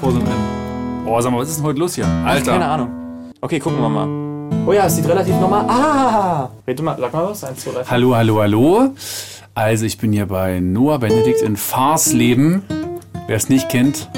Pose 0.00 0.18
drin. 0.18 0.28
Oh, 1.06 1.20
sag 1.20 1.30
mal, 1.30 1.40
was 1.40 1.50
ist 1.50 1.58
denn 1.58 1.66
heute 1.66 1.78
los 1.78 1.94
hier? 1.94 2.06
Alter. 2.24 2.52
Keine 2.52 2.64
Ahnung. 2.64 2.88
Okay, 3.42 3.58
gucken 3.58 3.80
wir 3.80 3.88
mal. 3.88 4.08
Oh 4.66 4.72
ja, 4.72 4.86
es 4.86 4.96
sieht 4.96 5.06
relativ 5.06 5.34
normal. 5.38 5.66
Ah! 5.68 6.48
Rede 6.66 6.82
mal, 6.82 6.96
sag 6.98 7.12
mal 7.12 7.28
was. 7.28 7.44
Eins, 7.44 7.60
zwei, 7.60 7.72
drei. 7.72 7.84
vier. 7.84 7.90
Hallo, 7.90 8.16
hallo, 8.16 8.40
hallo. 8.40 8.94
Also, 9.54 9.84
ich 9.84 9.98
bin 9.98 10.12
hier 10.12 10.26
bei 10.26 10.60
Noah 10.60 10.98
Benedikt 10.98 11.42
in 11.42 11.56
Farsleben. 11.56 12.62
Wer 13.26 13.36
es 13.36 13.50
nicht 13.50 13.68
kennt. 13.68 14.08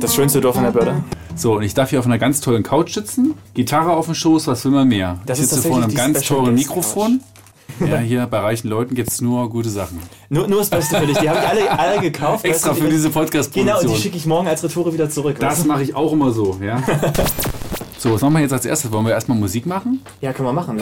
Das 0.00 0.14
schönste 0.14 0.40
Dorf 0.40 0.56
in 0.56 0.64
der 0.64 0.72
Börde. 0.72 0.94
So, 1.36 1.54
und 1.54 1.62
ich 1.62 1.72
darf 1.72 1.90
hier 1.90 2.00
auf 2.00 2.06
einer 2.06 2.18
ganz 2.18 2.40
tollen 2.40 2.64
Couch 2.64 2.94
sitzen. 2.94 3.34
Gitarre 3.54 3.92
auf 3.92 4.06
dem 4.06 4.14
Schoß, 4.16 4.48
was 4.48 4.64
will 4.64 4.72
man 4.72 4.88
mehr? 4.88 5.18
Das 5.24 5.38
ich 5.38 5.46
sitze 5.46 5.68
vor 5.68 5.76
einem 5.80 5.94
ganz 5.94 6.22
teuren 6.22 6.54
Mikrofon. 6.54 7.20
Ja, 7.80 7.98
hier 7.98 8.26
bei 8.26 8.40
reichen 8.40 8.68
Leuten 8.68 8.94
gibt 8.94 9.10
es 9.10 9.20
nur 9.20 9.48
gute 9.50 9.70
Sachen. 9.70 10.00
Nur, 10.28 10.48
nur 10.48 10.58
das 10.58 10.70
Beste 10.70 10.96
für 10.98 11.06
dich. 11.06 11.18
Die 11.18 11.28
habe 11.30 11.38
ich 11.40 11.48
alle, 11.48 11.78
alle 11.78 12.00
gekauft. 12.00 12.44
Extra 12.44 12.70
weißt 12.70 12.78
du, 12.80 12.82
für 12.84 12.88
die- 12.90 12.96
diese 12.96 13.08
Genau, 13.08 13.18
und 13.20 13.24
Podcast-Produktion. 13.26 13.92
die 13.94 14.00
schicke 14.00 14.16
ich 14.16 14.26
morgen 14.26 14.48
als 14.48 14.64
Retoure 14.64 14.92
wieder 14.92 15.08
zurück. 15.10 15.36
das 15.38 15.64
mache 15.64 15.82
ich 15.82 15.94
auch 15.94 16.12
immer 16.12 16.30
so, 16.32 16.58
ja. 16.62 16.82
So, 17.98 18.12
was 18.12 18.20
machen 18.22 18.34
wir 18.34 18.40
jetzt 18.42 18.52
als 18.52 18.64
erstes? 18.64 18.92
Wollen 18.92 19.06
wir 19.06 19.12
erstmal 19.12 19.36
Musik 19.38 19.66
machen? 19.66 20.00
Ja, 20.20 20.32
können 20.32 20.48
wir 20.48 20.52
machen. 20.52 20.78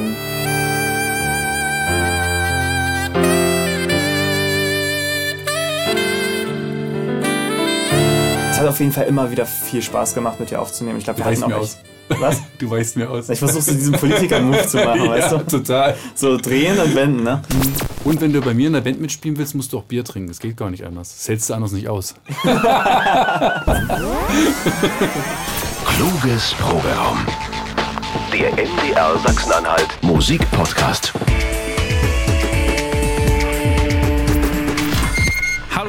Es 8.56 8.60
hat 8.60 8.68
auf 8.68 8.80
jeden 8.80 8.90
Fall 8.92 9.04
immer 9.04 9.30
wieder 9.30 9.44
viel 9.44 9.82
Spaß 9.82 10.14
gemacht, 10.14 10.40
mit 10.40 10.50
dir 10.50 10.62
aufzunehmen. 10.62 10.96
Ich 10.96 11.04
glaube, 11.04 11.18
wir 11.18 11.24
Du 11.24 11.30
weißt 11.30 11.42
hatten 11.42 11.50
mir 11.50 11.58
auch 11.58 11.60
aus. 11.60 11.76
Was? 12.08 12.40
Du 12.58 12.70
weißt 12.70 12.96
mir 12.96 13.10
aus. 13.10 13.28
Ich 13.28 13.38
versuche 13.38 13.60
so 13.60 13.72
diesen 13.72 13.92
Politiker-Move 13.92 14.66
zu 14.66 14.78
machen, 14.78 15.06
weißt 15.10 15.32
ja, 15.32 15.38
du? 15.38 15.58
total. 15.58 15.94
So 16.14 16.38
drehen 16.38 16.78
und 16.78 16.94
wenden, 16.94 17.22
ne? 17.22 17.42
Und 18.04 18.18
wenn 18.22 18.32
du 18.32 18.40
bei 18.40 18.54
mir 18.54 18.68
in 18.68 18.72
der 18.72 18.80
Band 18.80 18.98
mitspielen 18.98 19.36
willst, 19.36 19.54
musst 19.54 19.74
du 19.74 19.78
auch 19.78 19.82
Bier 19.82 20.04
trinken. 20.04 20.28
Das 20.28 20.38
geht 20.38 20.56
gar 20.56 20.70
nicht 20.70 20.86
anders. 20.86 21.14
Das 21.18 21.28
hältst 21.28 21.50
du 21.50 21.54
anders 21.54 21.72
nicht 21.72 21.86
aus. 21.86 22.14
Kluges 25.84 26.54
Proberaum. 26.58 27.26
Der 28.32 28.52
MDR 28.52 29.18
Sachsen-Anhalt 29.18 29.88
Musikpodcast. 30.00 31.12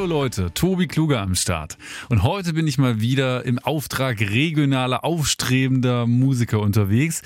Leute, 0.08 0.54
Tobi 0.54 0.88
Kluge 0.88 1.20
am 1.20 1.36
Start. 1.36 1.78
Und 2.08 2.24
heute 2.24 2.54
bin 2.54 2.66
ich 2.66 2.78
mal 2.78 3.02
wieder 3.02 3.44
im 3.44 3.60
Auftrag 3.60 4.22
regionaler, 4.22 5.04
aufstrebender 5.04 6.08
Musiker 6.08 6.62
unterwegs. 6.62 7.22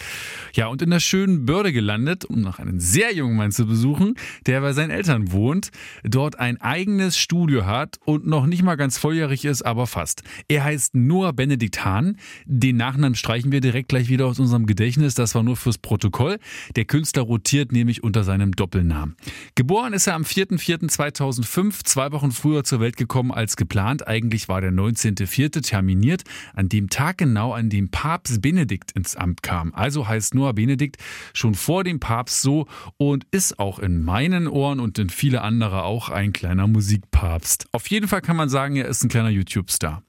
Ja, 0.55 0.65
und 0.65 0.81
in 0.81 0.89
der 0.89 0.99
schönen 0.99 1.45
Börde 1.45 1.73
gelandet, 1.73 2.25
um 2.25 2.41
noch 2.41 2.57
einen 2.57 2.79
sehr 2.79 3.13
jungen 3.13 3.37
Mann 3.37 3.51
zu 3.51 3.67
besuchen, 3.67 4.15
der 4.47 4.61
bei 4.61 4.73
seinen 4.73 4.89
Eltern 4.89 5.31
wohnt, 5.31 5.69
dort 6.03 6.39
ein 6.39 6.59
eigenes 6.59 7.19
Studio 7.19 7.67
hat 7.67 7.99
und 8.03 8.25
noch 8.25 8.47
nicht 8.47 8.63
mal 8.63 8.77
ganz 8.77 8.97
volljährig 8.97 9.45
ist, 9.45 9.61
aber 9.61 9.85
fast. 9.85 10.23
Er 10.47 10.63
heißt 10.63 10.95
Noah 10.95 11.33
Benedikt 11.33 11.85
Hahn. 11.85 12.17
Den 12.45 12.77
Nachnamen 12.77 13.13
streichen 13.13 13.51
wir 13.51 13.61
direkt 13.61 13.89
gleich 13.89 14.09
wieder 14.09 14.25
aus 14.25 14.39
unserem 14.39 14.65
Gedächtnis. 14.65 15.13
Das 15.13 15.35
war 15.35 15.43
nur 15.43 15.55
fürs 15.55 15.77
Protokoll. 15.77 16.39
Der 16.75 16.85
Künstler 16.85 17.21
rotiert 17.21 17.71
nämlich 17.71 18.01
unter 18.01 18.23
seinem 18.23 18.53
Doppelnamen. 18.53 19.15
Geboren 19.53 19.93
ist 19.93 20.07
er 20.07 20.15
am 20.15 20.23
4.4.2005, 20.23 21.83
zwei 21.83 22.11
Wochen 22.11 22.31
früher 22.31 22.63
zur 22.71 22.79
Welt 22.79 22.95
gekommen 22.95 23.33
als 23.33 23.57
geplant. 23.57 24.07
Eigentlich 24.07 24.47
war 24.47 24.61
der 24.61 24.71
19.4. 24.71 25.61
terminiert, 25.61 26.23
an 26.53 26.69
dem 26.69 26.89
Tag 26.89 27.17
genau, 27.17 27.51
an 27.51 27.69
dem 27.69 27.91
Papst 27.91 28.41
Benedikt 28.41 28.93
ins 28.93 29.17
Amt 29.17 29.43
kam. 29.43 29.73
Also 29.73 30.07
heißt 30.07 30.35
Noah 30.35 30.53
Benedikt 30.53 30.95
schon 31.33 31.53
vor 31.53 31.83
dem 31.83 31.99
Papst 31.99 32.41
so 32.41 32.67
und 32.95 33.27
ist 33.31 33.59
auch 33.59 33.77
in 33.77 34.01
meinen 34.01 34.47
Ohren 34.47 34.79
und 34.79 34.97
in 34.99 35.09
viele 35.09 35.41
andere 35.41 35.83
auch 35.83 36.07
ein 36.07 36.31
kleiner 36.31 36.65
Musikpapst. 36.65 37.67
Auf 37.73 37.87
jeden 37.87 38.07
Fall 38.07 38.21
kann 38.21 38.37
man 38.37 38.47
sagen, 38.47 38.77
er 38.77 38.87
ist 38.87 39.03
ein 39.03 39.09
kleiner 39.09 39.27
YouTube-Star. 39.27 40.01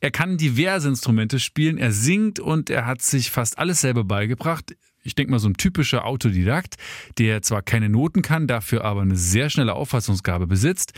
Er 0.00 0.12
kann 0.12 0.36
diverse 0.36 0.88
Instrumente 0.88 1.40
spielen, 1.40 1.76
er 1.76 1.90
singt 1.90 2.38
und 2.38 2.70
er 2.70 2.86
hat 2.86 3.02
sich 3.02 3.32
fast 3.32 3.58
alles 3.58 3.80
selber 3.80 4.04
beigebracht. 4.04 4.76
Ich 5.06 5.14
denke 5.14 5.30
mal 5.30 5.38
so 5.38 5.48
ein 5.48 5.54
typischer 5.54 6.04
Autodidakt, 6.04 6.76
der 7.18 7.42
zwar 7.42 7.62
keine 7.62 7.88
Noten 7.88 8.22
kann, 8.22 8.46
dafür 8.46 8.84
aber 8.84 9.02
eine 9.02 9.16
sehr 9.16 9.50
schnelle 9.50 9.74
Auffassungsgabe 9.74 10.46
besitzt, 10.46 10.92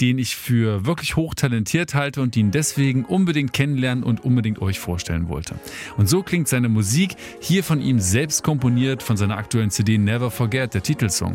den 0.00 0.18
ich 0.18 0.36
für 0.36 0.86
wirklich 0.86 1.16
hochtalentiert 1.16 1.94
halte 1.94 2.22
und 2.22 2.36
ihn 2.36 2.50
deswegen 2.50 3.04
unbedingt 3.04 3.52
kennenlernen 3.52 4.04
und 4.04 4.24
unbedingt 4.24 4.60
euch 4.60 4.78
vorstellen 4.78 5.28
wollte. 5.28 5.56
Und 5.96 6.08
so 6.08 6.22
klingt 6.22 6.48
seine 6.48 6.68
Musik, 6.68 7.16
hier 7.40 7.64
von 7.64 7.80
ihm 7.80 7.98
selbst 7.98 8.42
komponiert, 8.42 9.02
von 9.02 9.16
seiner 9.16 9.36
aktuellen 9.36 9.70
CD 9.70 9.98
Never 9.98 10.30
Forget, 10.30 10.74
der 10.74 10.82
Titelsong. 10.82 11.34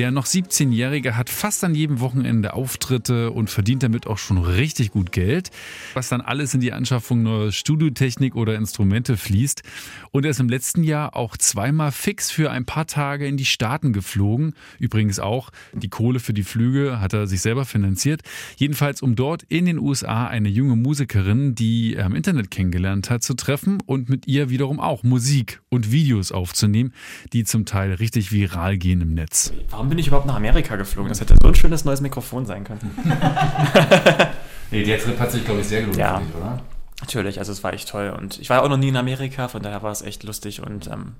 Der 0.00 0.10
noch 0.10 0.24
17-Jährige 0.24 1.14
hat 1.14 1.28
fast 1.28 1.62
an 1.62 1.74
jedem 1.74 2.00
Wochenende 2.00 2.54
Auftritte 2.54 3.32
und 3.32 3.50
verdient 3.50 3.82
damit 3.82 4.06
auch 4.06 4.16
schon 4.16 4.38
richtig 4.38 4.92
gut 4.92 5.12
Geld, 5.12 5.50
was 5.92 6.08
dann 6.08 6.22
alles 6.22 6.54
in 6.54 6.60
die 6.60 6.72
Anschaffung 6.72 7.22
neuer 7.22 7.52
Studiotechnik 7.52 8.34
oder 8.34 8.54
Instrumente 8.54 9.18
fließt. 9.18 9.62
Und 10.10 10.24
er 10.24 10.30
ist 10.30 10.40
im 10.40 10.48
letzten 10.48 10.84
Jahr 10.84 11.14
auch 11.14 11.36
zweimal 11.36 11.92
fix 11.92 12.30
für 12.30 12.50
ein 12.50 12.64
paar 12.64 12.86
Tage 12.86 13.26
in 13.26 13.36
die 13.36 13.44
Staaten 13.44 13.92
geflogen. 13.92 14.54
Übrigens 14.78 15.18
auch 15.18 15.50
die 15.74 15.90
Kohle 15.90 16.18
für 16.18 16.32
die 16.32 16.44
Flüge 16.44 16.98
hat 16.98 17.12
er 17.12 17.26
sich 17.26 17.42
selber 17.42 17.66
finanziert. 17.66 18.22
Jedenfalls, 18.56 19.02
um 19.02 19.16
dort 19.16 19.42
in 19.50 19.66
den 19.66 19.78
USA 19.78 20.26
eine 20.26 20.48
junge 20.48 20.76
Musikerin, 20.76 21.54
die 21.54 21.94
er 21.94 22.06
im 22.06 22.14
Internet 22.14 22.50
kennengelernt 22.50 23.10
hat, 23.10 23.22
zu 23.22 23.34
treffen 23.34 23.82
und 23.84 24.08
mit 24.08 24.26
ihr 24.26 24.48
wiederum 24.48 24.80
auch 24.80 25.02
Musik 25.02 25.60
und 25.68 25.92
Videos 25.92 26.32
aufzunehmen, 26.32 26.94
die 27.34 27.44
zum 27.44 27.66
Teil 27.66 27.92
richtig 27.92 28.32
viral 28.32 28.78
gehen 28.78 29.02
im 29.02 29.12
Netz. 29.12 29.52
Warum 29.68 29.89
bin 29.90 29.98
ich 29.98 30.06
überhaupt 30.06 30.26
nach 30.26 30.36
Amerika 30.36 30.76
geflogen? 30.76 31.08
Das 31.10 31.20
hätte 31.20 31.34
so 31.42 31.48
ein 31.48 31.54
schönes 31.54 31.84
neues 31.84 32.00
Mikrofon 32.00 32.46
sein 32.46 32.64
können. 32.64 32.80
Nee, 34.72 34.84
der 34.84 35.00
Trip 35.00 35.18
hat 35.18 35.32
sich, 35.32 35.44
glaube 35.44 35.60
ich, 35.62 35.66
sehr 35.66 35.80
gelohnt 35.80 35.96
Ja. 35.98 36.18
für 36.18 36.24
dich, 36.26 36.34
oder? 36.36 36.62
Natürlich, 37.00 37.38
also 37.40 37.50
es 37.50 37.64
war 37.64 37.72
echt 37.72 37.88
toll. 37.88 38.14
Und 38.16 38.38
ich 38.38 38.50
war 38.50 38.62
auch 38.62 38.68
noch 38.68 38.76
nie 38.76 38.88
in 38.88 38.96
Amerika, 38.96 39.48
von 39.48 39.62
daher 39.62 39.82
war 39.82 39.90
es 39.90 40.00
echt 40.02 40.22
lustig 40.22 40.62
und 40.62 40.86
ähm, 40.86 41.14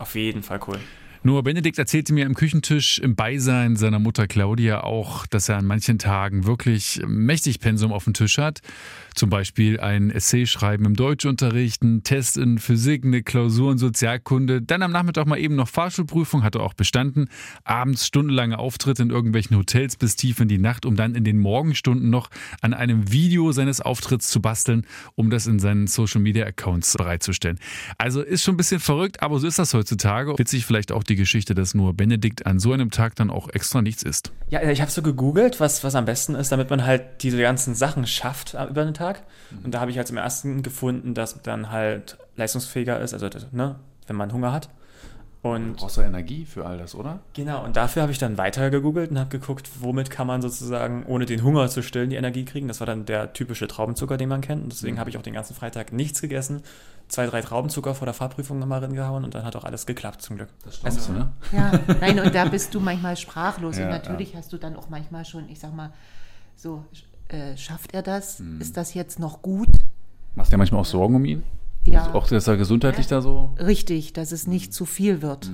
auf 0.00 0.16
jeden 0.16 0.42
Fall 0.42 0.58
cool. 0.66 0.78
Noah 1.22 1.42
Benedikt 1.42 1.78
erzählte 1.78 2.12
mir 2.12 2.26
am 2.26 2.34
Küchentisch 2.34 2.98
im 2.98 3.14
Beisein 3.16 3.76
seiner 3.76 3.98
Mutter 3.98 4.26
Claudia 4.26 4.82
auch, 4.82 5.26
dass 5.26 5.48
er 5.48 5.56
an 5.58 5.66
manchen 5.66 5.98
Tagen 5.98 6.46
wirklich 6.46 7.00
mächtig 7.06 7.60
Pensum 7.60 7.92
auf 7.92 8.04
dem 8.04 8.14
Tisch 8.14 8.38
hat. 8.38 8.60
Zum 9.16 9.30
Beispiel 9.30 9.80
ein 9.80 10.10
Essay 10.10 10.44
schreiben 10.44 10.84
im 10.84 10.94
Deutschunterricht, 10.94 11.82
ein 11.82 12.02
Test 12.02 12.36
in 12.36 12.58
Physik, 12.58 13.02
eine 13.02 13.22
Klausur 13.22 13.72
in 13.72 13.78
Sozialkunde, 13.78 14.60
dann 14.60 14.82
am 14.82 14.92
Nachmittag 14.92 15.26
mal 15.26 15.38
eben 15.38 15.56
noch 15.56 15.68
Fahrschulprüfung, 15.68 16.42
hat 16.42 16.54
er 16.54 16.60
auch 16.60 16.74
bestanden, 16.74 17.30
abends 17.64 18.06
stundenlange 18.06 18.58
Auftritte 18.58 19.02
in 19.02 19.08
irgendwelchen 19.08 19.56
Hotels 19.56 19.96
bis 19.96 20.16
tief 20.16 20.38
in 20.40 20.48
die 20.48 20.58
Nacht, 20.58 20.84
um 20.84 20.96
dann 20.96 21.14
in 21.14 21.24
den 21.24 21.38
Morgenstunden 21.38 22.10
noch 22.10 22.28
an 22.60 22.74
einem 22.74 23.10
Video 23.10 23.52
seines 23.52 23.80
Auftritts 23.80 24.28
zu 24.28 24.42
basteln, 24.42 24.86
um 25.14 25.30
das 25.30 25.46
in 25.46 25.60
seinen 25.60 25.86
Social 25.86 26.20
Media 26.20 26.44
Accounts 26.44 26.92
bereitzustellen. 26.92 27.58
Also 27.96 28.20
ist 28.20 28.44
schon 28.44 28.52
ein 28.52 28.58
bisschen 28.58 28.80
verrückt, 28.80 29.22
aber 29.22 29.38
so 29.38 29.46
ist 29.46 29.58
das 29.58 29.72
heutzutage. 29.72 30.38
Witzig 30.38 30.66
vielleicht 30.66 30.92
auch 30.92 31.02
die 31.02 31.16
Geschichte, 31.16 31.54
dass 31.54 31.72
nur 31.72 31.94
Benedikt 31.94 32.44
an 32.44 32.58
so 32.58 32.70
einem 32.70 32.90
Tag 32.90 33.14
dann 33.14 33.30
auch 33.30 33.48
extra 33.48 33.80
nichts 33.80 34.02
isst. 34.02 34.32
Ja, 34.50 34.62
ich 34.68 34.82
habe 34.82 34.90
so 34.90 35.00
gegoogelt, 35.00 35.58
was, 35.58 35.84
was 35.84 35.94
am 35.94 36.04
besten 36.04 36.34
ist, 36.34 36.52
damit 36.52 36.68
man 36.68 36.84
halt 36.84 37.22
diese 37.22 37.40
ganzen 37.40 37.74
Sachen 37.74 38.06
schafft 38.06 38.52
äh, 38.52 38.66
über 38.66 38.84
den 38.84 38.92
Tag. 38.92 39.05
Und 39.64 39.72
da 39.74 39.80
habe 39.80 39.90
ich 39.90 39.96
halt 39.96 40.08
zum 40.08 40.16
ersten 40.16 40.62
gefunden, 40.62 41.14
dass 41.14 41.42
dann 41.42 41.70
halt 41.70 42.18
leistungsfähiger 42.36 43.00
ist, 43.00 43.14
also 43.14 43.28
ne, 43.52 43.76
wenn 44.06 44.16
man 44.16 44.32
Hunger 44.32 44.52
hat. 44.52 44.68
Und 45.42 45.76
Brauchst 45.76 45.96
du 45.96 46.00
Energie 46.00 46.44
für 46.44 46.66
all 46.66 46.76
das, 46.78 46.94
oder? 46.94 47.20
genau, 47.34 47.64
und 47.64 47.76
dafür 47.76 48.02
habe 48.02 48.10
ich 48.10 48.18
dann 48.18 48.36
weiter 48.36 48.68
gegoogelt 48.70 49.12
und 49.12 49.18
habe 49.18 49.30
geguckt, 49.30 49.70
womit 49.78 50.10
kann 50.10 50.26
man 50.26 50.42
sozusagen, 50.42 51.04
ohne 51.06 51.24
den 51.24 51.44
Hunger 51.44 51.68
zu 51.68 51.82
stillen, 51.82 52.10
die 52.10 52.16
Energie 52.16 52.44
kriegen. 52.44 52.66
Das 52.66 52.80
war 52.80 52.86
dann 52.86 53.04
der 53.04 53.32
typische 53.32 53.68
Traubenzucker, 53.68 54.16
den 54.16 54.28
man 54.28 54.40
kennt. 54.40 54.64
Und 54.64 54.72
deswegen 54.72 54.98
habe 54.98 55.08
ich 55.08 55.18
auch 55.18 55.22
den 55.22 55.34
ganzen 55.34 55.54
Freitag 55.54 55.92
nichts 55.92 56.20
gegessen. 56.20 56.62
Zwei, 57.08 57.26
drei 57.26 57.42
Traubenzucker 57.42 57.94
vor 57.94 58.06
der 58.06 58.14
Fahrprüfung 58.14 58.60
immer 58.60 58.82
reingehauen 58.82 59.22
und 59.22 59.36
dann 59.36 59.44
hat 59.44 59.54
auch 59.54 59.62
alles 59.62 59.86
geklappt 59.86 60.20
zum 60.22 60.36
Glück. 60.36 60.48
Das 60.64 60.84
also, 60.84 61.12
ne? 61.12 61.32
Ja, 61.52 61.70
nein, 62.00 62.18
und 62.18 62.34
da 62.34 62.46
bist 62.46 62.74
du 62.74 62.80
manchmal 62.80 63.16
sprachlos. 63.16 63.78
Ja, 63.78 63.84
und 63.84 63.90
natürlich 63.90 64.34
hast 64.34 64.52
du 64.52 64.56
dann 64.56 64.74
auch 64.74 64.88
manchmal 64.88 65.24
schon, 65.24 65.48
ich 65.48 65.60
sag 65.60 65.72
mal, 65.72 65.92
so, 66.56 66.84
äh, 67.28 67.56
schafft 67.56 67.94
er 67.94 68.02
das? 68.02 68.38
Hm. 68.38 68.60
Ist 68.60 68.76
das 68.76 68.94
jetzt 68.94 69.18
noch 69.18 69.42
gut? 69.42 69.68
Machst 70.34 70.50
du 70.52 70.54
dir 70.54 70.58
manchmal 70.58 70.80
auch 70.80 70.86
Sorgen 70.86 71.14
um 71.16 71.24
ihn? 71.24 71.42
Ja, 71.84 72.02
Also 72.04 72.18
auch, 72.18 72.26
dass 72.28 72.46
er 72.48 72.56
gesundheitlich 72.56 73.06
da 73.06 73.20
so. 73.20 73.50
richtig, 73.58 74.12
dass 74.12 74.32
es 74.32 74.44
Hm. 74.44 74.52
nicht 74.52 74.74
zu 74.74 74.84
viel 74.86 75.22
wird. 75.22 75.50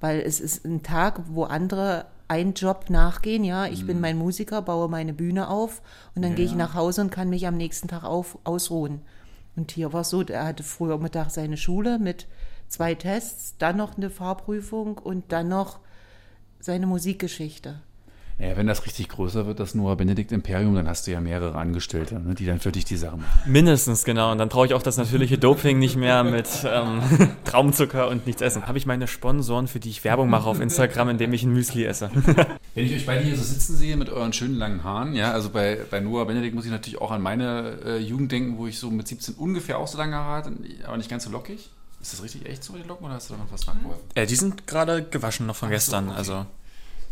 Weil 0.00 0.20
es 0.20 0.40
ist 0.40 0.64
ein 0.64 0.82
Tag, 0.82 1.20
wo 1.28 1.44
andere 1.44 2.06
einen 2.28 2.54
Job 2.54 2.86
nachgehen, 2.90 3.44
ja. 3.44 3.66
Ich 3.66 3.86
bin 3.86 4.00
mein 4.00 4.16
Musiker, 4.18 4.62
baue 4.62 4.88
meine 4.88 5.12
Bühne 5.12 5.48
auf 5.48 5.82
und 6.14 6.22
dann 6.22 6.34
gehe 6.34 6.44
ich 6.44 6.52
Hm. 6.52 6.58
Ja. 6.60 6.66
nach 6.66 6.74
Hause 6.74 7.02
und 7.02 7.10
kann 7.10 7.28
mich 7.30 7.46
am 7.46 7.56
nächsten 7.56 7.88
Tag 7.88 8.02
auf, 8.04 8.38
ausruhen. 8.44 9.00
Und 9.56 9.70
hier 9.70 9.92
war 9.92 10.00
es 10.00 10.10
so, 10.10 10.22
er 10.22 10.44
hatte 10.46 10.62
früher 10.64 10.98
Mittag 10.98 11.30
seine 11.30 11.56
Schule 11.56 11.98
mit 12.00 12.26
zwei 12.66 12.94
Tests, 12.96 13.54
dann 13.58 13.76
noch 13.76 13.96
eine 13.96 14.10
Fahrprüfung 14.10 14.98
und 14.98 15.30
dann 15.30 15.48
noch 15.48 15.78
seine 16.58 16.86
Musikgeschichte. 16.86 17.80
Naja, 18.38 18.56
wenn 18.56 18.66
das 18.66 18.84
richtig 18.84 19.08
größer 19.10 19.46
wird, 19.46 19.60
das 19.60 19.76
Noah 19.76 19.96
Benedikt 19.96 20.32
Imperium, 20.32 20.74
dann 20.74 20.88
hast 20.88 21.06
du 21.06 21.12
ja 21.12 21.20
mehrere 21.20 21.56
Angestellte, 21.56 22.18
ne, 22.18 22.34
die 22.34 22.46
dann 22.46 22.58
für 22.58 22.72
dich 22.72 22.84
die 22.84 22.96
Sachen 22.96 23.20
machen. 23.20 23.52
Mindestens, 23.52 24.04
genau. 24.04 24.32
Und 24.32 24.38
dann 24.38 24.48
brauche 24.48 24.66
ich 24.66 24.74
auch 24.74 24.82
das 24.82 24.96
natürliche 24.96 25.38
Doping 25.38 25.78
nicht 25.78 25.94
mehr 25.96 26.24
mit 26.24 26.48
ähm, 26.66 27.00
Traumzucker 27.44 28.08
und 28.08 28.26
nichts 28.26 28.42
essen. 28.42 28.66
Habe 28.66 28.76
ich 28.78 28.86
meine 28.86 29.06
Sponsoren, 29.06 29.68
für 29.68 29.78
die 29.78 29.90
ich 29.90 30.02
Werbung 30.02 30.28
mache 30.30 30.48
auf 30.48 30.60
Instagram, 30.60 31.10
indem 31.10 31.32
ich 31.32 31.44
ein 31.44 31.52
Müsli 31.52 31.84
esse. 31.84 32.10
Wenn 32.74 32.86
ich 32.86 32.92
euch 32.92 33.06
beide 33.06 33.22
hier 33.22 33.36
so 33.36 33.44
sitzen 33.44 33.76
sehe 33.76 33.96
mit 33.96 34.10
euren 34.10 34.32
schönen 34.32 34.56
langen 34.56 34.82
Haaren, 34.82 35.14
ja, 35.14 35.30
also 35.30 35.50
bei, 35.50 35.78
bei 35.88 36.00
Noah 36.00 36.26
Benedikt 36.26 36.56
muss 36.56 36.64
ich 36.64 36.72
natürlich 36.72 37.00
auch 37.00 37.12
an 37.12 37.22
meine 37.22 37.78
äh, 37.84 37.98
Jugend 37.98 38.32
denken, 38.32 38.58
wo 38.58 38.66
ich 38.66 38.80
so 38.80 38.90
mit 38.90 39.06
17 39.06 39.36
ungefähr 39.36 39.78
auch 39.78 39.86
so 39.86 39.96
lange 39.96 40.16
Haare 40.16 40.38
hatte, 40.38 40.52
aber 40.84 40.96
nicht 40.96 41.08
ganz 41.08 41.24
so 41.24 41.30
lockig. 41.30 41.70
Ist 42.02 42.12
das 42.12 42.22
richtig 42.22 42.46
echt 42.46 42.64
so, 42.64 42.74
die 42.74 42.82
Locken, 42.82 43.06
oder 43.06 43.14
hast 43.14 43.30
du 43.30 43.34
da 43.34 43.40
noch 43.40 43.52
was 43.52 43.66
nachgeholfen? 43.66 44.02
äh, 44.14 44.26
die 44.26 44.34
sind 44.34 44.66
gerade 44.66 45.04
gewaschen 45.04 45.46
noch 45.46 45.56
von 45.56 45.70
gestern. 45.70 46.08
okay. 46.08 46.18
Also 46.18 46.46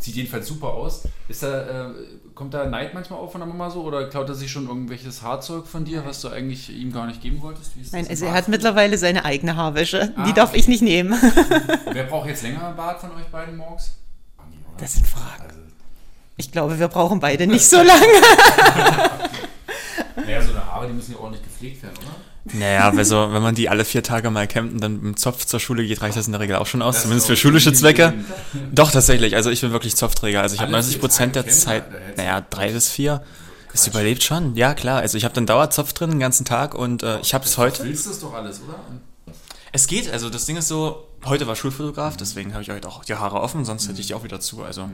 Sieht 0.03 0.17
jedenfalls 0.17 0.49
super 0.49 0.75
aus. 0.75 1.05
Ist 1.29 1.45
da, 1.45 1.91
äh, 1.91 1.95
kommt 2.35 2.53
da 2.55 2.67
Neid 2.67 2.93
manchmal 2.93 3.21
auf 3.21 3.31
von 3.31 3.41
der 3.41 3.47
Mama 3.47 3.71
so 3.71 3.83
oder 3.83 4.09
klaut 4.09 4.29
er 4.29 4.35
sich 4.35 4.51
schon 4.51 4.67
irgendwelches 4.67 5.23
Haarzeug 5.23 5.69
von 5.69 5.85
dir, 5.85 6.05
was 6.05 6.21
du 6.23 6.29
eigentlich 6.29 6.71
ihm 6.71 6.93
gar 6.93 7.07
nicht 7.07 7.23
geben 7.23 7.41
wolltest? 7.41 7.71
Nein, 7.93 8.09
also 8.09 8.25
er 8.25 8.33
hat 8.33 8.49
mittlerweile 8.49 8.99
seine 8.99 9.25
eigene 9.25 9.55
Haarwäsche. 9.55 10.13
Ah. 10.17 10.25
Die 10.25 10.33
darf 10.33 10.55
ich 10.55 10.67
nicht 10.67 10.83
nehmen. 10.83 11.13
Wer 11.93 12.03
braucht 12.03 12.27
jetzt 12.27 12.43
länger 12.43 12.67
einen 12.67 12.77
Bart 12.77 13.01
von 13.01 13.13
euch 13.13 13.27
beiden 13.31 13.57
morgens? 13.57 13.93
Anni? 14.39 14.57
Das 14.77 14.95
sind 14.95 15.07
Fragen. 15.07 15.45
Also, 15.45 15.61
Ich 16.37 16.51
glaube, 16.51 16.81
wir 16.81 16.89
brauchen 16.89 17.21
beide 17.21 17.47
nicht 17.47 17.65
so 17.65 17.77
lange. 17.77 17.93
naja, 20.17 20.43
so 20.43 20.51
eine 20.51 20.67
Haare, 20.67 20.89
die 20.89 20.95
müssen 20.95 21.13
ja 21.13 21.19
ordentlich 21.19 21.45
gepflegt 21.45 21.81
werden, 21.85 21.99
oder? 21.99 22.32
Naja, 22.45 22.91
also, 22.91 23.33
wenn 23.33 23.43
man 23.43 23.55
die 23.55 23.69
alle 23.69 23.85
vier 23.85 24.03
Tage 24.03 24.29
mal 24.31 24.49
campt 24.49 24.75
und 24.75 24.81
dann 24.81 24.95
mit 24.95 25.05
dem 25.05 25.17
Zopf 25.17 25.45
zur 25.45 25.61
Schule 25.61 25.87
geht, 25.87 26.03
reicht 26.03 26.17
das 26.17 26.27
in 26.27 26.33
der 26.33 26.41
Regel 26.41 26.57
auch 26.57 26.67
schon 26.67 26.83
aus, 26.83 26.97
Das 26.97 27.03
zumindest 27.03 27.29
für 27.29 27.37
schulische 27.37 27.73
Zwecke. 27.73 28.15
Doch, 28.73 28.91
tatsächlich. 28.91 29.37
Also 29.37 29.51
ich 29.51 29.61
bin 29.61 29.71
wirklich 29.71 29.95
Zopfträger. 29.95 30.43
Also 30.43 30.55
ich 30.55 30.61
habe 30.61 30.69
Alle 30.69 30.79
90 30.79 30.95
vier 30.95 31.01
Prozent 31.01 31.37
der 31.37 31.47
Zeit, 31.47 31.85
naja, 32.17 32.45
drei 32.49 32.73
bis 32.73 32.91
vier. 32.91 33.23
Es 33.75 33.87
überlebt 33.87 34.23
schon, 34.23 34.55
ja 34.55 34.75
klar. 34.75 35.01
Also 35.01 35.17
ich 35.17 35.25
habe 35.25 35.35
dann 35.35 35.47
Dauerzopf 35.47 35.93
drin 35.93 36.11
den 36.11 36.21
ganzen 36.21 36.45
Tag 36.45 36.75
und 36.75 37.03
äh, 37.03 37.21
ich 37.21 37.33
habe 37.33 37.45
es 37.45 37.57
heute. 37.57 37.85
Willst 37.85 38.07
du 38.07 38.11
das 38.11 38.21
doch 38.21 38.35
alles, 38.35 38.61
oder? 38.61 38.79
Es 39.73 39.87
geht, 39.87 40.11
also 40.11 40.29
das 40.29 40.45
Ding 40.45 40.57
ist 40.57 40.69
so, 40.69 41.09
heute 41.25 41.47
war 41.47 41.57
Schulfotograf, 41.57 42.19
deswegen 42.19 42.53
habe 42.53 42.63
ich 42.63 42.69
heute 42.69 42.87
auch 42.89 43.05
die 43.05 43.15
Haare 43.15 43.41
offen, 43.41 43.65
sonst 43.65 43.89
hätte 43.89 44.01
ich 44.01 44.09
die 44.09 44.15
auch 44.15 44.25
wieder 44.25 44.39
zu. 44.41 44.63
Also 44.63 44.91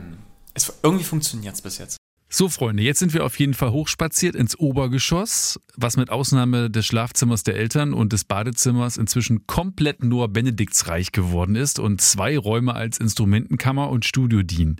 es, 0.53 0.71
irgendwie 0.81 1.03
funktioniert 1.03 1.55
es 1.55 1.61
bis 1.61 1.77
jetzt. 1.77 1.98
So, 2.31 2.47
Freunde, 2.47 2.83
jetzt 2.83 2.99
sind 2.99 3.15
wir 3.15 3.25
auf 3.25 3.39
jeden 3.39 3.55
Fall 3.55 3.71
hochspaziert 3.71 4.35
ins 4.35 4.57
Obergeschoss, 4.59 5.59
was 5.75 5.97
mit 5.97 6.11
Ausnahme 6.11 6.69
des 6.69 6.85
Schlafzimmers 6.85 7.41
der 7.41 7.55
Eltern 7.55 7.91
und 7.91 8.13
des 8.13 8.23
Badezimmers 8.23 8.97
inzwischen 8.97 9.47
komplett 9.47 10.03
Noah 10.03 10.27
Benediktsreich 10.27 11.11
geworden 11.11 11.55
ist 11.55 11.79
und 11.79 12.01
zwei 12.01 12.37
Räume 12.37 12.75
als 12.75 12.99
Instrumentenkammer 12.99 13.89
und 13.89 14.05
Studio 14.05 14.43
dienen. 14.43 14.79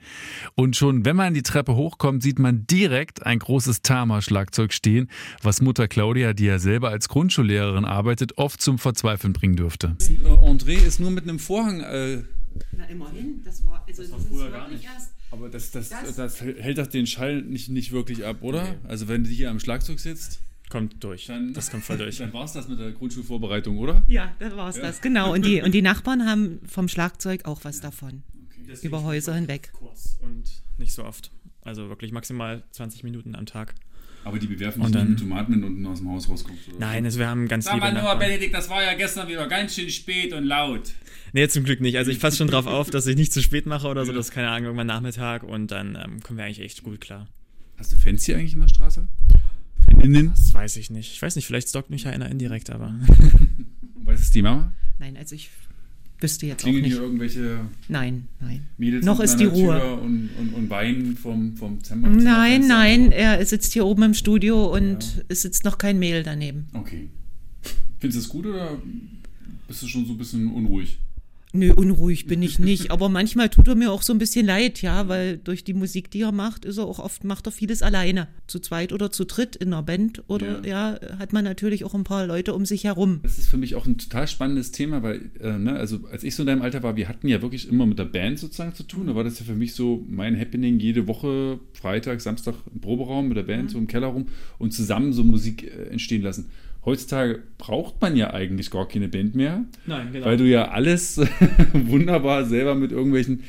Und 0.54 0.76
schon 0.76 1.06
wenn 1.06 1.16
man 1.16 1.34
die 1.34 1.42
Treppe 1.42 1.76
hochkommt, 1.76 2.22
sieht 2.22 2.38
man 2.38 2.68
direkt 2.68 3.26
ein 3.26 3.40
großes 3.40 3.82
Tama-Schlagzeug 3.82 4.72
stehen, 4.72 5.10
was 5.42 5.60
Mutter 5.60 5.88
Claudia, 5.88 6.34
die 6.34 6.46
ja 6.46 6.60
selber 6.60 6.90
als 6.90 7.10
Grundschullehrerin 7.10 7.84
arbeitet, 7.84 8.38
oft 8.38 8.62
zum 8.62 8.78
Verzweifeln 8.78 9.34
bringen 9.34 9.56
dürfte. 9.56 9.96
André 10.24 10.74
ist 10.74 11.00
nur 11.00 11.10
mit 11.10 11.24
einem 11.24 11.40
Vorhang 11.40 11.80
äh, 11.80 12.22
Na, 12.78 12.86
immerhin. 12.86 13.42
Das 13.44 13.66
war, 13.66 13.84
also, 13.88 14.04
das 14.04 14.12
war 14.12 14.20
früher 14.20 14.52
gar 14.52 14.70
nicht. 14.70 14.86
erst. 14.86 15.19
Aber 15.32 15.50
das, 15.50 15.72
das, 15.72 15.90
Das- 15.90 16.16
das, 16.16 16.42
hält 16.42 16.78
das 16.78 16.90
den 16.90 17.06
Schall 17.08 17.42
nicht, 17.42 17.70
nicht 17.70 17.92
wirklich 17.92 18.26
ab, 18.26 18.38
oder? 18.42 18.76
Also 18.88 19.08
wenn 19.08 19.24
du 19.24 19.30
hier 19.30 19.50
am 19.52 19.60
Schlagzeug 19.60 20.00
sitzt, 20.00 20.40
Kommt 20.70 21.04
durch. 21.04 21.26
dann, 21.26 21.54
das 21.54 21.72
kommt 21.72 21.84
voll 21.84 21.98
durch. 21.98 22.18
dann 22.20 22.32
war 22.34 22.46
es 22.46 22.54
das 22.54 22.68
mit 22.68 22.80
der 22.80 22.92
Grundschulvorbereitung, 22.92 23.78
oder? 23.80 24.04
Ja, 24.08 24.36
das 24.40 24.56
war's 24.56 24.80
das, 24.80 25.02
genau. 25.02 25.34
Und 25.34 25.44
die, 25.46 25.62
und 25.62 25.74
die 25.74 25.82
Nachbarn 25.82 26.26
haben 26.28 26.60
vom 26.68 26.88
Schlagzeug 26.88 27.46
auch 27.46 27.64
was 27.64 27.82
davon. 27.82 28.24
Über 28.84 29.04
Häuser 29.04 29.34
hinweg. 29.34 29.72
Kurz 29.74 30.20
und 30.22 30.44
nicht 30.78 30.94
so 30.94 31.04
oft. 31.04 31.32
Also 31.64 31.90
wirklich 31.90 32.12
maximal 32.12 32.64
20 32.72 33.04
Minuten 33.04 33.36
am 33.36 33.46
Tag. 33.48 33.74
Aber 34.24 34.38
die 34.38 34.48
bewerfen 34.48 34.82
Und 34.82 34.94
dich 34.94 34.96
nicht 34.96 35.04
dann- 35.04 35.10
mit 35.12 35.20
Tomaten, 35.20 35.54
wenn 35.54 35.62
du 35.62 35.68
unten 35.68 35.86
aus 35.88 36.00
dem 36.00 36.10
Haus 36.10 36.28
rauskommst. 36.30 36.68
Oder? 36.70 36.78
Nein, 36.80 37.06
also 37.06 37.20
wir 37.20 37.28
haben 37.28 37.48
ganz 37.48 37.66
Sag 37.66 37.76
liebe 37.76 37.92
mal 37.92 38.02
nur. 38.02 38.16
Benedikt, 38.16 38.54
das 38.54 38.70
war 38.70 38.84
ja 38.84 38.94
gestern 38.94 39.28
wieder 39.28 39.48
ganz 39.48 39.76
schön 39.76 39.90
spät 39.90 40.34
und 40.34 40.44
laut. 40.44 40.92
Nee, 41.34 41.48
zum 41.48 41.64
Glück 41.64 41.80
nicht. 41.82 41.98
Also 41.98 42.12
ich 42.12 42.20
passe 42.20 42.38
schon 42.38 42.48
drauf 42.48 42.66
auf, 42.68 42.90
dass 42.90 43.06
ich 43.08 43.16
nicht 43.16 43.32
zu 43.32 43.42
spät 43.42 43.66
mache 43.66 43.88
oder 43.88 44.06
so. 44.06 44.12
Das 44.14 44.28
ist 44.28 44.32
keine 44.34 44.50
Ahnung, 44.50 44.66
irgendwann 44.66 44.88
Nachmittag 44.88 45.44
und 45.44 45.72
dann 45.72 45.96
ähm, 45.96 46.22
kommen 46.22 46.38
wir 46.38 46.46
eigentlich 46.46 46.60
echt 46.62 46.84
gut 46.84 47.00
klar. 47.02 47.28
Hast 47.78 47.94
du 47.94 47.98
Fans 47.98 48.26
hier 48.26 48.36
eigentlich 48.38 48.54
in 48.54 48.62
der 48.62 48.68
Straße? 48.68 49.08
Freundinnen? 49.86 50.32
Das 50.36 50.54
weiß 50.54 50.76
ich 50.78 50.90
nicht. 50.90 51.14
Ich 51.14 51.22
weiß 51.22 51.36
nicht, 51.36 51.46
vielleicht 51.46 51.70
stalkt 51.70 51.90
mich 51.90 52.04
ja 52.04 52.12
einer 52.12 52.30
indirekt, 52.30 52.70
aber. 52.70 52.94
Weiß 54.04 54.20
es 54.22 54.32
die 54.32 54.42
Mama? 54.42 54.74
Nein, 54.98 55.16
also 55.18 55.36
ich 55.36 55.50
wüsste 56.20 56.46
jetzt 56.48 56.62
auch 56.62 56.64
Klingeln 56.64 56.84
nicht. 56.84 56.94
hier 56.94 57.02
irgendwelche 57.02 57.60
Nein, 57.88 58.28
nein. 58.40 58.68
Mädels 58.78 59.06
Noch 59.06 59.20
ist 59.20 59.38
die 59.38 59.46
Ruhe. 59.46 59.80
Tür 59.80 60.02
Und, 60.02 60.30
und, 60.40 60.54
und 60.54 60.70
weinen 60.70 61.16
vom, 61.18 61.56
vom 61.56 61.84
Zimmer? 61.84 62.10
Nein, 62.10 62.68
nein, 62.68 63.12
er 63.12 63.46
sitzt 63.46 63.74
hier 63.74 63.86
oben 63.86 64.04
im 64.04 64.14
Studio 64.14 64.74
und 64.74 65.24
es 65.28 65.42
sitzt 65.44 65.66
noch 65.66 65.78
kein 65.78 66.00
Mail 66.00 66.24
daneben. 66.24 66.68
Okay. 66.74 67.10
Findest 68.00 68.18
du 68.18 68.24
es 68.24 68.30
gut 68.30 68.46
oder 68.46 68.78
bist 69.68 69.84
du 69.84 69.88
schon 69.88 70.06
so 70.06 70.14
ein 70.14 70.18
bisschen 70.18 70.52
unruhig? 70.52 71.00
Nö, 71.52 71.74
unruhig 71.74 72.28
bin 72.28 72.44
ich 72.44 72.60
nicht, 72.60 72.92
aber 72.92 73.10
manchmal 73.10 73.50
tut 73.50 73.68
er 73.68 73.74
mir 73.74 73.92
auch 73.92 74.04
so 74.04 74.14
ein 74.14 74.20
bisschen 74.20 74.46
leid, 74.46 74.84
ja, 74.84 75.08
weil 75.08 75.38
durch 75.38 75.64
die 75.64 75.74
Musik, 75.74 76.12
die 76.12 76.22
er 76.22 76.32
macht, 76.32 76.64
ist 76.64 76.78
er 76.78 76.86
auch 76.86 77.00
oft, 77.00 77.24
macht 77.24 77.48
er 77.48 77.52
vieles 77.52 77.82
alleine. 77.82 78.28
Zu 78.46 78.60
zweit 78.60 78.94
oder 78.94 79.12
zu 79.12 79.26
dritt 79.26 79.56
in 79.56 79.74
einer 79.74 79.82
Band 79.82 80.24
oder 80.28 80.64
ja, 80.64 81.00
hat 81.18 81.34
man 81.34 81.44
natürlich 81.44 81.86
auch 81.86 81.96
ein 81.96 82.04
paar 82.04 82.28
Leute 82.28 82.54
um 82.54 82.68
sich 82.68 82.84
herum. 82.84 83.22
Das 83.24 83.40
ist 83.40 83.50
für 83.50 83.58
mich 83.58 83.74
auch 83.74 83.88
ein 83.88 83.98
total 83.98 84.28
spannendes 84.28 84.72
Thema, 84.72 85.02
weil, 85.02 85.32
äh, 85.42 85.58
ne, 85.58 85.74
also 85.74 86.02
als 86.12 86.24
ich 86.24 86.36
so 86.36 86.44
in 86.44 86.48
deinem 86.48 86.62
Alter 86.62 86.84
war, 86.84 86.96
wir 86.96 87.10
hatten 87.10 87.28
ja 87.28 87.42
wirklich 87.42 87.68
immer 87.68 87.88
mit 87.88 87.98
der 87.98 88.06
Band 88.06 88.38
sozusagen 88.38 88.76
zu 88.76 88.84
tun. 88.84 89.08
Da 89.08 89.16
war 89.16 89.24
das 89.24 89.40
ja 89.40 89.46
für 89.46 89.56
mich 89.56 89.74
so 89.74 90.06
mein 90.08 90.40
Happening, 90.40 90.80
jede 90.80 91.08
Woche, 91.08 91.60
Freitag, 91.74 92.22
Samstag 92.22 92.54
im 92.72 92.80
Proberaum 92.80 93.28
mit 93.28 93.38
der 93.38 93.44
Band, 93.44 93.72
so 93.72 93.80
im 93.80 93.88
Keller 93.88 94.08
rum 94.08 94.28
und 94.60 94.72
zusammen 94.72 95.14
so 95.14 95.24
Musik 95.24 95.64
äh, 95.64 95.90
entstehen 95.90 96.22
lassen. 96.22 96.52
Heutzutage 96.90 97.44
braucht 97.60 98.02
man 98.02 98.16
ja 98.16 98.34
eigentlich 98.34 98.72
gar 98.72 98.88
keine 98.88 99.08
Band 99.08 99.36
mehr, 99.36 99.66
Nein, 99.86 100.12
genau. 100.12 100.26
weil 100.26 100.38
du 100.38 100.46
ja 100.46 100.70
alles 100.70 101.18
wunderbar 101.74 102.46
selber 102.46 102.74
mit 102.74 102.92
irgendwelchen 102.92 103.44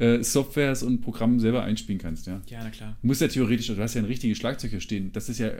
äh, 0.00 0.24
Softwares 0.24 0.82
und 0.82 1.02
Programmen 1.02 1.38
selber 1.38 1.62
einspielen 1.62 2.00
kannst, 2.00 2.26
ja. 2.26 2.40
ja, 2.48 2.60
na 2.64 2.70
klar. 2.70 2.96
Du 3.00 3.06
musst 3.06 3.20
ja 3.20 3.28
theoretisch, 3.28 3.68
du 3.68 3.76
hast 3.76 3.94
ja 3.94 4.02
ein 4.02 4.06
richtiges 4.06 4.38
Schlagzeug 4.38 4.70
hier 4.70 4.80
stehen. 4.80 5.12
Das 5.12 5.28
ist 5.28 5.38
ja, 5.38 5.50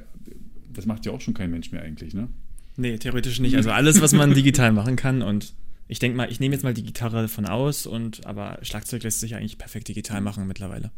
das 0.72 0.86
macht 0.86 1.06
ja 1.06 1.12
auch 1.12 1.20
schon 1.20 1.34
kein 1.34 1.52
Mensch 1.52 1.70
mehr 1.70 1.82
eigentlich, 1.82 2.14
ne? 2.14 2.28
Nee, 2.76 2.98
theoretisch 2.98 3.38
nicht. 3.38 3.56
Also 3.56 3.70
alles, 3.70 4.00
was 4.00 4.12
man 4.12 4.34
digital 4.34 4.72
machen 4.72 4.96
kann 4.96 5.22
und 5.22 5.52
ich 5.86 5.98
denke 5.98 6.16
mal, 6.16 6.30
ich 6.30 6.40
nehme 6.40 6.54
jetzt 6.54 6.62
mal 6.62 6.74
die 6.74 6.82
Gitarre 6.82 7.28
von 7.28 7.46
aus 7.46 7.86
und 7.86 8.26
aber 8.26 8.58
Schlagzeug 8.62 9.04
lässt 9.04 9.20
sich 9.20 9.36
eigentlich 9.36 9.58
perfekt 9.58 9.88
digital 9.88 10.20
machen 10.20 10.46
mittlerweile. 10.46 10.90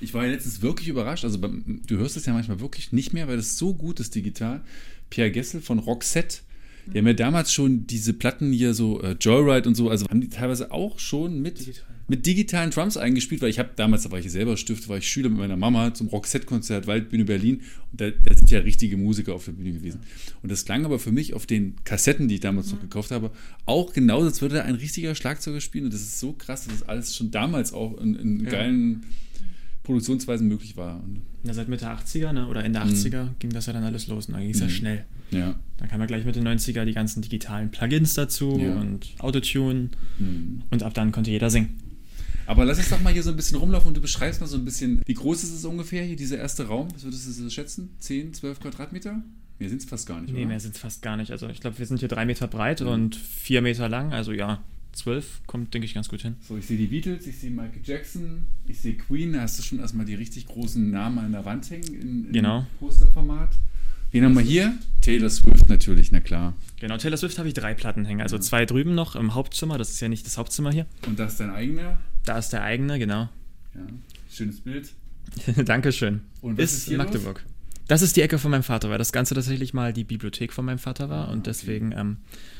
Ich 0.00 0.14
war 0.14 0.24
ja 0.24 0.30
letztens 0.30 0.62
wirklich 0.62 0.88
überrascht. 0.88 1.24
Also 1.24 1.38
du 1.38 1.96
hörst 1.96 2.16
es 2.16 2.26
ja 2.26 2.32
manchmal 2.32 2.60
wirklich 2.60 2.92
nicht 2.92 3.12
mehr, 3.12 3.28
weil 3.28 3.38
es 3.38 3.58
so 3.58 3.74
gut 3.74 3.98
ist 3.98 4.14
digital. 4.14 4.62
Pierre 5.10 5.30
Gessel 5.30 5.60
von 5.60 5.78
Roxette, 5.78 6.38
die 6.86 6.98
haben 6.98 7.06
ja 7.06 7.14
damals 7.14 7.52
schon 7.52 7.86
diese 7.86 8.12
Platten 8.12 8.52
hier 8.52 8.72
so 8.72 9.02
äh, 9.02 9.16
Joyride 9.20 9.68
und 9.68 9.74
so, 9.74 9.90
also 9.90 10.06
haben 10.08 10.20
die 10.20 10.28
teilweise 10.28 10.70
auch 10.70 11.00
schon 11.00 11.42
mit, 11.42 11.58
mit 12.06 12.26
digitalen 12.26 12.70
Drums 12.70 12.96
eingespielt, 12.96 13.42
weil 13.42 13.50
ich 13.50 13.58
habe 13.58 13.70
damals, 13.74 14.04
da 14.04 14.12
war 14.12 14.20
ich 14.20 14.30
selber 14.30 14.56
Stift, 14.56 14.88
war 14.88 14.98
ich 14.98 15.08
Schüler 15.08 15.28
mit 15.28 15.38
meiner 15.38 15.56
Mama 15.56 15.92
zum 15.94 16.06
Roxette-Konzert 16.06 16.86
Waldbühne 16.86 17.24
Berlin. 17.24 17.62
Und 17.90 18.00
da, 18.00 18.10
da 18.10 18.34
sind 18.36 18.50
ja 18.50 18.60
richtige 18.60 18.96
Musiker 18.96 19.34
auf 19.34 19.46
der 19.46 19.52
Bühne 19.52 19.72
gewesen. 19.72 20.00
Und 20.42 20.52
das 20.52 20.64
klang 20.64 20.84
aber 20.84 21.00
für 21.00 21.10
mich 21.10 21.34
auf 21.34 21.46
den 21.46 21.74
Kassetten, 21.82 22.28
die 22.28 22.36
ich 22.36 22.40
damals 22.40 22.70
noch 22.70 22.80
gekauft 22.80 23.10
habe, 23.10 23.32
auch 23.64 23.92
genauso, 23.92 24.26
als 24.26 24.40
würde 24.40 24.56
da 24.56 24.62
ein 24.62 24.76
richtiger 24.76 25.16
Schlagzeuger 25.16 25.60
spielen. 25.60 25.86
Und 25.86 25.94
das 25.94 26.02
ist 26.02 26.20
so 26.20 26.34
krass, 26.34 26.66
dass 26.66 26.80
das 26.80 26.88
alles 26.88 27.16
schon 27.16 27.32
damals 27.32 27.72
auch 27.72 28.00
in, 28.00 28.14
in 28.14 28.44
geilen 28.44 29.02
Produktionsweisen 29.86 30.48
möglich 30.48 30.76
war. 30.76 31.02
Ja, 31.44 31.54
seit 31.54 31.68
Mitte 31.68 31.86
80er 31.88 32.32
ne, 32.32 32.48
oder 32.48 32.64
Ende 32.64 32.80
80er 32.82 33.28
ging 33.38 33.50
das 33.50 33.66
ja 33.66 33.72
dann 33.72 33.84
alles 33.84 34.08
los 34.08 34.26
und 34.26 34.32
dann 34.34 34.42
ging 34.42 34.50
es 34.50 34.60
ja 34.60 34.68
schnell. 34.68 35.04
ja. 35.30 35.54
Dann 35.78 35.88
kamen 35.88 36.00
ja 36.00 36.06
gleich 36.06 36.24
Mitte 36.24 36.40
90er 36.40 36.84
die 36.86 36.92
ganzen 36.94 37.20
digitalen 37.22 37.70
Plugins 37.70 38.14
dazu 38.14 38.58
Ja. 38.58 38.74
und 38.80 39.06
Autotune 39.18 39.90
Hm. 40.18 40.62
und 40.70 40.82
ab 40.82 40.94
dann 40.94 41.12
konnte 41.12 41.30
jeder 41.30 41.50
singen. 41.50 41.78
Aber 42.46 42.64
lass 42.64 42.78
uns 42.78 42.88
doch 42.90 43.00
mal 43.00 43.12
hier 43.12 43.22
so 43.22 43.30
ein 43.30 43.36
bisschen 43.36 43.58
rumlaufen 43.58 43.88
und 43.88 43.96
du 43.96 44.00
beschreibst 44.00 44.40
mal 44.40 44.46
so 44.46 44.56
ein 44.56 44.64
bisschen, 44.64 45.02
wie 45.04 45.14
groß 45.14 45.42
ist 45.44 45.52
es 45.52 45.64
ungefähr 45.64 46.02
hier, 46.04 46.16
dieser 46.16 46.38
erste 46.38 46.66
Raum? 46.66 46.88
Was 46.94 47.04
würdest 47.04 47.26
du 47.26 47.32
so 47.32 47.50
schätzen? 47.50 47.90
10, 47.98 48.34
12 48.34 48.60
Quadratmeter? 48.60 49.22
Mehr 49.58 49.68
sind 49.68 49.82
es 49.82 49.84
fast 49.88 50.06
gar 50.06 50.20
nicht, 50.20 50.32
Nee, 50.32 50.40
oder? 50.40 50.48
mehr 50.48 50.60
sind 50.60 50.74
es 50.74 50.80
fast 50.80 51.02
gar 51.02 51.16
nicht. 51.16 51.30
Also 51.30 51.48
ich 51.48 51.60
glaube, 51.60 51.78
wir 51.78 51.86
sind 51.86 51.98
hier 52.00 52.08
drei 52.08 52.24
Meter 52.24 52.46
breit 52.46 52.82
und 52.82 53.16
vier 53.16 53.62
Meter 53.62 53.88
lang. 53.88 54.12
Also 54.12 54.32
ja, 54.32 54.62
zwölf 54.96 55.40
kommt, 55.46 55.72
denke 55.74 55.86
ich, 55.86 55.94
ganz 55.94 56.08
gut 56.08 56.22
hin. 56.22 56.34
So, 56.40 56.56
ich 56.56 56.66
sehe 56.66 56.76
die 56.78 56.86
Beatles, 56.86 57.26
ich 57.26 57.38
sehe 57.38 57.50
Michael 57.50 57.80
Jackson, 57.84 58.46
ich 58.66 58.80
sehe 58.80 58.94
Queen, 58.94 59.32
da 59.32 59.42
hast 59.42 59.58
du 59.58 59.62
schon 59.62 59.78
erstmal 59.78 60.06
die 60.06 60.14
richtig 60.14 60.46
großen 60.46 60.90
Namen 60.90 61.18
an 61.18 61.32
der 61.32 61.44
Wand 61.44 61.70
hängen 61.70 61.86
in, 61.94 62.26
in 62.26 62.32
Genau. 62.32 62.66
Posterformat. 62.80 63.50
Wen 64.12 64.24
haben 64.24 64.34
wir 64.34 64.42
hier? 64.42 64.72
Taylor 65.02 65.28
Swift 65.28 65.68
natürlich, 65.68 66.12
na 66.12 66.20
klar. 66.20 66.54
Genau, 66.80 66.96
Taylor 66.96 67.16
Swift 67.16 67.38
habe 67.38 67.48
ich 67.48 67.54
drei 67.54 67.74
Platten 67.74 68.04
hängen. 68.04 68.20
Also 68.22 68.38
zwei 68.38 68.64
drüben 68.64 68.94
noch 68.94 69.16
im 69.16 69.34
Hauptzimmer. 69.34 69.78
Das 69.78 69.90
ist 69.90 70.00
ja 70.00 70.08
nicht 70.08 70.24
das 70.26 70.38
Hauptzimmer 70.38 70.72
hier. 70.72 70.86
Und 71.06 71.18
das 71.18 71.32
ist 71.32 71.40
dein 71.40 71.50
eigener? 71.50 71.98
Da 72.24 72.38
ist 72.38 72.50
der 72.50 72.62
eigene, 72.62 72.98
genau. 72.98 73.28
Ja, 73.74 73.80
schönes 74.32 74.60
Bild. 74.60 74.92
Dankeschön. 75.64 76.20
Und 76.40 76.56
was 76.56 76.72
ist 76.72 76.78
ist 76.78 76.88
hier 76.88 76.98
Magdeburg. 76.98 77.44
Das 77.88 78.02
ist 78.02 78.16
die 78.16 78.22
Ecke 78.22 78.38
von 78.38 78.50
meinem 78.50 78.62
Vater, 78.62 78.90
weil 78.90 78.98
das 78.98 79.12
Ganze 79.12 79.34
tatsächlich 79.34 79.74
mal 79.74 79.92
die 79.92 80.04
Bibliothek 80.04 80.52
von 80.52 80.64
meinem 80.64 80.78
Vater 80.78 81.08
war 81.08 81.28
und 81.30 81.46
deswegen 81.46 81.92
ähm, 81.92 82.16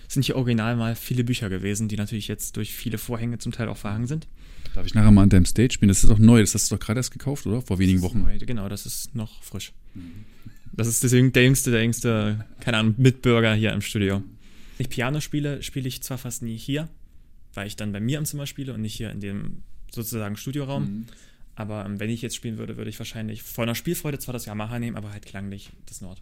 sind 0.08 0.24
hier 0.24 0.36
original 0.36 0.76
mal 0.76 0.94
viele 0.94 1.24
Bücher 1.24 1.48
gewesen, 1.48 1.88
die 1.88 1.96
natürlich 1.96 2.28
jetzt 2.28 2.56
durch 2.56 2.72
viele 2.72 2.98
Vorhänge 2.98 3.38
zum 3.38 3.52
Teil 3.52 3.68
auch 3.68 3.76
verhangen 3.76 4.06
sind. 4.06 4.26
Darf 4.74 4.86
ich 4.86 4.94
nachher 4.94 5.10
mal 5.10 5.22
an 5.22 5.30
deinem 5.30 5.46
Stage 5.46 5.72
spielen? 5.72 5.88
Das 5.88 6.04
ist 6.04 6.10
auch 6.10 6.18
neu, 6.18 6.40
das 6.40 6.54
hast 6.54 6.70
du 6.70 6.76
doch 6.76 6.84
gerade 6.84 6.98
erst 6.98 7.10
gekauft, 7.10 7.46
oder? 7.46 7.62
Vor 7.62 7.78
wenigen 7.78 8.02
Wochen. 8.02 8.22
Neu, 8.22 8.38
Genau, 8.38 8.68
das 8.68 8.84
ist 8.86 9.14
noch 9.14 9.42
frisch. 9.42 9.72
Das 10.72 10.86
ist 10.86 11.02
deswegen 11.02 11.32
der 11.32 11.44
jüngste, 11.44 11.70
der 11.70 11.82
jüngste, 11.82 12.44
keine 12.60 12.76
Ahnung, 12.78 12.94
Mitbürger 12.98 13.54
hier 13.54 13.72
im 13.72 13.80
Studio. 13.80 14.16
Wenn 14.16 14.84
ich 14.84 14.90
Piano 14.90 15.20
spiele, 15.20 15.62
spiele 15.62 15.88
ich 15.88 16.02
zwar 16.02 16.18
fast 16.18 16.42
nie 16.42 16.58
hier, 16.58 16.88
weil 17.54 17.66
ich 17.66 17.76
dann 17.76 17.92
bei 17.92 18.00
mir 18.00 18.18
im 18.18 18.26
Zimmer 18.26 18.46
spiele 18.46 18.74
und 18.74 18.82
nicht 18.82 18.94
hier 18.94 19.10
in 19.10 19.20
dem 19.20 19.62
sozusagen 19.90 20.36
Studioraum. 20.36 20.84
Mhm. 20.84 21.06
Aber 21.54 21.86
ähm, 21.86 21.98
wenn 21.98 22.10
ich 22.10 22.20
jetzt 22.20 22.36
spielen 22.36 22.58
würde, 22.58 22.76
würde 22.76 22.90
ich 22.90 22.98
wahrscheinlich 22.98 23.42
vor 23.42 23.64
einer 23.64 23.74
Spielfreude 23.74 24.18
zwar 24.18 24.34
das 24.34 24.44
Yamaha 24.44 24.78
nehmen, 24.78 24.96
aber 24.96 25.12
halt 25.12 25.24
klanglich 25.24 25.70
das 25.86 26.02
Nord. 26.02 26.20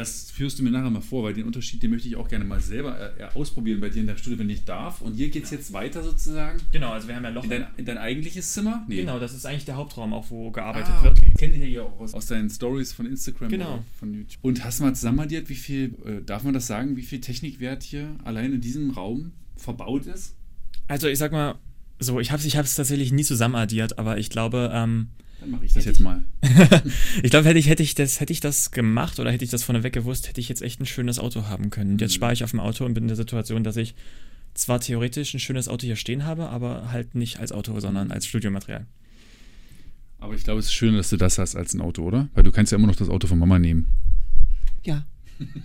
Das 0.00 0.30
führst 0.30 0.58
du 0.58 0.62
mir 0.62 0.70
nachher 0.70 0.88
mal 0.88 1.02
vor, 1.02 1.24
weil 1.24 1.34
den 1.34 1.44
Unterschied, 1.44 1.82
den 1.82 1.90
möchte 1.90 2.08
ich 2.08 2.16
auch 2.16 2.26
gerne 2.26 2.46
mal 2.46 2.58
selber 2.58 3.12
äh, 3.18 3.24
ausprobieren 3.34 3.80
bei 3.80 3.90
dir 3.90 4.00
in 4.00 4.06
der 4.06 4.16
Studio, 4.16 4.38
wenn 4.38 4.48
ich 4.48 4.64
darf. 4.64 5.02
Und 5.02 5.12
hier 5.14 5.28
geht 5.28 5.44
es 5.44 5.50
jetzt 5.50 5.74
weiter 5.74 6.02
sozusagen 6.02 6.58
Genau, 6.72 6.92
also 6.92 7.06
wir 7.06 7.16
haben 7.16 7.24
ja 7.24 7.28
Loch. 7.28 7.44
in 7.44 7.50
dein, 7.50 7.66
in 7.76 7.84
dein 7.84 7.98
eigentliches 7.98 8.50
Zimmer? 8.54 8.86
Genau, 8.88 9.18
das 9.18 9.34
ist 9.34 9.44
eigentlich 9.44 9.66
der 9.66 9.76
Hauptraum, 9.76 10.14
auch 10.14 10.30
wo 10.30 10.50
gearbeitet 10.50 10.94
Ah, 10.96 11.02
wird. 11.04 11.18
okay. 11.18 11.32
Kenne 11.38 11.62
ich 11.62 11.74
ja 11.74 11.82
auch 11.82 12.00
aus, 12.00 12.14
aus 12.14 12.26
deinen 12.26 12.48
Stories 12.48 12.92
von 12.94 13.04
Instagram 13.04 13.50
Genau. 13.50 13.84
von 13.98 14.14
YouTube. 14.14 14.38
Und 14.42 14.64
hast 14.64 14.80
du 14.80 14.84
mal 14.84 14.94
zusammenaddiert, 14.94 15.50
wie 15.50 15.54
viel, 15.54 15.94
äh, 16.06 16.22
darf 16.24 16.44
man 16.44 16.54
das 16.54 16.66
sagen, 16.66 16.96
wie 16.96 17.02
viel 17.02 17.20
Technikwert 17.20 17.82
hier 17.82 18.16
allein 18.24 18.54
in 18.54 18.62
diesem 18.62 18.90
Raum 18.92 19.32
verbaut 19.56 20.06
ist? 20.06 20.34
Also 20.88 21.08
ich 21.08 21.18
sag 21.18 21.30
mal, 21.32 21.56
so, 21.98 22.18
ich 22.20 22.30
habe 22.30 22.40
es 22.40 22.46
ich 22.46 22.56
hab's 22.56 22.74
tatsächlich 22.74 23.12
nie 23.12 23.24
zusammenaddiert, 23.24 23.98
aber 23.98 24.16
ich 24.16 24.30
glaube, 24.30 24.70
ähm, 24.72 25.08
Dann 25.40 25.50
mache 25.50 25.64
ich 25.64 25.72
das 25.72 25.86
jetzt 25.86 26.00
mal. 26.00 26.22
ich 27.22 27.30
glaube, 27.30 27.48
hätte 27.48 27.58
ich, 27.58 27.68
hätte, 27.68 27.82
ich 27.82 27.94
das, 27.94 28.20
hätte 28.20 28.32
ich 28.32 28.40
das 28.40 28.70
gemacht 28.70 29.18
oder 29.18 29.32
hätte 29.32 29.44
ich 29.44 29.50
das 29.50 29.62
vorneweg 29.64 29.92
gewusst, 29.92 30.28
hätte 30.28 30.40
ich 30.40 30.48
jetzt 30.48 30.60
echt 30.60 30.80
ein 30.80 30.86
schönes 30.86 31.18
Auto 31.18 31.44
haben 31.44 31.70
können. 31.70 31.92
Und 31.92 32.00
jetzt 32.00 32.14
spare 32.14 32.32
ich 32.32 32.44
auf 32.44 32.50
dem 32.50 32.60
Auto 32.60 32.84
und 32.84 32.94
bin 32.94 33.04
in 33.04 33.08
der 33.08 33.16
Situation, 33.16 33.64
dass 33.64 33.76
ich 33.76 33.94
zwar 34.54 34.80
theoretisch 34.80 35.32
ein 35.32 35.40
schönes 35.40 35.68
Auto 35.68 35.86
hier 35.86 35.96
stehen 35.96 36.24
habe, 36.24 36.48
aber 36.50 36.92
halt 36.92 37.14
nicht 37.14 37.38
als 37.38 37.52
Auto, 37.52 37.78
sondern 37.80 38.10
als 38.10 38.26
Studiomaterial. 38.26 38.86
Aber 40.18 40.34
ich 40.34 40.44
glaube, 40.44 40.60
es 40.60 40.66
ist 40.66 40.74
schön, 40.74 40.94
dass 40.94 41.08
du 41.08 41.16
das 41.16 41.38
hast 41.38 41.56
als 41.56 41.72
ein 41.72 41.80
Auto, 41.80 42.02
oder? 42.02 42.28
Weil 42.34 42.42
du 42.42 42.52
kannst 42.52 42.72
ja 42.72 42.78
immer 42.78 42.86
noch 42.86 42.96
das 42.96 43.08
Auto 43.08 43.26
von 43.26 43.38
Mama 43.38 43.58
nehmen. 43.58 43.86
Ja. 44.84 45.06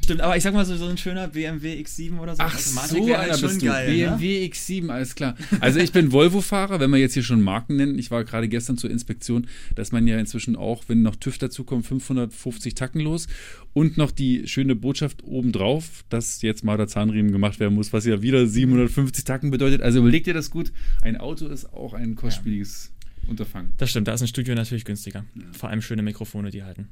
Stimmt, 0.03 0.21
aber 0.21 0.37
ich 0.37 0.43
sag 0.43 0.53
mal 0.53 0.65
so, 0.65 0.75
so 0.75 0.85
ein 0.85 0.97
schöner 0.97 1.27
BMW 1.27 1.81
X7 1.81 2.17
oder 2.19 2.35
so. 2.35 2.41
Ach 2.41 2.55
Automatik 2.55 2.97
so, 2.97 3.03
einer 3.05 3.17
halt 3.17 3.39
schon 3.39 3.49
bist 3.49 3.61
du. 3.61 3.65
geil, 3.65 3.87
ne? 3.87 3.93
BMW 3.93 4.45
X7, 4.45 4.89
alles 4.89 5.15
klar. 5.15 5.35
Also 5.59 5.79
ich 5.79 5.91
bin 5.91 6.11
Volvo-Fahrer, 6.11 6.79
wenn 6.79 6.91
wir 6.91 6.97
jetzt 6.97 7.13
hier 7.13 7.23
schon 7.23 7.41
Marken 7.41 7.75
nennen. 7.75 7.99
Ich 7.99 8.11
war 8.11 8.23
gerade 8.23 8.47
gestern 8.47 8.77
zur 8.77 8.89
Inspektion, 8.89 9.47
dass 9.75 9.91
man 9.91 10.07
ja 10.07 10.17
inzwischen 10.17 10.55
auch, 10.55 10.83
wenn 10.87 11.01
noch 11.01 11.15
TÜV 11.15 11.37
dazukommt, 11.37 11.85
550 11.85 12.75
Tacken 12.75 13.01
los 13.01 13.27
und 13.73 13.97
noch 13.97 14.11
die 14.11 14.47
schöne 14.47 14.75
Botschaft 14.75 15.23
obendrauf, 15.23 16.03
dass 16.09 16.41
jetzt 16.41 16.63
mal 16.63 16.77
der 16.77 16.87
Zahnriemen 16.87 17.31
gemacht 17.31 17.59
werden 17.59 17.73
muss, 17.73 17.91
was 17.91 18.05
ja 18.05 18.21
wieder 18.21 18.47
750 18.47 19.25
Tacken 19.25 19.51
bedeutet. 19.51 19.81
Also 19.81 19.99
überleg 19.99 20.23
dir 20.23 20.33
das 20.33 20.51
gut. 20.51 20.71
Ein 21.01 21.17
Auto 21.17 21.47
ist 21.47 21.73
auch 21.73 21.93
ein 21.93 22.15
kostspieliges 22.15 22.91
Unterfangen. 23.27 23.73
Das 23.77 23.89
stimmt, 23.89 24.07
da 24.07 24.13
ist 24.13 24.21
ein 24.21 24.27
Studio 24.27 24.55
natürlich 24.55 24.85
günstiger. 24.85 25.25
Vor 25.51 25.69
allem 25.69 25.81
schöne 25.81 26.03
Mikrofone, 26.03 26.51
die 26.51 26.63
halten. 26.63 26.89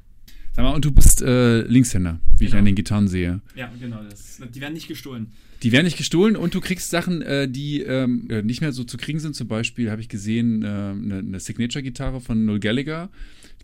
Sag 0.56 0.62
mal, 0.64 0.74
und 0.74 0.84
du 0.84 0.92
bist 0.92 1.20
äh, 1.20 1.62
Linkshänder, 1.62 2.20
wie 2.38 2.44
ich 2.44 2.50
Genau. 2.50 2.60
an 2.60 2.64
den 2.64 2.74
Gitarren 2.76 3.08
sehe. 3.08 3.40
Ja, 3.56 3.72
genau, 3.80 4.02
das, 4.08 4.40
die 4.54 4.60
werden 4.60 4.74
nicht 4.74 4.86
gestohlen. 4.86 5.32
Die 5.64 5.72
werden 5.72 5.84
nicht 5.84 5.96
gestohlen 5.96 6.36
und 6.36 6.54
du 6.54 6.60
kriegst 6.60 6.90
Sachen, 6.90 7.22
äh, 7.22 7.48
die 7.48 7.80
ähm, 7.80 8.28
äh, 8.30 8.42
nicht 8.42 8.60
mehr 8.60 8.72
so 8.72 8.84
zu 8.84 8.96
kriegen 8.96 9.18
sind. 9.18 9.34
Zum 9.34 9.48
Beispiel 9.48 9.90
habe 9.90 10.00
ich 10.00 10.08
gesehen, 10.08 10.62
äh, 10.62 10.66
eine, 10.66 11.18
eine 11.18 11.40
Signature-Gitarre 11.40 12.20
von 12.20 12.44
Noel 12.44 12.60
Gallagher. 12.60 13.10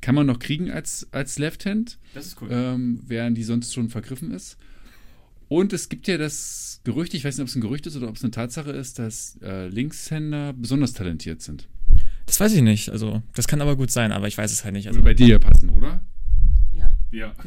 Kann 0.00 0.14
man 0.14 0.26
noch 0.26 0.38
kriegen 0.38 0.70
als, 0.70 1.06
als 1.12 1.38
Left-Hand, 1.38 1.99
Das 2.14 2.26
ist 2.26 2.40
cool. 2.40 2.49
ähm, 2.50 3.00
während 3.06 3.37
die 3.37 3.44
sonst 3.44 3.75
schon 3.75 3.90
vergriffen 3.90 4.32
ist. 4.32 4.56
Und 5.49 5.73
es 5.73 5.88
gibt 5.90 6.09
ja 6.09 6.16
das 6.16 6.80
Gerücht, 6.85 7.12
ich 7.14 7.23
weiß 7.25 7.37
nicht, 7.37 7.42
ob 7.42 7.49
es 7.49 7.54
ein 7.56 7.61
Gerücht 7.61 7.87
ist 7.87 7.97
oder 7.97 8.09
ob 8.09 8.16
es 8.16 8.23
eine 8.25 8.30
Tatsache 8.30 8.70
ist, 8.70 8.99
dass 8.99 9.37
äh, 9.42 9.68
Linkshänder 9.68 10.54
besonders 10.54 10.94
talentiert 10.94 11.42
sind. 11.42 11.68
Das 12.26 12.40
weiß 12.40 12.52
ich 12.54 12.62
nicht. 12.62 12.88
Also, 12.88 13.23
das 13.35 13.47
kann 13.47 13.61
aber 13.61 13.76
gut 13.76 13.90
sein, 13.90 14.11
aber 14.12 14.26
ich 14.26 14.38
weiß 14.38 14.50
es 14.52 14.64
halt 14.64 14.73
nicht. 14.75 14.87
Also, 14.88 14.99
Würde 15.00 15.04
bei 15.11 15.14
dir 15.14 15.26
ja 15.28 15.38
passen, 15.38 15.68
oder? 15.68 16.00
Ja. 17.12 17.33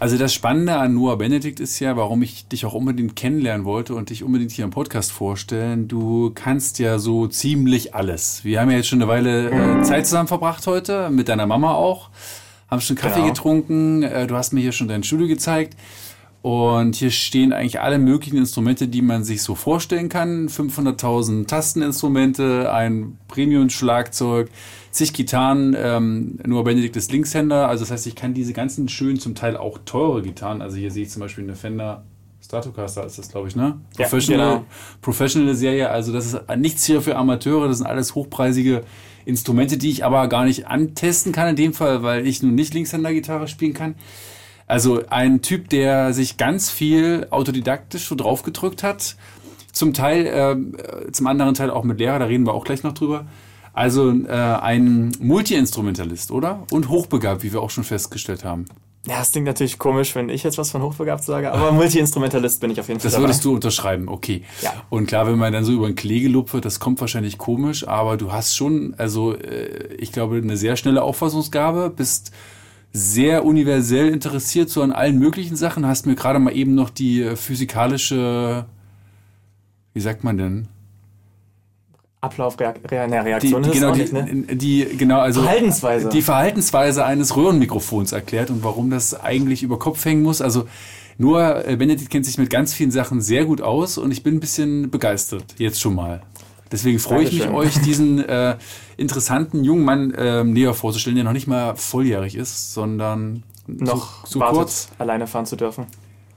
Also 0.00 0.16
das 0.16 0.32
Spannende 0.32 0.76
an 0.76 0.94
Noah 0.94 1.18
Benedikt 1.18 1.58
ist 1.58 1.80
ja, 1.80 1.96
warum 1.96 2.22
ich 2.22 2.46
dich 2.46 2.64
auch 2.64 2.72
unbedingt 2.74 3.16
kennenlernen 3.16 3.64
wollte 3.66 3.96
und 3.96 4.10
dich 4.10 4.22
unbedingt 4.22 4.52
hier 4.52 4.64
im 4.64 4.70
Podcast 4.70 5.10
vorstellen. 5.10 5.88
Du 5.88 6.30
kannst 6.32 6.78
ja 6.78 7.00
so 7.00 7.26
ziemlich 7.26 7.96
alles. 7.96 8.44
Wir 8.44 8.60
haben 8.60 8.70
ja 8.70 8.76
jetzt 8.76 8.86
schon 8.86 9.02
eine 9.02 9.10
Weile 9.10 9.50
äh, 9.50 9.82
Zeit 9.82 10.06
zusammen 10.06 10.28
verbracht 10.28 10.64
heute, 10.68 11.10
mit 11.10 11.28
deiner 11.28 11.48
Mama 11.48 11.74
auch. 11.74 12.10
Haben 12.70 12.80
schon 12.80 12.94
Kaffee 12.94 13.22
Genau. 13.22 13.32
getrunken. 13.32 14.04
Äh, 14.04 14.28
du 14.28 14.36
hast 14.36 14.52
mir 14.52 14.60
hier 14.60 14.70
schon 14.70 14.86
dein 14.86 15.02
Studio 15.02 15.26
gezeigt. 15.26 15.76
Und 16.42 16.94
hier 16.94 17.10
stehen 17.10 17.52
eigentlich 17.52 17.80
alle 17.80 17.98
möglichen 17.98 18.36
Instrumente, 18.36 18.86
die 18.86 19.02
man 19.02 19.24
sich 19.24 19.42
so 19.42 19.56
vorstellen 19.56 20.08
kann. 20.08 20.48
500.000 20.48 21.48
Tasteninstrumente, 21.48 22.72
ein 22.72 23.18
Premium-Schlagzeug, 23.26 24.48
zig 24.90 25.12
Gitarren. 25.12 25.76
Ähm, 25.78 26.38
nur 26.46 26.64
Benedikt 26.64 26.96
ist 26.96 27.12
Linkshänder. 27.12 27.68
Also 27.68 27.82
das 27.82 27.90
heißt, 27.90 28.06
ich 28.06 28.14
kann 28.14 28.34
diese 28.34 28.52
ganzen 28.52 28.88
schönen, 28.88 29.18
zum 29.18 29.34
Teil 29.34 29.56
auch 29.56 29.78
teure 29.84 30.22
Gitarren. 30.22 30.62
Also 30.62 30.76
hier 30.76 30.90
sehe 30.90 31.04
ich 31.04 31.10
zum 31.10 31.20
Beispiel 31.20 31.44
eine 31.44 31.56
Fender 31.56 32.04
Stratocaster 32.48 33.04
ist 33.04 33.18
das, 33.18 33.30
glaube 33.30 33.48
ich, 33.48 33.56
ne? 33.56 33.78
Ja, 33.98 34.04
Professional, 34.04 34.48
genau. 34.48 34.66
Professional 35.02 35.54
Serie. 35.54 35.90
Also 35.90 36.12
das 36.12 36.26
ist 36.26 36.40
nichts 36.56 36.84
hier 36.84 37.02
für 37.02 37.16
Amateure. 37.16 37.68
Das 37.68 37.78
sind 37.78 37.86
alles 37.86 38.14
hochpreisige 38.14 38.84
Instrumente, 39.26 39.76
die 39.76 39.90
ich 39.90 40.04
aber 40.04 40.28
gar 40.28 40.44
nicht 40.44 40.66
antesten 40.66 41.32
kann 41.32 41.48
in 41.48 41.56
dem 41.56 41.74
Fall, 41.74 42.02
weil 42.02 42.26
ich 42.26 42.42
nun 42.42 42.54
nicht 42.54 42.72
Linkshänder-Gitarre 42.72 43.48
spielen 43.48 43.74
kann. 43.74 43.96
Also 44.66 45.02
ein 45.10 45.42
Typ, 45.42 45.68
der 45.68 46.14
sich 46.14 46.38
ganz 46.38 46.70
viel 46.70 47.26
autodidaktisch 47.30 48.08
so 48.08 48.14
draufgedrückt 48.14 48.82
hat. 48.82 49.16
Zum 49.72 49.92
Teil, 49.92 50.26
äh, 50.26 51.12
zum 51.12 51.26
anderen 51.26 51.54
Teil 51.54 51.70
auch 51.70 51.84
mit 51.84 51.98
Lehrer, 51.98 52.18
da 52.18 52.24
reden 52.24 52.46
wir 52.46 52.54
auch 52.54 52.64
gleich 52.64 52.82
noch 52.82 52.94
drüber. 52.94 53.26
Also 53.78 54.10
äh, 54.10 54.32
ein 54.32 55.12
Multi-Instrumentalist, 55.20 56.32
oder? 56.32 56.64
Und 56.72 56.88
hochbegabt, 56.88 57.44
wie 57.44 57.52
wir 57.52 57.62
auch 57.62 57.70
schon 57.70 57.84
festgestellt 57.84 58.44
haben. 58.44 58.64
ja, 59.06 59.20
es 59.22 59.30
klingt 59.30 59.46
natürlich 59.46 59.78
komisch, 59.78 60.16
wenn 60.16 60.30
ich 60.30 60.42
jetzt 60.42 60.58
was 60.58 60.72
von 60.72 60.82
hochbegabt 60.82 61.22
sage, 61.22 61.52
aber 61.52 61.70
Multi-Instrumentalist 61.70 62.60
bin 62.60 62.72
ich 62.72 62.80
auf 62.80 62.88
jeden 62.88 62.98
Fall. 62.98 63.08
Das 63.08 63.20
würdest 63.20 63.44
du 63.44 63.54
unterschreiben, 63.54 64.08
okay. 64.08 64.42
Ja. 64.62 64.72
Und 64.90 65.06
klar, 65.06 65.28
wenn 65.28 65.38
man 65.38 65.52
dann 65.52 65.64
so 65.64 65.70
über 65.70 65.86
den 65.86 65.94
Klee 65.94 66.28
wird, 66.28 66.64
das 66.64 66.80
kommt 66.80 67.00
wahrscheinlich 67.00 67.38
komisch, 67.38 67.86
aber 67.86 68.16
du 68.16 68.32
hast 68.32 68.56
schon, 68.56 68.94
also 68.98 69.36
äh, 69.36 69.94
ich 69.94 70.10
glaube, 70.10 70.38
eine 70.38 70.56
sehr 70.56 70.74
schnelle 70.74 71.04
Auffassungsgabe, 71.04 71.88
bist 71.88 72.32
sehr 72.92 73.44
universell 73.44 74.08
interessiert 74.08 74.70
so 74.70 74.82
an 74.82 74.90
allen 74.90 75.20
möglichen 75.20 75.54
Sachen, 75.54 75.86
hast 75.86 76.04
mir 76.04 76.16
gerade 76.16 76.40
mal 76.40 76.52
eben 76.52 76.74
noch 76.74 76.90
die 76.90 77.22
äh, 77.22 77.36
physikalische, 77.36 78.66
wie 79.94 80.00
sagt 80.00 80.24
man 80.24 80.36
denn? 80.36 80.68
Ablauf, 82.20 82.58
Reak 82.58 82.80
Re 82.90 83.24
Reaktion 83.24 83.62
die, 83.62 83.68
ist 83.68 83.74
genau, 83.74 83.90
auch 83.90 83.94
die, 83.94 84.00
nicht, 84.00 84.12
ne? 84.12 84.56
die, 84.56 84.84
genau, 84.96 85.20
also 85.20 85.42
Verhaltensweise. 85.42 86.08
die 86.08 86.22
Verhaltensweise 86.22 87.04
eines 87.04 87.36
Röhrenmikrofons 87.36 88.10
erklärt 88.10 88.50
und 88.50 88.64
warum 88.64 88.90
das 88.90 89.18
eigentlich 89.18 89.62
über 89.62 89.78
Kopf 89.78 90.04
hängen 90.04 90.22
muss. 90.22 90.42
Also 90.42 90.66
nur 91.16 91.66
äh, 91.66 91.76
Benedikt 91.76 92.10
kennt 92.10 92.26
sich 92.26 92.36
mit 92.36 92.50
ganz 92.50 92.74
vielen 92.74 92.90
Sachen 92.90 93.20
sehr 93.20 93.44
gut 93.44 93.60
aus 93.60 93.98
und 93.98 94.10
ich 94.10 94.24
bin 94.24 94.36
ein 94.36 94.40
bisschen 94.40 94.90
begeistert, 94.90 95.44
jetzt 95.58 95.80
schon 95.80 95.94
mal. 95.94 96.22
Deswegen 96.72 96.98
freue 96.98 97.22
ich 97.22 97.32
mich, 97.32 97.42
Dankeschön. 97.42 97.68
euch 97.68 97.80
diesen 97.82 98.28
äh, 98.28 98.56
interessanten 98.96 99.62
jungen 99.62 99.84
Mann 99.84 100.12
äh, 100.14 100.42
näher 100.42 100.74
vorzustellen, 100.74 101.14
der 101.14 101.24
noch 101.24 101.32
nicht 101.32 101.46
mal 101.46 101.76
volljährig 101.76 102.34
ist, 102.34 102.74
sondern 102.74 103.44
noch 103.68 104.26
so, 104.26 104.40
so 104.40 104.46
kurz 104.46 104.88
alleine 104.98 105.26
fahren 105.26 105.46
zu 105.46 105.56
dürfen. 105.56 105.86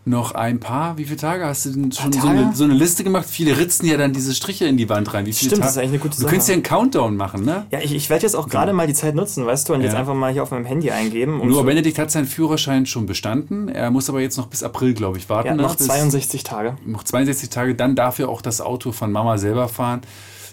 Noch 0.04 0.32
ein 0.34 0.60
paar. 0.60 0.98
Wie 0.98 1.06
viele 1.06 1.18
Tage 1.18 1.46
hast 1.46 1.66
du 1.66 1.70
denn 1.72 1.92
schon 1.92 2.12
so 2.12 2.28
eine, 2.28 2.52
so 2.56 2.64
eine 2.64 2.74
Liste 2.74 3.04
gemacht? 3.04 3.26
Viele 3.30 3.58
ritzen 3.58 3.86
ja 3.88 3.98
dann 3.98 4.14
diese 4.14 4.34
Striche 4.34 4.66
in 4.66 4.76
die 4.78 4.90
Wand 4.90 5.14
rein. 5.14 5.26
Wie 5.28 5.32
viele 5.34 5.52
Stimmt, 5.52 5.64
das 5.64 5.76
Tage? 5.76 5.86
ist 5.86 5.90
eigentlich 5.90 6.02
eine 6.02 6.10
gute 6.10 6.16
Du 6.16 6.22
Sache. 6.24 6.30
könntest 6.32 6.50
ja 6.50 6.54
einen 6.54 6.64
Countdown 6.64 7.16
machen, 7.16 7.46
ne? 7.46 7.68
Ja, 7.72 7.80
ich, 7.80 7.94
ich 7.94 8.10
werde 8.10 8.24
jetzt 8.24 8.36
auch 8.36 8.50
gerade 8.50 8.74
mal 8.74 8.88
die 8.88 8.94
Zeit 8.96 9.14
nutzen, 9.14 9.46
weißt 9.46 9.70
du, 9.70 9.74
und 9.76 9.82
jetzt 9.82 9.94
Ja. 9.94 10.00
einfach 10.00 10.16
mal 10.16 10.32
hier 10.32 10.42
auf 10.44 10.50
meinem 10.52 10.66
Handy 10.66 10.90
eingeben. 10.90 11.40
Um 11.40 11.50
Nur 11.50 11.64
Benedikt 11.66 12.00
hat 12.00 12.10
seinen 12.10 12.26
Führerschein 12.26 12.86
schon 12.88 13.06
bestanden. 13.06 13.70
Er 13.70 13.92
muss 13.92 14.10
aber 14.10 14.22
jetzt 14.22 14.38
noch 14.38 14.48
bis 14.48 14.64
April, 14.64 14.94
glaube 14.96 15.18
ich, 15.20 15.30
warten. 15.30 15.48
ja, 15.50 15.56
noch 15.56 15.76
bis- 15.76 15.86
62 15.88 16.44
Tage. 16.44 16.78
noch 16.86 17.04
62 17.04 17.50
Tage. 17.50 17.76
Dann 17.76 17.96
darf 17.96 18.18
er 18.18 18.30
auch 18.30 18.42
das 18.42 18.60
Auto 18.60 18.92
von 18.92 19.12
Mama 19.12 19.38
selber 19.38 19.68
fahren, 19.68 20.02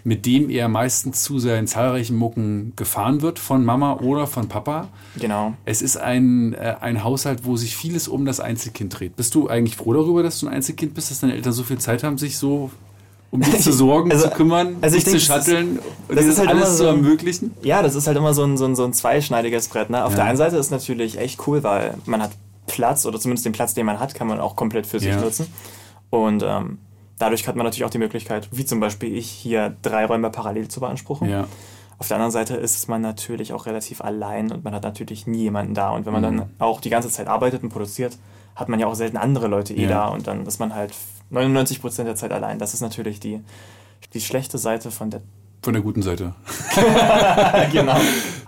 mit 0.08 0.24
dem 0.24 0.48
er 0.48 0.68
meistens 0.68 1.22
zu 1.22 1.38
seinen 1.38 1.66
zahlreichen 1.66 2.16
Mucken 2.16 2.72
gefahren 2.76 3.20
wird, 3.20 3.38
von 3.38 3.62
Mama 3.62 3.96
oder 4.00 4.26
von 4.26 4.48
Papa. 4.48 4.88
Genau. 5.20 5.52
Es 5.66 5.82
ist 5.82 5.98
ein, 5.98 6.54
äh, 6.54 6.76
ein 6.80 7.04
Haushalt, 7.04 7.44
wo 7.44 7.56
sich 7.58 7.76
vieles 7.76 8.08
um 8.08 8.24
das 8.24 8.40
Einzelkind 8.40 8.98
dreht. 8.98 9.16
Bist 9.16 9.34
du 9.34 9.48
eigentlich 9.48 9.76
froh 9.76 9.92
darüber, 9.92 10.22
dass 10.22 10.40
du 10.40 10.46
ein 10.48 10.54
Einzelkind 10.54 10.94
bist, 10.94 11.10
dass 11.10 11.20
deine 11.20 11.34
Eltern 11.34 11.52
so 11.52 11.62
viel 11.62 11.76
Zeit 11.76 12.02
haben, 12.04 12.16
sich 12.16 12.38
so 12.38 12.70
um 13.30 13.42
dich 13.42 13.60
zu 13.60 13.70
sorgen, 13.84 14.10
Also- 14.10 14.28
zu 14.28 14.34
kümmern, 14.34 14.76
also 14.80 14.96
ich 14.96 15.04
dich 15.04 15.12
denke, 15.12 15.26
zu 15.26 15.32
shutteln 15.34 15.78
und 16.08 16.16
das 16.18 16.24
ist 16.24 16.38
halt 16.38 16.50
immer 16.52 16.60
alles 16.62 16.70
zu 16.78 16.84
so- 16.84 16.86
ermöglichen? 16.86 17.50
Ja, 17.62 17.82
das 17.82 17.94
ist 17.94 18.06
halt 18.06 18.16
immer 18.16 18.32
so 18.32 18.44
ein, 18.44 18.56
so 18.56 18.64
ein, 18.64 18.74
so 18.76 18.84
ein 18.86 18.94
zweischneidiges 18.94 19.68
Brett. 19.68 19.90
Ne? 19.90 20.02
Auf 20.02 20.12
Ja. 20.12 20.16
der 20.16 20.24
einen 20.24 20.38
Seite 20.38 20.56
ist 20.56 20.70
natürlich 20.70 21.18
echt 21.18 21.46
cool, 21.46 21.62
weil 21.62 21.98
man 22.06 22.22
hat 22.22 22.30
Platz 22.66 23.04
oder 23.04 23.20
zumindest 23.20 23.44
den 23.44 23.52
Platz, 23.52 23.74
den 23.74 23.84
man 23.84 24.00
hat, 24.00 24.14
kann 24.14 24.26
man 24.26 24.40
auch 24.40 24.56
komplett 24.56 24.86
für 24.86 25.00
sich 25.00 25.10
Ja. 25.10 25.20
nutzen. 25.20 25.46
Und 26.08 26.42
ähm, 26.46 26.78
dadurch 27.18 27.46
hat 27.48 27.56
man 27.56 27.64
natürlich 27.64 27.84
auch 27.84 27.90
die 27.90 27.98
Möglichkeit, 27.98 28.48
wie 28.52 28.64
zum 28.64 28.80
Beispiel 28.80 29.16
ich, 29.16 29.30
hier 29.30 29.76
drei 29.82 30.04
Räume 30.06 30.30
parallel 30.30 30.68
zu 30.68 30.80
beanspruchen. 30.80 31.28
Ja. 31.28 31.46
Auf 31.98 32.06
der 32.08 32.16
anderen 32.16 32.30
Seite 32.30 32.54
ist 32.54 32.88
man 32.88 33.02
natürlich 33.02 33.52
auch 33.52 33.66
relativ 33.66 34.00
allein 34.00 34.52
und 34.52 34.62
man 34.64 34.72
hat 34.74 34.84
natürlich 34.84 35.26
nie 35.26 35.42
jemanden 35.42 35.74
da. 35.74 35.90
Und 35.90 36.06
wenn 36.06 36.12
man 36.12 36.22
Mhm. 36.22 36.36
dann 36.38 36.50
auch 36.60 36.80
die 36.80 36.90
ganze 36.90 37.08
Zeit 37.10 37.26
arbeitet 37.26 37.62
und 37.64 37.70
produziert, 37.70 38.16
hat 38.54 38.68
man 38.68 38.78
ja 38.78 38.86
auch 38.86 38.94
selten 38.94 39.16
andere 39.16 39.48
Leute 39.48 39.74
eh 39.74 39.82
Ja. 39.82 39.88
da 39.88 40.06
und 40.08 40.26
dann 40.28 40.46
ist 40.46 40.60
man 40.60 40.74
halt 40.74 40.92
99 41.30 41.80
Prozent 41.80 42.06
der 42.08 42.14
Zeit 42.16 42.30
allein. 42.32 42.58
Das 42.60 42.72
ist 42.72 42.80
natürlich 42.82 43.18
die, 43.20 43.40
die 44.14 44.20
schlechte 44.20 44.58
Seite 44.58 44.90
von 44.92 45.10
der. 45.10 45.20
Von 45.62 45.72
der 45.72 45.82
guten 45.82 46.02
Seite. 46.02 46.34
genau. 47.72 47.96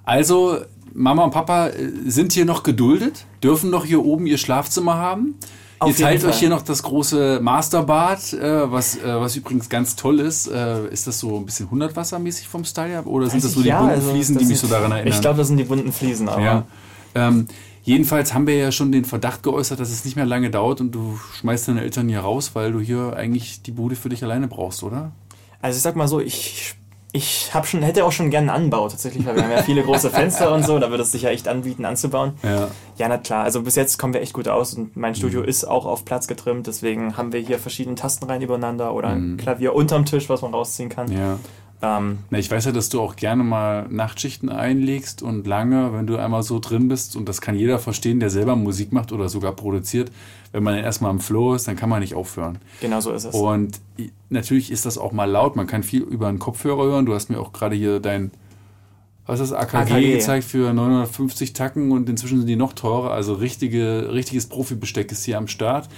Also, 0.04 0.58
Mama 0.94 1.24
und 1.24 1.30
Papa 1.32 1.68
äh, 1.68 1.88
sind 2.06 2.32
hier 2.32 2.44
noch 2.44 2.62
geduldet, 2.62 3.24
dürfen 3.42 3.70
noch 3.70 3.84
hier 3.84 4.04
oben 4.04 4.26
ihr 4.26 4.38
Schlafzimmer 4.38 4.96
haben. 4.96 5.34
Auf 5.80 5.98
ihr 5.98 6.04
teilt 6.04 6.24
euch 6.24 6.36
hier 6.38 6.50
noch 6.50 6.62
das 6.62 6.82
große 6.82 7.40
Masterbad, 7.42 8.34
äh, 8.34 8.70
was, 8.70 8.96
äh, 8.96 9.02
was 9.20 9.34
übrigens 9.34 9.68
ganz 9.68 9.96
toll 9.96 10.20
ist. 10.20 10.46
Äh, 10.46 10.88
ist 10.88 11.06
das 11.06 11.18
so 11.18 11.36
ein 11.38 11.46
bisschen 11.46 11.70
Hundertwassermäßig 11.70 12.48
vom 12.48 12.64
Style 12.64 12.88
her? 12.88 13.06
Oder 13.06 13.30
sind 13.30 13.42
das 13.42 13.52
so 13.52 13.62
die 13.62 13.68
Ja, 13.68 13.80
bunten 13.80 13.94
also 13.94 14.10
Fliesen, 14.10 14.36
die 14.38 14.44
mich 14.44 14.60
so 14.60 14.66
daran 14.68 14.92
erinnern? 14.92 15.12
Ich 15.12 15.20
glaube, 15.20 15.38
das 15.38 15.48
sind 15.48 15.56
die 15.56 15.64
bunten 15.64 15.90
Fliesen, 15.92 16.28
aber. 16.28 16.42
ja. 16.42 16.66
Ähm, 17.14 17.48
jedenfalls 17.82 18.34
haben 18.34 18.46
wir 18.46 18.56
ja 18.56 18.70
schon 18.72 18.92
den 18.92 19.04
Verdacht 19.06 19.42
geäußert, 19.42 19.80
dass 19.80 19.90
es 19.90 20.04
nicht 20.04 20.16
mehr 20.16 20.26
lange 20.26 20.50
dauert 20.50 20.80
und 20.80 20.92
du 20.92 21.18
schmeißt 21.40 21.68
deine 21.68 21.80
Eltern 21.80 22.08
hier 22.08 22.20
raus, 22.20 22.50
weil 22.52 22.72
du 22.72 22.80
hier 22.80 23.14
eigentlich 23.16 23.62
die 23.62 23.72
Bude 23.72 23.96
für 23.96 24.10
dich 24.10 24.22
alleine 24.22 24.48
brauchst, 24.48 24.82
oder? 24.82 25.12
Also 25.62 25.76
ich 25.76 25.82
sag 25.82 25.96
mal 25.96 26.08
so, 26.08 26.20
ich, 26.20 26.74
ich 27.12 27.52
hab 27.52 27.66
schon, 27.66 27.82
hätte 27.82 28.04
auch 28.04 28.12
schon 28.12 28.30
gerne 28.30 28.52
einen 28.52 28.64
Anbau 28.64 28.88
tatsächlich, 28.88 29.26
weil 29.26 29.36
wir 29.36 29.42
haben 29.42 29.50
ja 29.50 29.62
viele 29.62 29.82
große 29.82 30.10
Fenster 30.10 30.52
und 30.52 30.64
so, 30.64 30.78
da 30.78 30.90
würde 30.90 31.02
es 31.02 31.12
sich 31.12 31.22
ja 31.22 31.30
echt 31.30 31.48
anbieten 31.48 31.84
anzubauen. 31.84 32.32
Ja. 32.42 32.68
Ja, 32.96 33.08
na 33.08 33.18
klar, 33.18 33.44
also 33.44 33.62
bis 33.62 33.74
jetzt 33.74 33.98
kommen 33.98 34.14
wir 34.14 34.20
echt 34.20 34.32
gut 34.32 34.46
aus 34.46 34.74
und 34.74 34.96
mein 34.96 35.14
Studio 35.14 35.42
ist 35.42 35.64
auch 35.64 35.86
auf 35.86 36.04
Platz 36.04 36.28
getrimmt, 36.28 36.66
deswegen 36.66 37.16
haben 37.16 37.32
wir 37.32 37.40
hier 37.40 37.58
verschiedene 37.58 37.96
Tastenreihen 37.96 38.42
übereinander 38.42 38.94
oder 38.94 39.08
ein 39.08 39.36
Klavier 39.36 39.74
unterm 39.74 40.04
Tisch, 40.04 40.28
was 40.28 40.42
man 40.42 40.52
rausziehen 40.54 40.88
kann. 40.88 41.10
Ja. 41.10 41.38
Ähm, 41.82 42.18
Na, 42.28 42.38
ich 42.38 42.50
weiß 42.50 42.66
ja, 42.66 42.72
dass 42.72 42.90
du 42.90 43.00
auch 43.00 43.16
gerne 43.16 43.42
mal 43.42 43.86
Nachtschichten 43.88 44.50
einlegst 44.50 45.22
und 45.22 45.46
lange, 45.46 45.92
wenn 45.94 46.06
du 46.06 46.16
einmal 46.18 46.42
so 46.42 46.58
drin 46.58 46.88
bist, 46.88 47.16
und 47.16 47.28
das 47.28 47.40
kann 47.40 47.54
jeder 47.54 47.78
verstehen, 47.78 48.20
der 48.20 48.28
selber 48.28 48.54
Musik 48.54 48.92
macht 48.92 49.12
oder 49.12 49.28
sogar 49.28 49.52
produziert, 49.52 50.10
wenn 50.52 50.62
man 50.62 50.74
dann 50.74 50.84
erstmal 50.84 51.10
im 51.10 51.20
Flow 51.20 51.54
ist, 51.54 51.68
dann 51.68 51.76
kann 51.76 51.88
man 51.88 52.00
nicht 52.00 52.14
aufhören. 52.14 52.58
genau 52.80 53.00
so 53.00 53.12
ist 53.12 53.24
es. 53.24 53.34
Und 53.34 53.80
natürlich 54.28 54.70
ist 54.70 54.84
das 54.84 54.98
auch 54.98 55.12
mal 55.12 55.24
laut, 55.24 55.56
man 55.56 55.66
kann 55.66 55.82
viel 55.82 56.02
über 56.02 56.28
einen 56.28 56.38
Kopfhörer 56.38 56.84
hören. 56.84 57.06
Du 57.06 57.14
hast 57.14 57.30
mir 57.30 57.40
auch 57.40 57.52
gerade 57.52 57.76
hier 57.76 58.00
dein, 58.00 58.30
was 59.26 59.40
ist 59.40 59.52
das, 59.52 59.58
AKG, 59.58 59.92
AKG. 59.92 60.12
gezeigt 60.12 60.44
für 60.44 60.72
950 60.74 61.52
Tacken 61.54 61.92
und 61.92 62.08
inzwischen 62.08 62.38
sind 62.38 62.46
die 62.46 62.56
noch 62.56 62.72
teurer. 62.74 63.12
Also 63.12 63.34
richtige, 63.34 64.12
richtiges 64.12 64.46
Profibesteck 64.46 65.12
ist 65.12 65.24
hier 65.24 65.38
am 65.38 65.48
Start. 65.48 65.88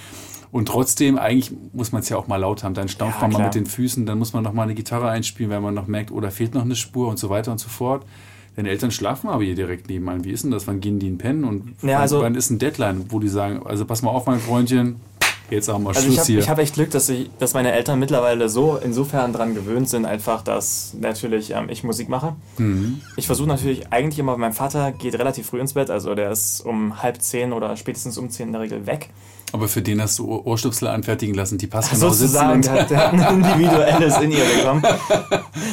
Und 0.53 0.67
trotzdem, 0.69 1.19
eigentlich 1.19 1.51
muss 1.73 1.91
man 1.93 2.03
es 2.03 2.09
ja 2.11 2.17
auch 2.19 2.29
mal 2.29 2.37
laut 2.37 2.63
haben. 2.63 2.75
Dann 2.75 2.89
stampft 2.89 3.17
Ja, 3.17 3.23
man 3.23 3.31
mal 3.33 3.37
klar. 3.39 3.49
mit 3.49 3.55
den 3.55 3.67
Füßen, 3.67 4.05
dann 4.07 4.19
muss 4.19 4.33
man 4.35 4.45
noch 4.45 4.53
mal 4.53 4.65
eine 4.65 4.75
Gitarre 4.75 5.09
einspielen, 5.09 5.51
weil 5.51 5.61
man 5.63 5.73
noch 5.75 5.87
merkt, 5.87 6.13
oh, 6.13 6.21
da 6.21 6.31
fehlt 6.31 6.55
noch 6.55 6.63
eine 6.63 6.77
Spur 6.77 7.09
und 7.09 7.19
so 7.19 7.31
weiter 7.31 7.51
und 7.51 7.59
so 7.59 7.69
fort. 7.71 8.05
Deine 8.55 8.69
Eltern 8.69 8.91
schlafen 8.91 9.31
aber 9.31 9.43
hier 9.43 9.55
direkt 9.55 9.89
nebenan. 9.89 10.25
Wie 10.25 10.31
ist 10.31 10.45
denn 10.45 10.51
das? 10.51 10.67
Wann 10.67 10.81
gehen 10.81 10.99
die 10.99 11.09
in 11.09 11.17
Pennen? 11.17 11.45
Und 11.45 11.75
Ja, 11.83 12.01
also- 12.01 12.21
wann 12.21 12.35
ist 12.35 12.51
ein 12.51 12.59
Deadline, 12.59 13.07
wo 13.09 13.19
die 13.19 13.29
sagen, 13.29 13.63
also 13.65 13.87
pass 13.87 14.03
mal 14.03 14.11
auf, 14.11 14.27
mein 14.27 14.41
Freundchen, 14.41 14.97
jetzt 15.49 15.69
haben 15.71 15.85
wir 15.85 15.89
Also 15.89 16.03
Schluss 16.03 16.13
ich 16.13 16.19
habe 16.21 16.27
hier. 16.27 16.39
ich 16.41 16.49
hab 16.51 16.59
echt 16.59 16.75
Glück, 16.75 16.91
dass, 16.91 17.09
ich, 17.09 17.31
dass 17.39 17.55
meine 17.55 17.73
Eltern 17.73 17.99
mittlerweile 17.99 18.51
so 18.51 18.77
insofern 18.77 19.33
dran 19.33 19.55
gewöhnt 19.55 19.89
sind, 19.89 20.05
einfach, 20.05 20.43
dass 20.43 20.95
natürlich 21.01 21.53
ähm, 21.53 21.71
ich 21.71 21.83
Musik 21.83 22.11
mache. 22.11 22.37
Mhm. 22.59 23.01
Ich 23.17 23.25
versuche 23.27 23.49
natürlich 23.49 23.91
eigentlich 23.91 24.19
immer, 24.19 24.37
mein 24.37 24.53
Vater 24.53 24.93
geht 24.93 25.15
relativ 25.19 25.47
früh 25.47 25.59
ins 25.61 25.73
Bett, 25.73 25.89
also 25.89 26.15
der 26.15 26.31
ist 26.31 26.61
um 26.61 27.03
halb 27.03 27.23
zehn 27.23 27.55
oder 27.55 27.75
spätestens 27.79 28.19
um 28.19 28.29
zehn 28.29 28.49
in 28.49 28.53
der 28.53 28.61
Regel 28.61 28.85
weg. 28.87 29.09
Aber 29.53 29.69
für 29.69 29.83
den 29.83 30.01
hast 30.01 30.19
du 30.19 30.27
Ohr- 30.29 30.47
Ohrstöpsel 30.47 30.89
anfertigen 30.89 31.35
lassen, 31.35 31.59
die 31.59 31.67
passen 31.67 31.95
genau 31.95 32.09
Sozusagen, 32.11 32.63
sitzen. 32.63 32.75
der, 32.75 32.83
hat- 32.83 32.91
der 32.91 32.99
hat 32.99 33.13
ein 33.33 33.35
individuelles 33.45 34.19
in 34.21 34.31
ihr 34.33 34.45
bekommen. 34.57 34.83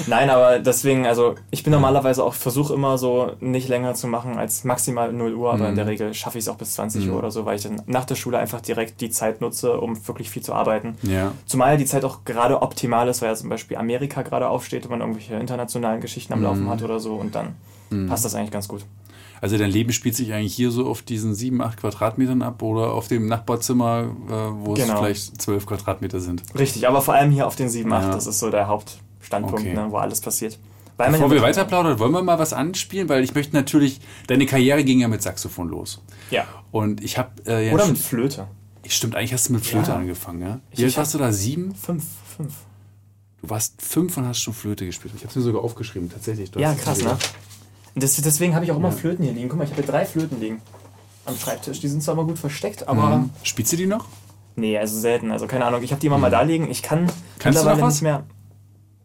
Nein, 0.08 0.30
aber 0.30 0.60
deswegen, 0.60 1.06
also 1.06 1.36
ich 1.52 1.64
bin 1.64 1.72
normalerweise 1.72 2.24
auch, 2.24 2.34
versuche 2.34 2.74
immer 2.74 2.98
so 2.98 3.32
nicht 3.40 3.68
länger 3.70 3.94
zu 3.96 4.08
machen 4.08 4.38
als 4.38 4.64
maximal 4.64 5.12
0 5.14 5.34
Uhr, 5.34 5.54
aber 5.54 5.70
in 5.70 5.76
der 5.76 5.88
Regel 5.88 6.14
schaffe 6.14 6.38
ich 6.38 6.44
es 6.46 6.50
auch 6.50 6.56
bis 6.58 6.74
20 6.74 7.10
Uhr 7.10 7.18
oder 7.18 7.32
so, 7.32 7.46
weil 7.46 7.56
ich 7.56 7.64
dann 7.64 7.82
nach 7.86 8.06
der 8.06 8.16
Schule 8.16 8.38
einfach 8.38 8.62
direkt 8.62 9.02
die 9.02 9.10
Zeit 9.10 9.42
nutze, 9.42 9.80
um 9.80 9.96
wirklich 10.08 10.30
viel 10.30 10.42
zu 10.44 10.54
arbeiten. 10.54 10.98
Ja. 11.04 11.32
Zumal 11.46 11.78
die 11.78 11.86
Zeit 11.86 12.04
auch 12.06 12.26
gerade 12.26 12.62
optimal 12.62 13.08
ist, 13.08 13.22
weil 13.22 13.30
ja 13.30 13.36
zum 13.36 13.50
Beispiel 13.50 13.78
Amerika 13.78 14.22
gerade 14.24 14.48
aufsteht 14.50 14.86
und 14.86 14.92
man 14.92 15.00
irgendwelche 15.02 15.36
internationalen 15.36 16.02
Geschichten 16.02 16.34
am 16.34 16.44
Laufen 16.44 16.70
hat 16.70 16.82
oder 16.82 17.00
so 17.00 17.16
und 17.16 17.36
dann 17.36 17.56
passt 18.08 18.24
das 18.26 18.36
eigentlich 18.36 18.52
ganz 18.52 18.68
gut. 18.68 18.86
Also 19.42 19.58
dein 19.58 19.72
Leben 19.72 19.92
spielt 19.94 20.16
sich 20.16 20.34
eigentlich 20.34 20.54
hier 20.54 20.72
so 20.72 20.88
auf 20.88 21.02
diesen 21.02 21.34
sieben, 21.36 21.62
acht 21.62 21.78
Quadratmetern 21.80 22.42
ab 22.42 22.62
oder 22.62 22.94
auf 22.94 23.08
dem 23.08 23.28
Nachbarzimmer, 23.28 24.04
äh, 24.28 24.32
wo 24.66 24.74
es 24.74 24.80
Genau. 24.82 24.98
vielleicht 25.02 25.42
zwölf 25.42 25.66
Quadratmeter 25.66 26.20
sind. 26.20 26.44
Richtig, 26.58 26.88
aber 26.88 27.02
vor 27.02 27.14
allem 27.14 27.32
hier 27.32 27.48
auf 27.48 27.56
den 27.56 27.70
7, 27.70 27.92
8, 27.92 28.04
Ja. 28.08 28.12
das 28.12 28.28
ist 28.28 28.40
so 28.40 28.50
der 28.50 28.68
Hauptstandpunkt, 28.68 29.62
Okay. 29.62 29.74
ne, 29.74 29.88
wo 29.90 29.98
alles 29.98 30.22
passiert. 30.22 30.60
Weil 30.98 31.12
Bevor 31.14 31.32
wir 31.32 31.42
weiter 31.42 31.64
plaudern, 31.64 31.98
wollen 32.00 32.12
wir 32.12 32.22
mal 32.22 32.38
was 32.40 32.52
anspielen, 32.52 33.08
weil 33.08 33.24
ich 33.24 33.34
möchte 33.34 33.56
natürlich, 33.56 34.02
deine 34.28 34.46
Karriere 34.46 34.84
ging 34.84 35.00
ja 35.00 35.08
mit 35.08 35.22
Saxophon 35.22 35.70
los. 35.70 36.02
Ja. 36.30 36.44
Und 36.72 37.02
ich 37.02 37.18
habe 37.18 37.30
äh, 37.48 37.68
ja 37.68 37.74
Oder 37.74 37.88
mit 37.88 37.98
Flöte. 37.98 38.48
Stimmt, 38.86 39.16
eigentlich 39.16 39.32
hast 39.34 39.48
du 39.48 39.54
mit 39.54 39.66
Flöte 39.66 39.92
Ja. 39.92 39.96
angefangen, 39.96 40.42
ja? 40.42 40.60
Wie 40.76 40.84
alt 40.84 40.98
warst 40.98 41.14
du 41.14 41.18
da? 41.20 41.32
Sieben? 41.32 41.74
Fünf, 41.76 42.04
fünf. 42.36 42.54
Du 43.42 43.50
warst 43.50 43.82
fünf 43.82 44.18
und 44.18 44.26
hast 44.28 44.40
schon 44.42 44.54
Flöte 44.54 44.86
gespielt. 44.86 45.14
Ich 45.16 45.24
habe 45.24 45.38
mir 45.40 45.46
sogar 45.46 45.64
aufgeschrieben, 45.64 46.10
tatsächlich. 46.12 46.52
Ja, 46.58 46.74
es 46.74 46.80
krass, 46.82 47.02
ne? 47.02 47.18
Das, 47.96 48.16
deswegen 48.16 48.56
habe 48.56 48.66
ich 48.66 48.72
auch 48.72 48.78
immer 48.78 48.92
Flöten 48.92 49.24
hier 49.24 49.34
liegen. 49.34 49.50
Guck 49.50 49.58
mal, 49.58 49.64
ich 49.66 49.72
habe 49.72 49.82
hier 49.82 49.92
drei 49.92 50.06
Flöten 50.06 50.40
liegen 50.40 50.62
am 51.26 51.36
Schreibtisch. 51.38 51.80
Die 51.80 51.88
sind 51.88 52.02
zwar 52.04 52.14
immer 52.16 52.26
gut 52.26 52.40
versteckt, 52.40 52.88
aber 52.88 53.18
Mhm. 53.18 53.30
Spielst 53.44 53.72
du 53.74 53.78
die 53.78 53.86
noch? 53.86 54.06
nee, 54.56 54.78
also 54.78 55.00
selten. 55.00 55.32
Also 55.32 55.48
keine 55.48 55.66
Ahnung, 55.66 55.82
ich 55.84 55.92
habe 55.92 56.02
die 56.02 56.08
immer 56.08 56.18
mal 56.18 56.30
da 56.32 56.42
liegen. 56.42 56.70
Ich 56.70 56.82
kann 56.84 57.10
Kannst 57.40 57.60
du 57.60 57.64
mittlerweile 57.66 57.88
nicht 57.88 58.02
mehr. 58.02 58.24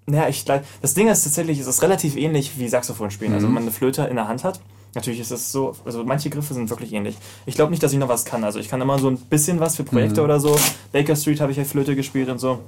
Naja, 0.06 0.28
ich 0.28 0.44
das 0.44 0.94
Ding 0.94 1.08
ist 1.08 1.22
tatsächlich, 1.24 1.58
es 1.60 1.66
ist 1.66 1.80
relativ 1.82 2.16
ähnlich 2.16 2.58
wie 2.58 2.68
Saxophon 2.68 3.10
spielen. 3.10 3.32
Also 3.32 3.46
wenn 3.46 3.54
man 3.54 3.62
eine 3.62 3.70
Flöte 3.72 4.02
in 4.02 4.16
der 4.16 4.26
Hand 4.28 4.42
hat, 4.44 4.60
natürlich 4.94 5.20
ist 5.20 5.30
es 5.30 5.50
so, 5.52 5.74
also 5.84 6.04
manche 6.04 6.28
Griffe 6.28 6.52
sind 6.54 6.68
wirklich 6.70 6.92
ähnlich. 6.92 7.16
Ich 7.46 7.54
glaube 7.54 7.70
nicht, 7.70 7.82
dass 7.82 7.92
ich 7.92 7.98
noch 7.98 8.08
was 8.08 8.24
kann. 8.24 8.42
Also 8.44 8.58
ich 8.58 8.68
kann 8.68 8.80
immer 8.80 8.98
so 8.98 9.08
ein 9.08 9.16
bisschen 9.16 9.60
was 9.60 9.76
für 9.76 9.84
Projekte 9.84 10.22
oder 10.22 10.40
so. 10.40 10.58
Baker 10.92 11.14
Street 11.16 11.40
habe 11.40 11.52
ich 11.52 11.58
ja 11.58 11.64
Flöte 11.64 11.94
gespielt 11.96 12.28
und 12.28 12.38
so. 12.38 12.58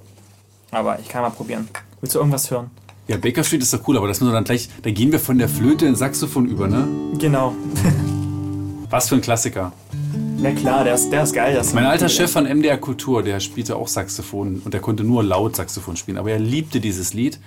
Aber 0.70 0.98
ich 1.00 1.08
kann 1.08 1.22
mal 1.22 1.30
probieren. 1.30 1.68
Willst 2.00 2.14
du 2.14 2.20
irgendwas 2.20 2.50
hören? 2.50 2.70
Ja, 3.08 3.16
Baker 3.16 3.44
Street 3.44 3.62
ist 3.62 3.72
doch 3.72 3.86
cool, 3.86 3.96
aber 3.96 4.08
das 4.08 4.20
müssen 4.20 4.30
wir 4.32 4.34
dann 4.34 4.44
gleich, 4.44 4.68
da 4.82 4.90
gehen 4.90 5.12
wir 5.12 5.20
von 5.20 5.38
der 5.38 5.48
Flöte 5.48 5.86
ins 5.86 6.00
Saxophon 6.00 6.46
über, 6.48 6.66
ne? 6.66 6.88
Genau. 7.18 7.54
Was 8.90 9.08
für 9.08 9.16
ein 9.16 9.20
Klassiker. 9.20 9.72
Ja 10.42 10.50
klar, 10.52 10.84
der 10.84 10.94
ist, 10.94 11.10
der 11.10 11.22
ist 11.22 11.32
geil. 11.32 11.54
Das 11.54 11.72
Mein 11.72 11.86
alter 11.86 12.08
Chef 12.08 12.30
von 12.30 12.44
MDR 12.44 12.78
Kultur, 12.78 13.22
der 13.22 13.40
spielte 13.40 13.76
auch 13.76 13.88
Saxophon 13.88 14.60
und 14.64 14.74
der 14.74 14.80
konnte 14.80 15.02
nur 15.02 15.22
laut 15.24 15.56
Saxophon 15.56 15.96
spielen, 15.96 16.18
aber 16.18 16.30
er 16.30 16.38
liebte 16.38 16.80
dieses 16.80 17.14
Lied. 17.14 17.40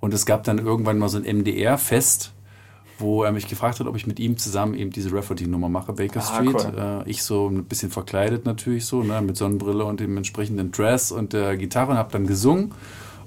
Und 0.00 0.14
es 0.14 0.24
gab 0.24 0.44
dann 0.44 0.58
irgendwann 0.58 0.96
mal 0.98 1.08
so 1.10 1.18
ein 1.18 1.24
MDR-Fest, 1.24 2.32
wo 2.98 3.22
er 3.22 3.32
mich 3.32 3.48
gefragt 3.48 3.80
hat, 3.80 3.86
ob 3.86 3.96
ich 3.96 4.06
mit 4.06 4.18
ihm 4.18 4.38
zusammen 4.38 4.74
eben 4.74 4.90
diese 4.90 5.12
Rafferty-Nummer 5.12 5.68
mache, 5.68 5.92
Baker 5.92 6.20
Ah, 6.20 6.22
Street. 6.22 6.54
cool. 6.54 7.02
Äh, 7.06 7.10
ich 7.10 7.22
so 7.22 7.48
ein 7.48 7.64
bisschen 7.64 7.90
verkleidet 7.90 8.46
natürlich 8.46 8.86
so, 8.86 9.02
ne, 9.02 9.20
mit 9.20 9.36
Sonnenbrille 9.36 9.84
und 9.84 10.00
dem 10.00 10.16
entsprechenden 10.16 10.72
Dress 10.72 11.12
und 11.12 11.34
der 11.34 11.56
Gitarre 11.58 11.90
und 11.92 11.98
habe 11.98 12.10
dann 12.12 12.26
gesungen. 12.26 12.72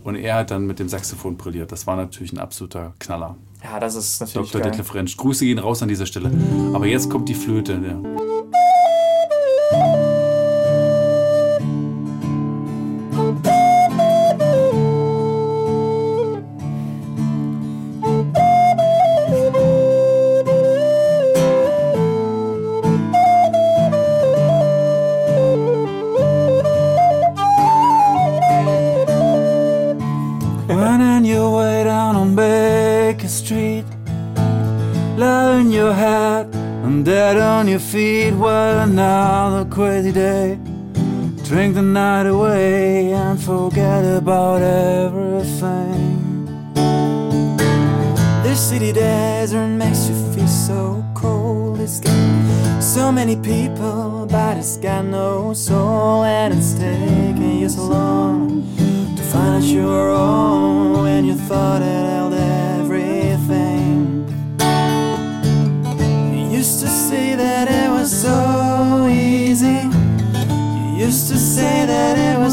Und 0.04 0.16
er 0.16 0.36
hat 0.36 0.52
dann 0.52 0.66
mit 0.68 0.80
dem 0.80 0.90
Saxophon 0.90 1.38
brilliert. 1.38 1.72
Das 1.72 1.88
war 1.88 1.96
natürlich 1.96 2.34
ein 2.34 2.40
absoluter 2.40 2.94
Knaller. 3.00 3.38
Ja, 3.64 3.80
das 3.80 3.96
ist 3.96 4.20
natürlich 4.20 4.52
Dr. 4.52 4.62
geil. 4.62 4.72
Detlef 4.72 4.94
Rentsch. 4.94 5.16
Grüße 5.16 5.46
gehen 5.46 5.60
raus 5.60 5.82
an 5.82 5.88
dieser 5.88 6.06
Stelle. 6.06 6.30
Aber 6.74 6.86
jetzt 6.86 7.10
kommt 7.10 7.30
die 7.30 7.36
Flöte. 7.36 7.74
Ja. 7.74 8.23
Crazy 39.74 40.12
day. 40.12 40.60
Drink 41.44 41.74
the 41.74 41.82
night 41.82 42.28
away 42.28 43.12
and 43.12 43.42
forget 43.42 44.06
about 44.06 44.62
everything. 44.62 46.46
This 48.44 48.70
city 48.70 48.92
desert 48.94 49.70
makes 49.70 50.08
you 50.08 50.16
feel 50.32 50.48
so 50.48 51.04
cold. 51.16 51.80
It's 51.80 52.00
got 52.00 52.84
so 52.84 53.12
many 53.12 53.36
people, 53.36 54.28
but 54.30 54.58
it's 54.58 54.78
got 54.78 55.06
no 55.06 55.54
soul, 55.56 56.24
and 56.24 56.54
it's 56.54 56.74
taking 56.76 57.62
you 57.62 57.70
so 57.70 57.86
long 57.86 58.62
to 59.18 59.24
find 59.24 59.56
out 59.56 59.64
you're 59.64 60.10
wrong 60.10 61.02
when 61.02 61.26
you 61.26 61.34
thought 61.34 61.82
it 61.82 62.06
held 62.12 62.23
say 71.54 71.86
that 71.86 72.18
it 72.18 72.40
was 72.40 72.53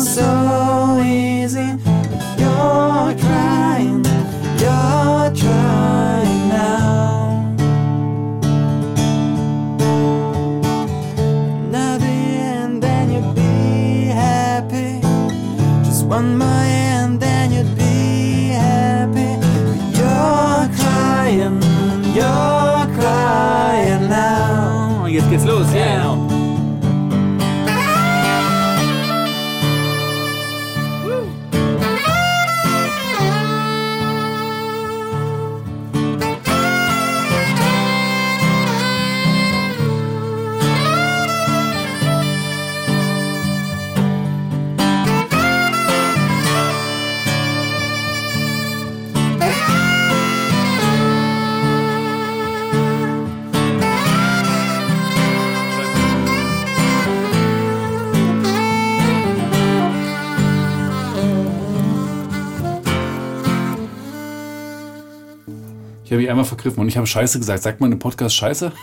habe 66.21 66.23
mich 66.23 66.31
einmal 66.31 66.45
vergriffen 66.45 66.81
und 66.81 66.89
ich 66.89 66.97
habe 66.97 67.07
Scheiße 67.07 67.39
gesagt. 67.39 67.63
Sagt 67.63 67.81
man 67.81 67.93
im 67.93 67.99
Podcast 67.99 68.35
Scheiße? 68.35 68.73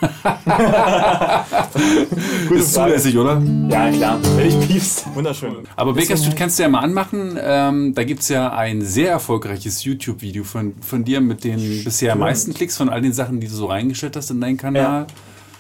ist 2.50 2.74
zulässig, 2.74 3.18
oder? 3.18 3.42
Ja, 3.70 3.92
klar. 3.92 4.20
Wenn 4.36 4.48
ich 4.48 4.68
piefst. 4.68 5.06
Wunderschön. 5.14 5.58
Aber 5.76 5.94
Baker 5.94 6.18
Street 6.18 6.36
kannst 6.36 6.58
du 6.58 6.64
ja 6.64 6.70
mal 6.70 6.80
anmachen. 6.80 7.38
Ähm, 7.40 7.94
da 7.94 8.04
gibt 8.04 8.22
es 8.22 8.30
ja 8.30 8.54
ein 8.54 8.82
sehr 8.82 9.12
erfolgreiches 9.12 9.84
YouTube-Video 9.84 10.44
von, 10.44 10.74
von 10.82 11.04
dir 11.04 11.22
mit 11.22 11.44
den 11.44 11.84
bisher 11.84 12.16
meisten 12.16 12.54
Klicks 12.54 12.78
von 12.78 12.90
all 12.90 13.02
den 13.02 13.14
Sachen, 13.14 13.40
die 13.40 13.48
du 13.48 13.54
so 13.54 13.68
reingestellt 13.68 14.16
hast 14.16 14.32
in 14.32 14.42
deinen 14.42 14.58
Kanal. 14.58 15.08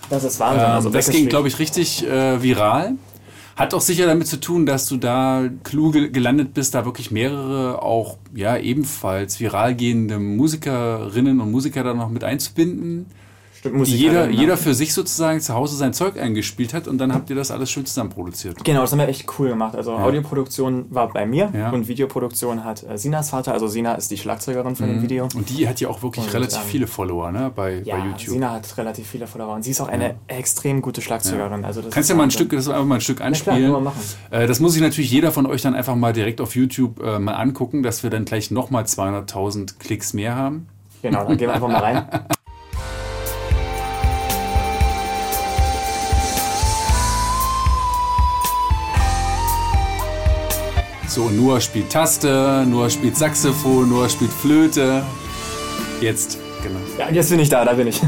Das 0.09 0.23
ist 0.23 0.39
Wahnsinn. 0.39 0.65
Ähm, 0.65 0.71
also 0.71 0.89
das 0.89 1.09
ging, 1.09 1.27
glaube 1.27 1.47
ich, 1.47 1.59
richtig 1.59 2.07
äh, 2.07 2.41
viral. 2.41 2.93
Hat 3.57 3.73
auch 3.73 3.81
sicher 3.81 4.05
damit 4.05 4.27
zu 4.27 4.39
tun, 4.39 4.67
dass 4.67 4.85
du 4.85 4.97
da 4.97 5.49
klug 5.63 5.93
ge- 5.93 6.09
gelandet 6.11 6.53
bist, 6.53 6.75
da 6.75 6.85
wirklich 6.85 7.09
mehrere 7.09 7.81
auch 7.81 8.17
ja 8.35 8.55
ebenfalls 8.57 9.39
viral 9.39 9.75
gehende 9.75 10.19
Musikerinnen 10.19 11.41
und 11.41 11.51
Musiker 11.51 11.83
da 11.83 11.93
noch 11.95 12.09
mit 12.09 12.23
einzubinden. 12.23 13.07
Jeder, 13.84 14.27
ne? 14.27 14.34
jeder 14.34 14.58
für 14.58 14.73
sich 14.73 14.93
sozusagen 14.93 15.39
zu 15.41 15.53
Hause 15.53 15.75
sein 15.75 15.93
Zeug 15.93 16.19
eingespielt 16.19 16.73
hat 16.73 16.88
und 16.88 16.97
dann 16.97 17.13
habt 17.13 17.30
ihr 17.30 17.36
das 17.36 17.51
alles 17.51 17.71
schön 17.71 17.86
zusammen 17.86 18.10
produziert. 18.10 18.63
Genau, 18.63 18.82
das 18.82 18.91
haben 18.91 18.99
wir 18.99 19.08
echt 19.08 19.25
cool 19.39 19.49
gemacht. 19.49 19.75
Also 19.75 19.93
Audioproduktion 19.93 20.86
war 20.89 21.10
bei 21.12 21.25
mir 21.25 21.51
Ja. 21.53 21.71
und 21.71 21.88
Videoproduktion 21.88 22.63
hat 22.63 22.84
äh, 22.84 22.97
Sinas 22.97 23.30
Vater. 23.30 23.53
Also 23.53 23.67
Sina 23.67 23.95
ist 23.95 24.12
die 24.12 24.17
Schlagzeugerin 24.17 24.75
von 24.75 24.88
dem 24.88 25.01
Video. 25.01 25.27
Und 25.36 25.49
die 25.49 25.67
hat 25.67 25.80
ja 25.80 25.89
auch 25.89 26.01
wirklich 26.01 26.25
Und, 26.25 26.34
relativ 26.34 26.60
ähm, 26.60 26.67
viele 26.67 26.88
Follower 26.88 27.32
ne, 27.32 27.51
bei, 27.56 27.82
Ja, 27.84 27.97
bei 27.97 28.06
YouTube. 28.06 28.30
Sina 28.34 28.51
hat 28.53 28.77
relativ 28.77 29.08
viele 29.08 29.27
Follower 29.27 29.56
und 29.56 29.63
sie 29.63 29.71
ist 29.71 29.82
auch 29.82 29.88
eine 29.88 30.15
extrem 30.27 30.82
gute 30.82 31.01
Schlagzeugerin. 31.01 31.65
Also 31.65 31.82
das 31.82 31.93
Kannst 31.93 32.10
ja 32.10 32.15
mal 32.15 32.23
ein. 32.23 32.32
Stück, 32.32 32.51
das 32.51 32.67
einfach 32.67 32.86
mal 32.86 32.95
ein 32.95 33.01
Stück 33.01 33.17
klar, 33.17 33.58
wir 33.58 33.80
machen. 33.80 33.99
Äh, 34.32 34.47
das 34.47 34.60
muss 34.60 34.73
sich 34.73 34.82
natürlich 34.82 35.12
jeder 35.12 35.32
von 35.32 35.45
euch 35.45 35.62
dann 35.62 35.75
einfach 35.75 35.95
mal 35.95 36.13
direkt 36.13 36.41
auf 36.41 36.56
YouTube 36.56 37.01
äh, 37.01 37.19
mal 37.19 37.34
angucken, 37.34 37.84
dass 37.84 38.03
wir 38.03 38.10
dann 38.10 38.25
gleich 38.25 38.51
nochmal 38.51 38.84
200.000 38.84 39.77
Klicks 39.80 40.13
mehr 40.13 40.36
haben. 40.36 40.67
Genau, 41.01 41.25
dann 41.25 41.38
gehen 41.38 41.47
wir 41.47 41.53
einfach 41.53 41.67
mal 41.67 41.77
rein. 41.77 42.06
So, 51.17 51.30
Noah 51.32 51.60
spielt 51.60 51.89
Taste, 51.89 52.63
Noah 52.67 52.91
spielt 52.91 53.17
Saxophon, 53.17 53.89
Noah 53.89 54.08
spielt 54.08 54.32
Flöte. 54.32 55.01
Jetzt, 55.99 56.38
genau. 56.62 56.77
Ja, 56.99 57.10
jetzt 57.12 57.32
bin 57.32 57.39
ich 57.39 57.49
da, 57.49 57.65
da 57.65 57.73
bin 57.73 57.88
ich. 57.88 57.99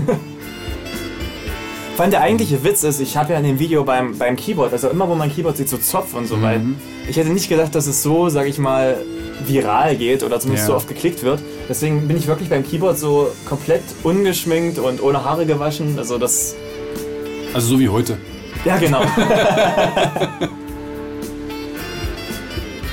Allem 1.98 2.12
der 2.12 2.22
eigentliche 2.22 2.63
Witz 2.63 2.84
ist, 2.84 3.00
ich 3.00 3.17
habe 3.17 3.34
ja 3.34 3.39
in 3.39 3.45
dem 3.45 3.58
Video 3.58 3.84
beim, 3.84 4.15
beim 4.15 4.36
Keyboard, 4.36 4.72
also 4.74 4.89
immer 4.89 5.10
wo 5.10 5.15
mein 5.15 5.34
Keyboard 5.34 5.58
sieht, 5.58 5.69
so 5.69 5.78
Zopf 5.78 6.13
und 6.13 6.28
so, 6.28 6.39
weil 6.39 6.62
ich 7.10 7.17
hätte 7.17 7.30
nicht 7.30 7.50
gedacht, 7.50 7.74
dass 7.74 7.88
es 7.88 8.04
so, 8.04 8.30
sag 8.30 8.45
ich 8.48 8.60
mal, 8.60 8.98
viral 9.43 9.95
geht 9.95 10.22
oder 10.22 10.39
zumindest 10.39 10.67
Ja. 10.67 10.74
so 10.74 10.78
oft 10.78 10.88
geklickt 10.88 11.24
wird. 11.24 11.41
Deswegen 11.67 12.08
bin 12.08 12.15
ich 12.15 12.28
wirklich 12.28 12.48
beim 12.50 12.63
Keyboard 12.63 13.00
so 13.00 13.32
komplett 13.43 13.82
ungeschminkt 14.04 14.78
und 14.78 15.02
ohne 15.02 15.26
Haare 15.26 15.48
gewaschen. 15.48 15.98
Also 15.98 16.19
das, 16.19 16.54
Also 17.56 17.69
so 17.69 17.80
wie 17.80 17.89
heute. 17.89 18.19
ja 18.65 18.78
genau. 18.78 19.02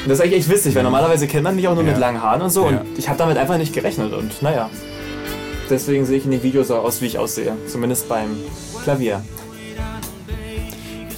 Das 0.06 0.18
ist 0.18 0.20
eigentlich 0.24 0.38
echt 0.40 0.48
witzig, 0.50 0.74
weil 0.74 0.82
normalerweise 0.84 1.26
kennt 1.26 1.42
man 1.44 1.56
mich 1.56 1.66
auch 1.68 1.74
nur 1.74 1.82
Ja. 1.84 1.90
mit 1.90 1.98
langen 2.00 2.22
Haaren 2.22 2.40
und 2.42 2.50
so 2.50 2.62
Ja. 2.70 2.78
und 2.80 2.98
ich 2.98 3.08
habe 3.08 3.18
damit 3.18 3.36
einfach 3.36 3.58
nicht 3.58 3.72
gerechnet 3.72 4.12
und 4.12 4.40
naja. 4.42 4.70
Deswegen 5.68 6.06
sehe 6.06 6.18
ich 6.18 6.24
in 6.24 6.30
dem 6.30 6.42
Video 6.44 6.62
so 6.62 6.76
aus, 6.76 7.00
wie 7.00 7.06
ich 7.06 7.18
aussehe. 7.18 7.56
Zumindest 7.66 8.08
beim 8.08 8.36
Klavier. 8.84 9.22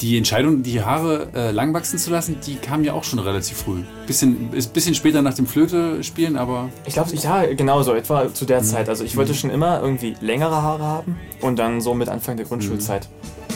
Die 0.00 0.16
Entscheidung, 0.16 0.62
die 0.62 0.80
Haare 0.82 1.26
äh, 1.34 1.50
lang 1.50 1.74
wachsen 1.74 1.98
zu 1.98 2.10
lassen, 2.10 2.36
die 2.46 2.54
kam 2.54 2.84
ja 2.84 2.92
auch 2.92 3.02
schon 3.02 3.18
relativ 3.18 3.58
früh. 3.58 3.82
Bisschen, 4.06 4.52
ist 4.52 4.72
bisschen 4.72 4.94
später 4.94 5.22
nach 5.22 5.34
dem 5.34 5.46
Flöte 5.46 6.02
spielen, 6.04 6.36
aber 6.36 6.68
Ich 6.86 6.94
glaube, 6.94 7.10
ja, 7.16 7.42
genau 7.52 7.82
so, 7.82 7.94
etwa 7.94 8.32
zu 8.32 8.44
Mhm. 8.44 8.48
der 8.48 8.62
Zeit. 8.62 8.88
Also 8.88 9.02
ich 9.04 9.16
wollte 9.16 9.34
schon 9.34 9.50
immer 9.50 9.82
irgendwie 9.82 10.14
längere 10.20 10.62
Haare 10.62 10.84
haben 10.84 11.16
und 11.40 11.58
dann 11.58 11.80
so 11.80 11.94
mit 11.94 12.08
Anfang 12.08 12.36
der 12.36 12.46
Grundschulzeit. 12.46 13.08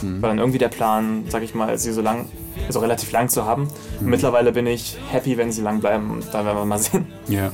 Mhm. 0.03 0.21
War 0.21 0.31
dann 0.31 0.39
irgendwie 0.41 0.59
der 0.59 0.69
Plan, 0.69 1.25
sag 1.29 1.45
ich 1.45 1.55
mal, 1.55 1.79
sie 1.79 1.93
so 1.93 2.03
lang, 2.03 2.27
also 2.67 2.81
relativ 2.81 3.11
lang 3.13 3.29
zu 3.29 3.45
haben. 3.45 3.69
Mhm. 4.01 4.11
Mittlerweile 4.11 4.53
bin 4.53 4.67
ich 4.67 4.97
happy, 5.11 5.37
wenn 5.37 5.53
sie 5.53 5.63
lang 5.63 5.81
bleiben. 5.81 6.11
Und 6.11 6.27
da 6.33 6.45
werden 6.45 6.57
wir 6.59 6.65
mal 6.65 6.79
sehen. 6.81 7.07
ja. 7.29 7.51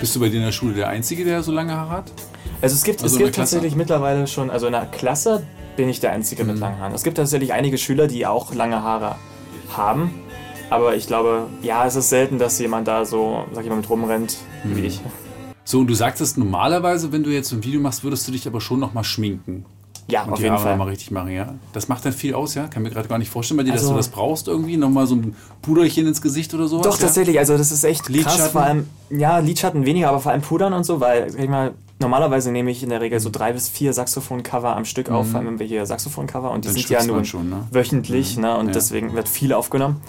Bist 0.00 0.14
du 0.14 0.20
bei 0.20 0.28
dir 0.28 0.36
in 0.36 0.44
der 0.44 0.52
Schule 0.52 0.74
der 0.74 0.88
Einzige, 0.88 1.24
der 1.24 1.42
so 1.42 1.50
lange 1.50 1.72
Haare 1.76 1.90
hat? 1.90 2.12
Also 2.60 2.74
es 2.76 2.84
gibt, 2.84 3.02
Also 3.02 3.16
es 3.16 3.22
gibt 3.22 3.34
tatsächlich 3.34 3.74
mittlerweile 3.74 4.28
schon, 4.28 4.48
also 4.48 4.66
in 4.66 4.72
der 4.72 4.86
Klasse 4.86 5.42
bin 5.76 5.88
ich 5.88 5.98
der 5.98 6.12
Einzige 6.12 6.44
Mhm. 6.44 6.50
mit 6.52 6.58
langen 6.60 6.78
Haaren. 6.78 6.94
Es 6.94 7.02
gibt 7.02 7.16
tatsächlich 7.16 7.52
einige 7.52 7.78
Schüler, 7.78 8.06
die 8.06 8.24
auch 8.26 8.54
lange 8.54 8.80
Haare 8.82 9.16
haben. 9.76 10.12
Aber 10.70 10.94
ich 10.94 11.06
glaube, 11.08 11.46
ja, 11.62 11.84
es 11.84 11.96
ist 11.96 12.10
selten, 12.10 12.38
dass 12.38 12.58
jemand 12.60 12.86
da 12.88 13.04
so, 13.04 13.44
sag 13.52 13.64
ich 13.64 13.70
mal, 13.70 13.76
mit 13.76 13.90
rumrennt, 13.90 14.36
Mhm. 14.64 14.76
wie 14.76 14.80
ich. 14.86 15.00
So, 15.64 15.80
und 15.80 15.86
du 15.88 15.94
sagtest 15.94 16.38
normalerweise, 16.38 17.10
wenn 17.12 17.22
du 17.24 17.30
jetzt 17.30 17.48
so 17.48 17.56
ein 17.56 17.64
Video 17.64 17.80
machst, 17.80 18.04
würdest 18.04 18.26
du 18.28 18.32
dich 18.32 18.46
aber 18.46 18.60
schon 18.60 18.78
nochmal 18.80 19.04
schminken. 19.04 19.64
Ja, 20.08 20.24
Und 20.24 20.30
auf 20.32 20.36
die 20.38 20.42
jeden 20.42 20.54
Haare 20.54 20.62
Fall. 20.64 20.72
nochmal 20.72 20.88
richtig 20.88 21.10
machen, 21.12 21.30
ja? 21.30 21.54
Das 21.72 21.88
macht 21.88 22.04
dann 22.04 22.12
viel 22.12 22.34
aus, 22.34 22.54
ja? 22.54 22.66
Kann 22.66 22.82
mir 22.82 22.90
gerade 22.90 23.08
gar 23.08 23.18
nicht 23.18 23.30
vorstellen 23.30 23.56
bei 23.58 23.62
dir, 23.64 23.72
dass 23.72 23.82
Also- 23.82 23.92
du 23.92 23.96
das 23.98 24.08
brauchst 24.08 24.48
irgendwie. 24.48 24.76
Nochmal 24.76 25.06
so 25.06 25.14
ein 25.14 25.34
Puderchen 25.62 26.06
ins 26.06 26.20
Gesicht 26.20 26.52
oder 26.54 26.66
sowas. 26.66 26.84
Doch, 26.84 26.98
ja? 26.98 27.06
tatsächlich, 27.06 27.38
also 27.38 27.56
das 27.56 27.70
ist 27.72 27.84
echt 27.84 28.08
Lidschatten? 28.08 28.38
krass, 28.40 28.50
vor 28.50 28.62
allem, 28.62 28.88
ja, 29.10 29.38
Lidschatten 29.38 29.86
weniger, 29.86 30.08
aber 30.08 30.20
vor 30.20 30.32
allem 30.32 30.42
Pudern 30.42 30.72
und 30.72 30.84
so, 30.84 31.00
weil, 31.00 31.30
sag 31.30 31.40
ich 31.40 31.48
mal, 31.48 31.72
normalerweise 32.00 32.50
nehme 32.50 32.70
ich 32.72 32.82
in 32.82 32.88
der 32.90 33.00
Regel 33.00 33.20
so 33.20 33.30
drei 33.30 33.52
bis 33.52 33.68
vier 33.68 33.92
Saxophon-Cover 33.92 34.76
am 34.76 34.84
Stück 34.84 35.08
auf, 35.10 35.28
vor 35.30 35.38
allem 35.38 35.46
wenn 35.50 35.58
wir 35.60 35.66
hier 35.66 35.86
Saxophon-Cover 35.86 36.50
und 36.50 36.64
die 36.64 36.68
Mhm. 36.68 36.72
Dann 36.74 36.82
sind 36.82 36.90
ja 36.90 37.04
nur 37.04 37.24
schon, 37.24 37.48
ne? 37.48 37.66
wöchentlich, 37.70 38.36
ne, 38.36 38.56
und 38.58 38.66
Ja. 38.66 38.72
deswegen 38.72 39.14
wird 39.14 39.28
viel 39.28 39.52
aufgenommen. 39.52 40.00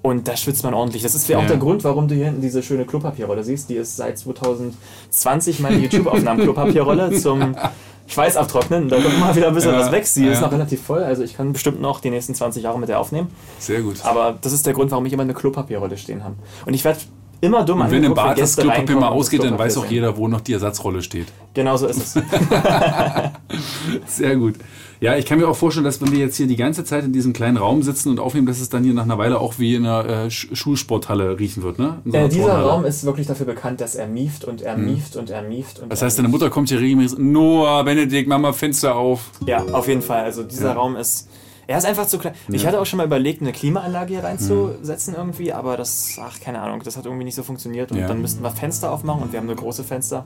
Und 0.00 0.28
da 0.28 0.36
schwitzt 0.36 0.62
man 0.64 0.74
ordentlich. 0.74 1.02
Das 1.02 1.14
ist 1.14 1.26
ja 1.28 1.38
auch 1.38 1.46
der 1.46 1.56
Grund, 1.56 1.82
warum 1.82 2.08
du 2.08 2.14
hier 2.14 2.26
hinten 2.26 2.42
diese 2.42 2.62
schöne 2.62 2.84
Klopapierrolle 2.84 3.42
siehst. 3.42 3.70
Die 3.70 3.74
ist 3.76 3.96
seit 3.96 4.18
2020 4.18 5.60
meine 5.60 5.76
YouTube-Aufnahmen-Klopapierrolle 5.82 7.18
zum 7.18 7.56
Schweiß 8.06 8.36
abtrocknen. 8.36 8.88
Da 8.88 9.00
kommt 9.00 9.18
mal 9.18 9.34
wieder 9.34 9.48
ein 9.48 9.54
bisschen 9.54 9.72
Ja, 9.72 9.80
was 9.80 9.90
weg. 9.92 10.06
Sie 10.06 10.26
ja. 10.26 10.32
ist 10.32 10.40
noch 10.40 10.52
relativ 10.52 10.82
voll, 10.82 11.02
also 11.02 11.22
ich 11.22 11.36
kann 11.36 11.52
bestimmt 11.52 11.80
noch 11.80 12.00
die 12.00 12.10
nächsten 12.10 12.34
20 12.34 12.62
Jahre 12.62 12.78
mit 12.78 12.88
der 12.88 13.00
aufnehmen. 13.00 13.28
Sehr 13.58 13.80
gut. 13.82 14.04
Aber 14.04 14.36
das 14.40 14.52
ist 14.52 14.66
der 14.66 14.74
Grund, 14.74 14.90
warum 14.90 15.06
ich 15.06 15.12
immer 15.12 15.22
eine 15.22 15.34
Klopapierrolle 15.34 15.96
stehen 15.96 16.22
habe. 16.22 16.36
Und 16.66 16.74
ich 16.74 16.84
werde 16.84 17.00
immer 17.44 17.64
dumm 17.64 17.80
und 17.80 17.90
wenn 17.90 18.02
im 18.04 18.14
Bad 18.14 18.38
das 18.38 18.56
Klopapier 18.56 18.96
mal 18.96 19.08
ausgeht, 19.08 19.44
dann 19.44 19.58
weiß 19.58 19.76
auch 19.78 19.86
jeder, 19.86 20.16
wo 20.16 20.26
noch 20.28 20.40
die 20.40 20.52
Ersatzrolle 20.54 21.02
steht. 21.02 21.26
Genau 21.54 21.76
so 21.76 21.86
ist 21.86 21.98
es. 22.16 22.22
Sehr 24.06 24.36
gut. 24.36 24.54
Ja, 25.00 25.16
ich 25.16 25.26
kann 25.26 25.38
mir 25.38 25.48
auch 25.48 25.56
vorstellen, 25.56 25.84
dass 25.84 26.00
wenn 26.00 26.12
wir 26.12 26.18
jetzt 26.18 26.36
hier 26.36 26.46
die 26.46 26.56
ganze 26.56 26.84
Zeit 26.84 27.04
in 27.04 27.12
diesem 27.12 27.32
kleinen 27.32 27.56
Raum 27.58 27.82
sitzen 27.82 28.08
und 28.08 28.18
aufnehmen, 28.20 28.46
dass 28.46 28.60
es 28.60 28.70
dann 28.70 28.84
hier 28.84 28.94
nach 28.94 29.02
einer 29.02 29.18
Weile 29.18 29.38
auch 29.40 29.58
wie 29.58 29.74
in 29.74 29.84
einer 29.84 30.08
äh, 30.08 30.26
Sch- 30.28 30.54
Schulsporthalle 30.54 31.38
riechen 31.38 31.62
wird, 31.62 31.78
ne? 31.78 31.98
So 32.06 32.16
äh, 32.16 32.28
dieser 32.28 32.44
Turnhalle. 32.46 32.64
Raum 32.68 32.84
ist 32.86 33.04
wirklich 33.04 33.26
dafür 33.26 33.44
bekannt, 33.46 33.80
dass 33.80 33.96
er 33.96 34.06
mieft 34.06 34.44
und 34.44 34.62
er 34.62 34.76
mieft 34.78 35.16
und 35.16 35.28
er 35.30 35.42
mieft. 35.42 35.80
Und 35.80 35.90
Das 35.92 36.00
heißt, 36.00 36.16
deine 36.18 36.28
Mutter 36.28 36.48
kommt 36.48 36.70
hier 36.70 36.80
regelmäßig, 36.80 37.18
Noah, 37.18 37.82
Benedikt, 37.84 38.28
Mama, 38.28 38.52
Fenster 38.52 38.94
auf. 38.96 39.30
Ja, 39.46 39.64
auf 39.72 39.88
jeden 39.88 40.00
Fall. 40.02 40.24
Also 40.24 40.42
dieser 40.42 40.72
Raum 40.72 40.96
ist. 40.96 41.28
Er 41.66 41.78
ist 41.78 41.84
einfach 41.86 42.06
zu 42.06 42.18
klein. 42.18 42.34
Ich 42.50 42.66
hatte 42.66 42.80
auch 42.80 42.86
schon 42.86 42.96
mal 42.98 43.06
überlegt, 43.06 43.40
eine 43.42 43.52
Klimaanlage 43.52 44.14
hier 44.14 44.24
reinzusetzen 44.24 45.14
irgendwie, 45.14 45.52
aber 45.52 45.76
das, 45.76 46.18
ach, 46.20 46.38
keine 46.40 46.60
Ahnung, 46.60 46.80
das 46.84 46.96
hat 46.96 47.06
irgendwie 47.06 47.24
nicht 47.24 47.34
so 47.34 47.42
funktioniert. 47.42 47.90
Und 47.92 47.98
Ja. 47.98 48.06
dann 48.08 48.20
müssten 48.20 48.42
wir 48.42 48.50
Fenster 48.50 48.90
aufmachen 48.92 49.22
und 49.22 49.32
wir 49.32 49.38
haben 49.40 49.46
nur 49.46 49.56
große 49.56 49.84
Fenster. 49.84 50.24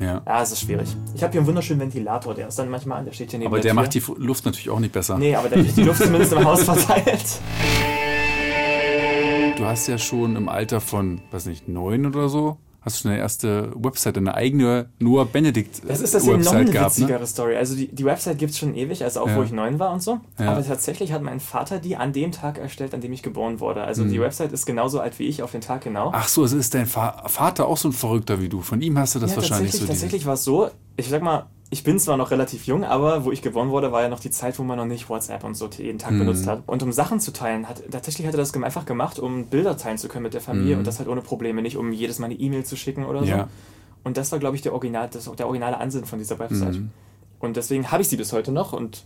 Ja. 0.00 0.22
Ja, 0.26 0.42
es 0.42 0.50
ist 0.50 0.60
schwierig. 0.60 0.88
Ich 1.14 1.22
habe 1.22 1.30
hier 1.30 1.40
einen 1.40 1.46
wunderschönen 1.46 1.80
Ventilator, 1.80 2.34
der 2.34 2.48
ist 2.48 2.58
dann 2.58 2.68
manchmal 2.68 2.98
an, 2.98 3.04
der 3.04 3.12
steht 3.12 3.30
hier 3.30 3.38
neben 3.38 3.48
Aber 3.52 3.60
der 3.60 3.70
Tür. 3.72 3.80
macht 3.80 3.94
die 3.94 4.02
Luft 4.16 4.44
natürlich 4.44 4.68
auch 4.70 4.80
nicht 4.80 4.92
besser. 4.92 5.16
Nee, 5.18 5.36
aber 5.36 5.48
der 5.48 5.62
kriegt 5.62 5.76
die 5.76 5.84
Luft 5.84 6.02
zumindest 6.02 6.32
im 6.32 6.44
Haus 6.44 6.64
verteilt. 6.64 7.24
Du 9.56 9.64
hast 9.64 9.86
ja 9.86 9.98
schon 9.98 10.34
im 10.34 10.48
Alter 10.48 10.80
von, 10.80 11.20
weiß 11.30 11.46
nicht, 11.46 11.68
neun 11.68 12.06
oder 12.06 12.28
so, 12.28 12.56
hast 12.84 12.98
du 12.98 13.02
schon 13.02 13.12
eine 13.12 13.20
erste 13.20 13.72
Website, 13.74 14.18
eine 14.18 14.34
eigene 14.34 14.90
Noah 14.98 15.24
Benedict 15.24 15.82
Das 15.88 16.00
ist 16.00 16.14
noch 16.14 16.26
Website 16.26 16.54
eine 16.54 16.70
gehabt, 16.70 16.96
witzigere 16.96 17.20
ne? 17.20 17.26
Story. 17.26 17.56
Also 17.56 17.74
die, 17.74 17.88
die 17.88 18.04
Website 18.04 18.38
gibt 18.38 18.52
es 18.52 18.58
schon 18.58 18.74
ewig, 18.74 19.02
also 19.02 19.20
auch 19.20 19.28
Ja. 19.28 19.36
wo 19.36 19.42
ich 19.42 19.52
neun 19.52 19.78
war 19.78 19.92
und 19.92 20.02
so. 20.02 20.20
Ja. 20.38 20.52
Aber 20.52 20.64
tatsächlich 20.64 21.12
hat 21.12 21.22
mein 21.22 21.40
Vater 21.40 21.78
die 21.78 21.96
an 21.96 22.12
dem 22.12 22.32
Tag 22.32 22.58
erstellt, 22.58 22.94
an 22.94 23.00
dem 23.00 23.12
ich 23.12 23.22
geboren 23.22 23.60
wurde. 23.60 23.82
Also 23.82 24.04
die 24.04 24.20
Website 24.20 24.52
ist 24.52 24.66
genauso 24.66 25.00
alt 25.00 25.18
wie 25.18 25.24
ich 25.24 25.42
auf 25.42 25.52
den 25.52 25.60
Tag 25.60 25.82
genau. 25.82 26.08
Mhm. 26.08 26.14
Ach 26.16 26.28
so, 26.28 26.42
also 26.42 26.56
ist 26.56 26.74
dein 26.74 26.86
Vater 26.86 27.66
auch 27.66 27.76
so 27.76 27.88
ein 27.88 27.92
Verrückter 27.92 28.40
wie 28.40 28.48
du. 28.48 28.60
Von 28.60 28.82
ihm 28.82 28.98
hast 28.98 29.14
du 29.14 29.18
das 29.18 29.30
ja, 29.30 29.36
wahrscheinlich 29.36 29.72
tatsächlich, 29.72 29.80
so. 29.88 29.92
tatsächlich 29.92 30.26
war 30.26 30.34
es 30.34 30.44
so, 30.44 30.70
ich 30.96 31.08
sag 31.08 31.22
mal, 31.22 31.46
ich 31.70 31.82
bin 31.82 31.98
zwar 31.98 32.16
noch 32.16 32.30
relativ 32.30 32.66
jung, 32.66 32.84
aber 32.84 33.24
wo 33.24 33.32
ich 33.32 33.42
geboren 33.42 33.70
wurde, 33.70 33.90
war 33.90 34.02
ja 34.02 34.08
noch 34.08 34.20
die 34.20 34.30
Zeit, 34.30 34.58
wo 34.58 34.62
man 34.62 34.76
noch 34.76 34.84
nicht 34.84 35.08
WhatsApp 35.08 35.44
und 35.44 35.54
so 35.54 35.68
jeden 35.68 35.94
Mhm. 35.94 35.98
Tag 35.98 36.10
benutzt 36.18 36.46
hat. 36.46 36.62
Und 36.66 36.82
um 36.82 36.92
Sachen 36.92 37.20
zu 37.20 37.32
teilen, 37.32 37.68
hat 37.68 37.82
tatsächlich 37.90 38.26
hat 38.26 38.34
er 38.34 38.38
das 38.38 38.54
einfach 38.54 38.86
gemacht, 38.86 39.18
um 39.18 39.46
Bilder 39.46 39.76
teilen 39.76 39.98
zu 39.98 40.08
können 40.08 40.22
mit 40.22 40.34
der 40.34 40.40
Familie 40.40 40.76
und 40.78 40.86
das 40.86 40.98
halt 40.98 41.08
ohne 41.08 41.20
Probleme, 41.20 41.62
nicht 41.62 41.76
um 41.76 41.92
jedes 41.92 42.18
Mal 42.18 42.26
eine 42.26 42.34
E-Mail 42.34 42.64
zu 42.64 42.76
schicken 42.76 43.04
oder 43.04 43.20
so. 43.20 43.26
Mhm. 43.26 43.30
Ja. 43.30 43.48
Und 44.04 44.16
das 44.16 44.30
war, 44.30 44.38
glaube 44.38 44.56
ich, 44.56 44.62
der, 44.62 44.72
Original, 44.72 45.08
das, 45.10 45.30
der 45.32 45.46
originale 45.46 45.78
Ansinn 45.78 46.04
von 46.04 46.18
dieser 46.18 46.38
Website. 46.38 46.74
Mhm. 46.74 46.90
Und 47.40 47.56
deswegen 47.56 47.90
habe 47.90 48.02
ich 48.02 48.08
sie 48.08 48.16
bis 48.16 48.32
heute 48.32 48.52
noch 48.52 48.72
und 48.72 49.04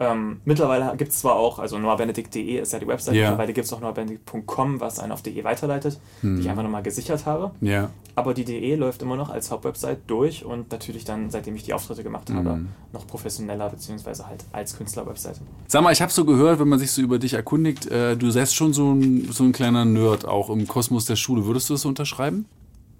ähm, 0.00 0.40
mittlerweile 0.44 0.94
gibt 0.96 1.10
es 1.12 1.20
zwar 1.20 1.34
auch, 1.36 1.58
also 1.58 1.78
noahbenedict.de 1.78 2.60
ist 2.60 2.72
ja 2.72 2.78
die 2.78 2.86
Website, 2.86 3.14
Ja. 3.14 3.30
mittlerweile 3.30 3.52
gibt 3.52 3.66
es 3.66 3.72
auch 3.72 3.80
noahbenedict.com, 3.80 4.80
was 4.80 4.98
einen 4.98 5.12
auf 5.12 5.22
DE 5.22 5.42
weiterleitet, 5.44 5.98
Mhm. 6.22 6.36
die 6.36 6.42
ich 6.42 6.48
einfach 6.50 6.62
nochmal 6.62 6.82
gesichert 6.82 7.26
habe. 7.26 7.50
Ja. 7.60 7.90
Aber 8.14 8.34
die 8.34 8.44
DE 8.44 8.74
läuft 8.76 9.02
immer 9.02 9.16
noch 9.16 9.30
als 9.30 9.50
Hauptwebsite 9.50 9.98
durch 10.08 10.44
und 10.44 10.72
natürlich 10.72 11.04
dann, 11.04 11.30
seitdem 11.30 11.54
ich 11.56 11.62
die 11.64 11.72
Auftritte 11.74 12.02
gemacht 12.02 12.30
habe, 12.30 12.50
Mhm. 12.56 12.68
noch 12.92 13.06
professioneller, 13.06 13.68
beziehungsweise 13.70 14.26
halt 14.26 14.44
als 14.52 14.76
Künstlerwebsite. 14.76 15.40
Sag 15.68 15.82
mal, 15.82 15.92
ich 15.92 16.02
habe 16.02 16.10
so 16.12 16.24
gehört, 16.24 16.58
wenn 16.58 16.68
man 16.68 16.78
sich 16.78 16.90
so 16.90 17.00
über 17.02 17.18
dich 17.18 17.34
erkundigt, 17.34 17.86
äh, 17.86 18.16
du 18.16 18.30
seist 18.30 18.54
schon 18.56 18.72
so 18.72 18.92
ein, 18.92 19.28
so 19.30 19.44
ein 19.44 19.52
kleiner 19.52 19.84
Nerd 19.84 20.24
auch 20.26 20.50
im 20.50 20.66
Kosmos 20.66 21.04
der 21.04 21.16
Schule. 21.16 21.44
Würdest 21.46 21.68
du 21.70 21.74
das 21.74 21.82
so 21.82 21.88
unterschreiben? 21.88 22.46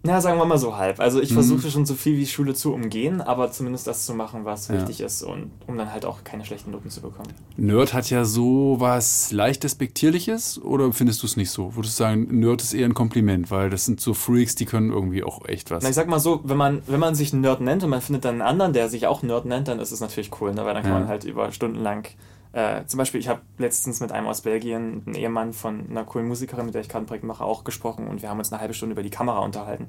Na, 0.05 0.21
sagen 0.21 0.39
wir 0.39 0.45
mal 0.45 0.59
so 0.59 0.77
halb. 0.77 1.01
Also 1.01 1.19
Mhm. 1.19 1.25
ich 1.25 1.33
versuche 1.33 1.71
schon 1.71 1.85
so 1.85 1.95
viel 1.95 2.17
wie 2.17 2.27
Schule 2.27 2.55
zu 2.55 2.73
umgehen, 2.73 3.21
aber 3.21 3.51
zumindest 3.51 3.89
das 3.89 4.07
zu 4.07 4.15
machen, 4.15 4.45
was 4.45 4.69
Ja. 4.69 4.75
wichtig 4.77 5.01
ist 5.01 5.23
und 5.25 5.51
um 5.67 5.77
dann 5.77 5.93
halt 5.93 6.05
auch 6.07 6.23
keine 6.23 6.45
schlechten 6.45 6.71
Noten 6.71 6.89
zu 6.89 7.01
bekommen. 7.01 7.29
Nerd 7.57 7.93
hat 7.95 8.09
ja 8.09 8.25
so 8.25 8.77
was 8.79 9.33
leicht 9.33 9.65
Despektierliches 9.65 10.63
oder 10.63 10.93
findest 10.93 11.23
du 11.23 11.27
es 11.27 11.37
nicht 11.37 11.51
so? 11.51 11.75
Würdest 11.75 11.99
du 11.99 12.05
sagen, 12.05 12.39
Nerd 12.39 12.63
ist 12.63 12.75
eher 12.75 12.87
ein 12.87 12.95
Kompliment, 12.95 13.51
weil 13.51 13.71
das 13.71 13.87
sind 13.87 14.01
so 14.01 14.15
Freaks, 14.15 14.55
die 14.55 14.67
können 14.67 14.93
irgendwie 14.93 15.25
auch 15.25 15.45
echt 15.47 15.71
was. 15.73 15.83
Na, 15.83 15.89
ich 15.89 15.97
sag 15.97 16.07
mal 16.09 16.21
so, 16.21 16.41
wenn 16.45 16.57
man, 16.57 16.81
wenn 16.87 17.01
man 17.01 17.17
sich 17.17 17.33
Nerd 17.33 17.61
nennt 17.61 17.83
und 17.83 17.91
man 17.91 18.01
findet 18.01 18.25
dann 18.25 18.35
einen 18.35 18.43
anderen, 18.43 18.73
der 18.73 18.89
sich 18.89 19.09
auch 19.09 19.23
Nerd 19.23 19.47
nennt, 19.47 19.67
dann 19.67 19.81
ist 19.81 19.91
es 19.91 20.01
natürlich 20.01 20.31
cool, 20.41 20.55
ne? 20.55 20.65
weil 20.65 20.75
dann 20.75 20.85
kann 20.85 20.93
Ja. 20.93 20.99
man 21.01 21.09
halt 21.09 21.25
über 21.25 21.51
Stunden 21.51 21.81
lang. 21.83 22.07
Äh, 22.53 22.85
zum 22.87 22.99
Beispiel, 22.99 23.21
ich 23.21 23.29
habe 23.29 23.41
letztens 23.59 24.01
mit 24.01 24.13
einem 24.13 24.27
aus 24.27 24.43
Belgien, 24.43 25.03
einem 25.07 25.15
Ehemann 25.15 25.53
von 25.53 25.89
einer 25.91 26.05
coolen 26.05 26.29
Musikerin, 26.29 26.67
mit 26.67 26.75
der 26.75 26.81
ich 26.81 26.89
gerade 26.89 27.05
ein 27.05 27.07
Projekt 27.07 27.25
mache, 27.25 27.45
auch 27.45 27.65
gesprochen 27.65 28.09
und 28.09 28.23
wir 28.23 28.31
haben 28.31 28.39
uns 28.39 28.53
eine 28.53 28.61
halbe 28.61 28.75
Stunde 28.75 28.95
über 28.95 29.03
die 29.03 29.11
Kamera 29.11 29.39
unterhalten. 29.41 29.89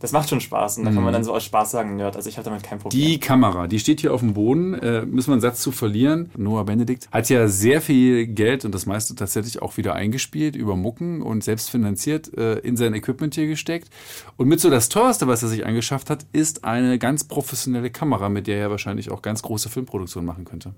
Das 0.00 0.12
macht 0.12 0.30
schon 0.30 0.40
Spaß 0.40 0.78
und 0.78 0.86
da 0.86 0.92
kann 0.92 1.04
man 1.04 1.12
dann 1.12 1.24
so 1.24 1.34
aus 1.34 1.44
Spaß 1.44 1.70
sagen, 1.70 1.96
Nerd. 1.96 2.16
Also 2.16 2.30
ich 2.30 2.38
habe 2.38 2.46
damit 2.46 2.62
kein 2.62 2.78
Problem. 2.78 2.98
Mhm. 2.98 3.06
Die 3.06 3.20
Kamera, 3.20 3.66
die 3.66 3.78
steht 3.78 4.00
hier 4.00 4.14
auf 4.14 4.20
dem 4.20 4.32
Boden, 4.32 4.72
äh, 4.72 5.04
müssen 5.04 5.28
wir 5.28 5.34
einen 5.34 5.42
Satz 5.42 5.60
zu 5.60 5.72
verlieren. 5.72 6.30
Noah 6.38 6.64
Benedikt 6.64 7.10
hat 7.12 7.28
ja 7.28 7.48
sehr 7.48 7.82
viel 7.82 8.26
Geld 8.26 8.64
und 8.64 8.74
das 8.74 8.86
meiste 8.86 9.14
tatsächlich 9.14 9.60
auch 9.60 9.76
wieder 9.76 9.94
eingespielt 9.94 10.56
über 10.56 10.74
Mucken 10.74 11.20
und 11.20 11.44
selbst 11.44 11.70
finanziert 11.70 12.32
äh, 12.34 12.54
in 12.60 12.78
sein 12.78 12.94
Equipment 12.94 13.34
hier 13.34 13.46
gesteckt. 13.46 13.90
Und 14.38 14.48
mit 14.48 14.58
so 14.58 14.70
das 14.70 14.88
teuerste, 14.88 15.26
was 15.26 15.42
er 15.42 15.50
sich 15.50 15.66
angeschafft 15.66 16.08
hat, 16.08 16.24
ist 16.32 16.64
eine 16.64 16.98
ganz 16.98 17.24
professionelle 17.24 17.90
Kamera, 17.90 18.30
mit 18.30 18.46
der 18.46 18.56
er 18.56 18.70
wahrscheinlich 18.70 19.10
auch 19.10 19.20
ganz 19.20 19.42
große 19.42 19.68
Filmproduktionen 19.68 20.26
machen 20.26 20.46
könnte. 20.46 20.72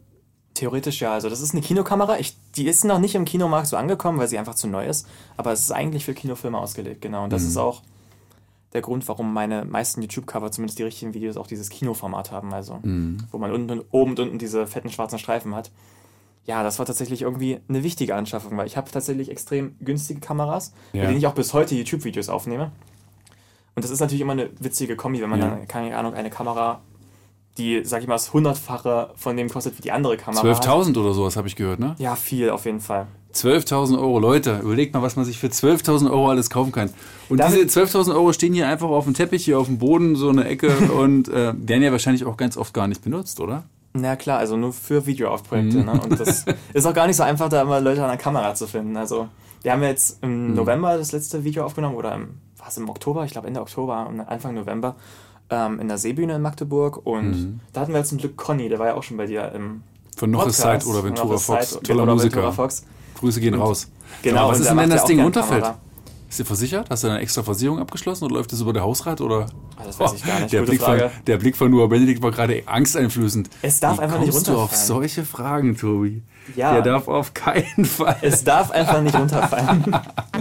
Theoretisch 0.54 1.00
ja. 1.00 1.12
Also 1.14 1.28
das 1.30 1.40
ist 1.40 1.52
eine 1.52 1.62
Kinokamera. 1.62 2.18
Ich, 2.18 2.36
die 2.56 2.66
ist 2.66 2.84
noch 2.84 2.98
nicht 2.98 3.14
im 3.14 3.24
Kinomarkt 3.24 3.68
so 3.68 3.76
angekommen, 3.76 4.18
weil 4.18 4.28
sie 4.28 4.38
einfach 4.38 4.54
zu 4.54 4.68
neu 4.68 4.86
ist. 4.86 5.06
Aber 5.36 5.52
es 5.52 5.60
ist 5.60 5.72
eigentlich 5.72 6.04
für 6.04 6.14
Kinofilme 6.14 6.58
ausgelegt, 6.58 7.00
genau. 7.00 7.24
Und 7.24 7.32
das 7.32 7.42
ist 7.42 7.56
auch 7.56 7.82
der 8.74 8.80
Grund, 8.82 9.06
warum 9.08 9.32
meine 9.32 9.64
meisten 9.64 10.00
YouTube-Cover, 10.02 10.50
zumindest 10.50 10.78
die 10.78 10.82
richtigen 10.82 11.14
Videos, 11.14 11.36
auch 11.36 11.46
dieses 11.46 11.68
Kinoformat 11.70 12.30
haben. 12.32 12.52
Also 12.54 12.80
wo 13.30 13.38
man 13.38 13.52
unten 13.52 13.70
und 13.70 13.84
oben 13.90 14.10
und 14.12 14.20
unten 14.20 14.38
diese 14.38 14.66
fetten 14.66 14.90
schwarzen 14.90 15.18
Streifen 15.18 15.54
hat. 15.54 15.70
Ja, 16.44 16.62
das 16.64 16.78
war 16.78 16.86
tatsächlich 16.86 17.22
irgendwie 17.22 17.60
eine 17.68 17.82
wichtige 17.84 18.14
Anschaffung, 18.16 18.56
weil 18.56 18.66
ich 18.66 18.76
habe 18.76 18.90
tatsächlich 18.90 19.30
extrem 19.30 19.76
günstige 19.80 20.20
Kameras, 20.20 20.72
Ja. 20.92 21.02
mit 21.02 21.10
denen 21.10 21.18
ich 21.18 21.26
auch 21.28 21.34
bis 21.34 21.54
heute 21.54 21.74
YouTube-Videos 21.76 22.28
aufnehme. 22.28 22.72
Und 23.74 23.84
das 23.84 23.90
ist 23.92 24.00
natürlich 24.00 24.20
immer 24.22 24.32
eine 24.32 24.50
witzige 24.58 24.96
Kombi, 24.96 25.22
wenn 25.22 25.30
man 25.30 25.40
Ja. 25.40 25.50
dann, 25.50 25.68
keine 25.68 25.96
Ahnung, 25.96 26.14
eine 26.14 26.30
Kamera, 26.30 26.80
die, 27.58 27.82
sag 27.84 28.00
ich 28.02 28.08
mal, 28.08 28.14
das 28.14 28.32
hundertfache 28.32 29.10
von 29.16 29.36
dem 29.36 29.48
kostet 29.50 29.76
wie 29.78 29.82
die 29.82 29.92
andere 29.92 30.16
Kamera. 30.16 30.42
hat. 30.42 30.66
12.000 30.66 30.98
oder 30.98 31.12
sowas 31.12 31.36
habe 31.36 31.48
ich 31.48 31.56
gehört, 31.56 31.80
ne? 31.80 31.94
Ja, 31.98 32.16
viel 32.16 32.50
auf 32.50 32.64
jeden 32.64 32.80
Fall. 32.80 33.06
12.000 33.34 33.98
Euro, 33.98 34.18
Leute, 34.18 34.60
überlegt 34.62 34.92
mal, 34.94 35.02
was 35.02 35.16
man 35.16 35.24
sich 35.24 35.38
für 35.38 35.46
12.000 35.48 36.10
Euro 36.10 36.28
alles 36.30 36.50
kaufen 36.50 36.70
kann. 36.72 36.90
Und 37.28 37.38
Damit- 37.38 37.54
diese 37.70 37.80
12.000 37.80 38.14
Euro 38.14 38.32
stehen 38.32 38.52
hier 38.52 38.68
einfach 38.68 38.88
auf 38.88 39.04
dem 39.04 39.14
Teppich, 39.14 39.44
hier 39.44 39.58
auf 39.58 39.66
dem 39.66 39.78
Boden, 39.78 40.16
so 40.16 40.28
eine 40.28 40.44
Ecke 40.44 40.68
und 40.98 41.28
äh, 41.28 41.52
werden 41.56 41.82
ja 41.82 41.92
wahrscheinlich 41.92 42.24
auch 42.26 42.36
ganz 42.36 42.56
oft 42.56 42.74
gar 42.74 42.88
nicht 42.88 43.02
benutzt, 43.02 43.40
oder? 43.40 43.64
Na 43.94 44.16
klar, 44.16 44.38
also 44.38 44.56
nur 44.56 44.72
für 44.72 45.04
Videoaufprojekte. 45.06 45.78
Mhm. 45.78 45.84
Ne? 45.84 45.92
Und 45.92 46.18
das 46.20 46.44
ist 46.74 46.86
auch 46.86 46.94
gar 46.94 47.06
nicht 47.06 47.16
so 47.16 47.22
einfach, 47.22 47.48
da 47.48 47.62
immer 47.62 47.80
Leute 47.80 48.02
an 48.02 48.08
der 48.08 48.18
Kamera 48.18 48.54
zu 48.54 48.66
finden. 48.66 48.96
Also, 48.96 49.28
wir 49.62 49.72
haben 49.72 49.82
jetzt 49.82 50.22
im 50.22 50.48
Mhm. 50.48 50.54
November 50.54 50.96
das 50.96 51.12
letzte 51.12 51.44
Video 51.44 51.64
aufgenommen 51.64 51.96
oder 51.96 52.14
im, 52.14 52.28
war 52.58 52.68
es 52.68 52.76
im 52.78 52.88
Oktober? 52.88 53.24
Ich 53.24 53.32
glaube 53.32 53.46
Ende 53.48 53.60
Oktober 53.60 54.06
und 54.08 54.20
Anfang 54.20 54.54
November 54.54 54.96
ähm, 55.52 55.78
in 55.80 55.86
der 55.88 55.98
Seebühne 55.98 56.34
in 56.36 56.42
Magdeburg. 56.42 57.04
Und 57.06 57.30
Mhm. 57.30 57.60
da 57.72 57.82
hatten 57.82 57.92
wir 57.94 58.02
zum 58.04 58.18
Glück 58.18 58.36
Conny, 58.36 58.68
der 58.68 58.78
war 58.78 58.86
ja 58.88 58.94
auch 58.94 59.02
schon 59.02 59.16
bei 59.18 59.26
dir 59.26 59.52
im 59.54 59.82
Von 60.16 60.30
Noch 60.30 60.40
Podcast. 60.40 60.58
is 60.58 60.62
Zeit 60.62 60.86
oder 60.86 61.00
von 61.00 61.04
Ventura 61.10 61.36
Fox. 61.38 61.78
Toller 61.82 62.02
oder 62.04 62.14
Musiker. 62.14 62.36
Ventura 62.36 62.52
Fox. 62.52 62.84
Grüße 63.18 63.40
gehen 63.40 63.54
raus. 63.54 63.88
Genau, 64.22 64.48
was 64.48 64.56
und 64.56 64.62
ist 64.62 64.70
denn, 64.70 64.76
wenn 64.78 64.90
das 64.90 65.04
Ding 65.04 65.20
runterfällt? 65.20 65.62
Kamera. 65.62 65.78
Ist 66.28 66.38
dir 66.38 66.44
versichert? 66.46 66.86
Hast 66.88 67.04
du 67.04 67.08
eine 67.08 67.18
extra 67.20 67.42
Versicherung 67.42 67.78
abgeschlossen 67.78 68.24
oder 68.24 68.36
läuft 68.36 68.52
das 68.52 68.60
über 68.62 68.72
der 68.72 68.82
Hausrat? 68.82 69.20
Oder? 69.20 69.46
Ah, 69.76 69.82
das 69.84 70.00
weiß 70.00 70.14
ich 70.14 70.24
gar 70.24 70.40
nicht. 70.40 70.50
Der 70.52 70.60
Gute 70.60 70.70
Blick, 70.72 70.80
von, 70.80 70.98
Frage. 70.98 71.10
der 71.26 71.36
Blick 71.36 71.56
von 71.58 71.70
Noah 71.70 71.88
Benedikt 71.90 72.22
war 72.22 72.30
gerade 72.30 72.62
angsteinflößend. 72.64 73.50
Es 73.60 73.80
darf 73.80 73.98
Wie 73.98 74.02
einfach 74.02 74.18
nicht 74.18 74.30
kommst 74.32 74.48
du 74.48 74.52
auf 74.52 74.58
runterfallen. 74.60 74.86
solche 74.86 75.24
Fragen, 75.24 75.76
Tobi? 75.76 76.22
Ja. 76.56 76.72
Der 76.72 76.82
darf 76.82 77.06
auf 77.08 77.34
keinen 77.34 77.84
Fall. 77.84 78.16
Es 78.22 78.42
darf 78.44 78.70
einfach 78.70 79.02
nicht 79.02 79.14
runterfallen. 79.14 79.84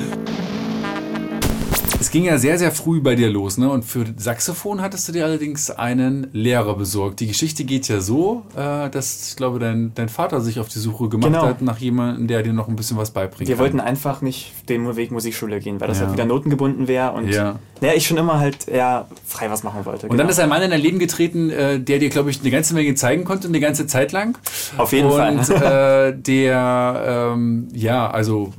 Es 2.12 2.14
ging 2.14 2.26
ja 2.26 2.38
sehr, 2.38 2.58
sehr 2.58 2.74
früh 2.74 3.00
bei 3.00 3.16
dir 3.16 3.30
los, 3.30 3.58
ne? 3.58 3.70
Und 3.72 3.86
für 3.86 4.04
Saxophon 4.18 4.82
hattest 4.82 5.08
du 5.08 5.14
dir 5.14 5.24
allerdings 5.24 5.72
einen 5.72 6.28
Lehrer 6.34 6.76
besorgt. 6.76 7.22
Die 7.22 7.28
Geschichte 7.28 7.64
geht 7.64 7.88
ja 7.88 8.02
so, 8.02 8.44
äh, 8.54 8.90
dass 8.90 9.30
ich 9.30 9.38
glaube, 9.38 9.60
dein, 9.60 9.94
dein 9.96 10.10
Vater 10.10 10.42
sich 10.42 10.60
auf 10.60 10.68
die 10.68 10.80
Suche 10.80 11.08
gemacht 11.08 11.32
Genau. 11.32 11.46
hat 11.46 11.62
nach 11.62 11.78
jemandem, 11.78 12.28
der 12.28 12.44
dir 12.44 12.52
noch 12.52 12.68
ein 12.68 12.76
bisschen 12.76 12.98
was 12.98 13.12
beibringt. 13.12 13.48
Wir 13.48 13.58
wollten 13.60 13.80
einfach 13.80 14.22
nicht 14.22 14.52
den 14.68 14.94
Weg 14.98 15.12
Musikschule 15.12 15.62
gehen, 15.62 15.80
weil 15.80 15.88
das 15.88 16.00
Ja. 16.00 16.08
halt 16.08 16.14
wieder 16.18 16.26
notengebunden 16.26 16.90
wäre 16.90 17.14
und 17.14 17.30
Ja. 17.30 17.60
naja, 17.80 17.94
ich 17.96 18.06
schon 18.06 18.18
immer 18.18 18.40
halt 18.42 18.68
eher 18.68 19.08
frei 19.26 19.50
was 19.50 19.64
machen 19.64 19.86
wollte. 19.86 20.10
Und 20.10 20.18
dann 20.18 20.28
ist 20.28 20.38
ein 20.38 20.50
Mann 20.50 20.64
in 20.64 20.72
dein 20.72 20.82
Leben 20.82 21.00
getreten, 21.00 21.50
äh, 21.50 21.80
der 21.80 22.00
dir, 22.00 22.10
glaube 22.10 22.30
ich, 22.30 22.42
eine 22.42 22.52
ganze 22.52 22.74
Menge 22.74 22.94
zeigen 22.96 23.24
konnte, 23.24 23.48
eine 23.48 23.62
ganze 23.62 23.88
Zeit 23.88 24.12
lang. 24.12 24.38
Auf 24.78 24.92
jeden 24.92 25.08
und, 25.08 25.46
Fall. 25.46 26.10
äh, 26.12 26.14
der, 26.22 27.32
ähm, 27.36 27.70
ja, 27.74 28.12
also 28.12 28.52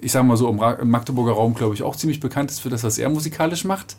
ich 0.00 0.12
sag 0.12 0.22
mal 0.22 0.36
so, 0.36 0.48
im 0.48 0.90
Magdeburger 0.90 1.32
Raum, 1.32 1.54
glaube 1.54 1.74
ich, 1.74 1.82
auch 1.82 1.96
ziemlich 1.96 2.20
bekannt 2.20 2.52
ist 2.52 2.60
für 2.60 2.68
das, 2.68 2.84
was 2.84 2.99
er 3.00 3.08
musikalisch 3.08 3.64
macht. 3.64 3.96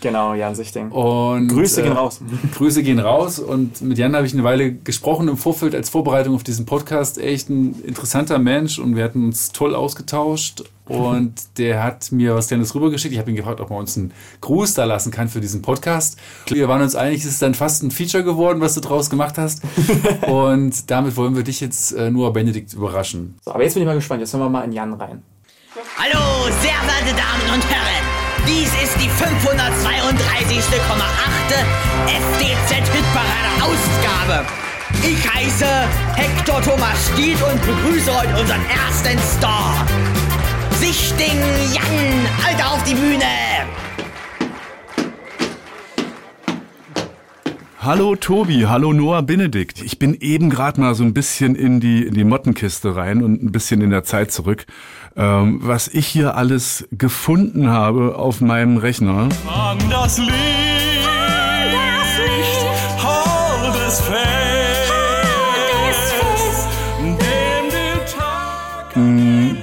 Genau, 0.00 0.34
Jan 0.34 0.54
Sichting. 0.54 0.90
Und, 0.90 1.48
Grüße 1.48 1.82
gehen 1.82 1.92
raus. 1.92 2.20
Grüße 2.54 2.82
gehen 2.82 2.98
raus. 2.98 3.38
Und 3.38 3.82
mit 3.82 3.98
Jan 3.98 4.16
habe 4.16 4.26
ich 4.26 4.32
eine 4.32 4.44
Weile 4.44 4.72
gesprochen 4.72 5.28
im 5.28 5.36
Vorfeld 5.36 5.74
als 5.74 5.90
Vorbereitung 5.90 6.34
auf 6.34 6.42
diesen 6.42 6.66
Podcast. 6.66 7.18
Echt 7.18 7.50
ein 7.50 7.74
interessanter 7.82 8.38
Mensch 8.38 8.78
und 8.78 8.96
wir 8.96 9.04
hatten 9.04 9.24
uns 9.26 9.52
toll 9.52 9.74
ausgetauscht. 9.74 10.64
Und 10.86 11.34
der 11.58 11.82
hat 11.82 12.12
mir 12.12 12.34
was 12.34 12.48
Kleines 12.48 12.74
rübergeschickt. 12.74 13.12
Ich 13.12 13.20
habe 13.20 13.30
ihn 13.30 13.36
gefragt, 13.36 13.60
ob 13.60 13.70
man 13.70 13.80
uns 13.80 13.96
einen 13.96 14.12
Gruß 14.40 14.74
da 14.74 14.84
lassen 14.84 15.10
kann 15.10 15.28
für 15.28 15.40
diesen 15.40 15.60
Podcast. 15.60 16.18
Wir 16.46 16.68
waren 16.68 16.80
uns 16.80 16.94
einig, 16.94 17.20
es 17.20 17.26
ist 17.26 17.42
dann 17.42 17.54
fast 17.54 17.82
ein 17.82 17.90
Feature 17.90 18.24
geworden, 18.24 18.60
was 18.60 18.74
du 18.74 18.80
draus 18.80 19.10
gemacht 19.10 19.36
hast. 19.36 19.62
und 20.26 20.90
damit 20.90 21.16
wollen 21.16 21.36
wir 21.36 21.42
dich 21.42 21.60
jetzt 21.60 21.92
äh, 21.92 22.10
nur 22.10 22.32
Benedikt 22.32 22.72
überraschen. 22.72 23.38
So, 23.44 23.52
aber 23.52 23.64
jetzt 23.64 23.74
bin 23.74 23.82
ich 23.82 23.86
mal 23.86 23.94
gespannt. 23.94 24.20
Jetzt 24.20 24.32
hören 24.32 24.42
wir 24.42 24.48
mal 24.48 24.64
in 24.64 24.72
Jan 24.72 24.94
rein. 24.94 25.22
Hallo, 25.98 26.50
sehr 26.62 26.72
verehrte 26.72 27.14
Damen 27.14 27.54
und 27.54 27.70
Herren. 27.70 28.19
Dies 28.46 28.70
ist 28.82 28.96
die 29.00 29.08
532,8. 29.08 29.20
FDZ-Hitparade 32.06 33.50
Ausgabe. 33.62 34.46
Ich 35.02 35.30
heiße 35.30 35.66
Hector 36.14 36.62
Thomas 36.62 37.10
Stied 37.12 37.38
und 37.42 37.60
begrüße 37.60 38.10
heute 38.18 38.40
unseren 38.40 38.64
ersten 38.68 39.18
Star. 39.18 39.86
Sichting 40.78 41.38
Jan, 41.72 42.26
Alter 42.46 42.72
auf 42.72 42.82
die 42.84 42.94
Bühne. 42.94 43.24
Hallo 47.82 48.14
Tobi, 48.14 48.66
hallo 48.66 48.92
Noah 48.92 49.22
Benedikt. 49.22 49.80
Ich 49.82 49.98
bin 49.98 50.14
eben 50.20 50.50
gerade 50.50 50.78
mal 50.80 50.94
so 50.94 51.02
ein 51.02 51.14
bisschen 51.14 51.54
in 51.54 51.80
die, 51.80 52.04
in 52.06 52.12
die 52.12 52.24
Mottenkiste 52.24 52.94
rein 52.94 53.22
und 53.22 53.42
ein 53.42 53.52
bisschen 53.52 53.80
in 53.80 53.88
der 53.88 54.04
Zeit 54.04 54.30
zurück. 54.32 54.66
Ähm, 55.16 55.58
was 55.62 55.88
ich 55.88 56.06
hier 56.06 56.36
alles 56.36 56.86
gefunden 56.92 57.68
habe 57.68 58.16
auf 58.16 58.40
meinem 58.40 58.76
Rechner. 58.76 59.28
An 59.46 59.78
das 59.90 60.18
Licht, 60.18 60.30
holdes 63.02 64.00
Fest, 64.00 64.92
dem 67.00 67.16
den 67.70 68.06
Tag 68.06 68.94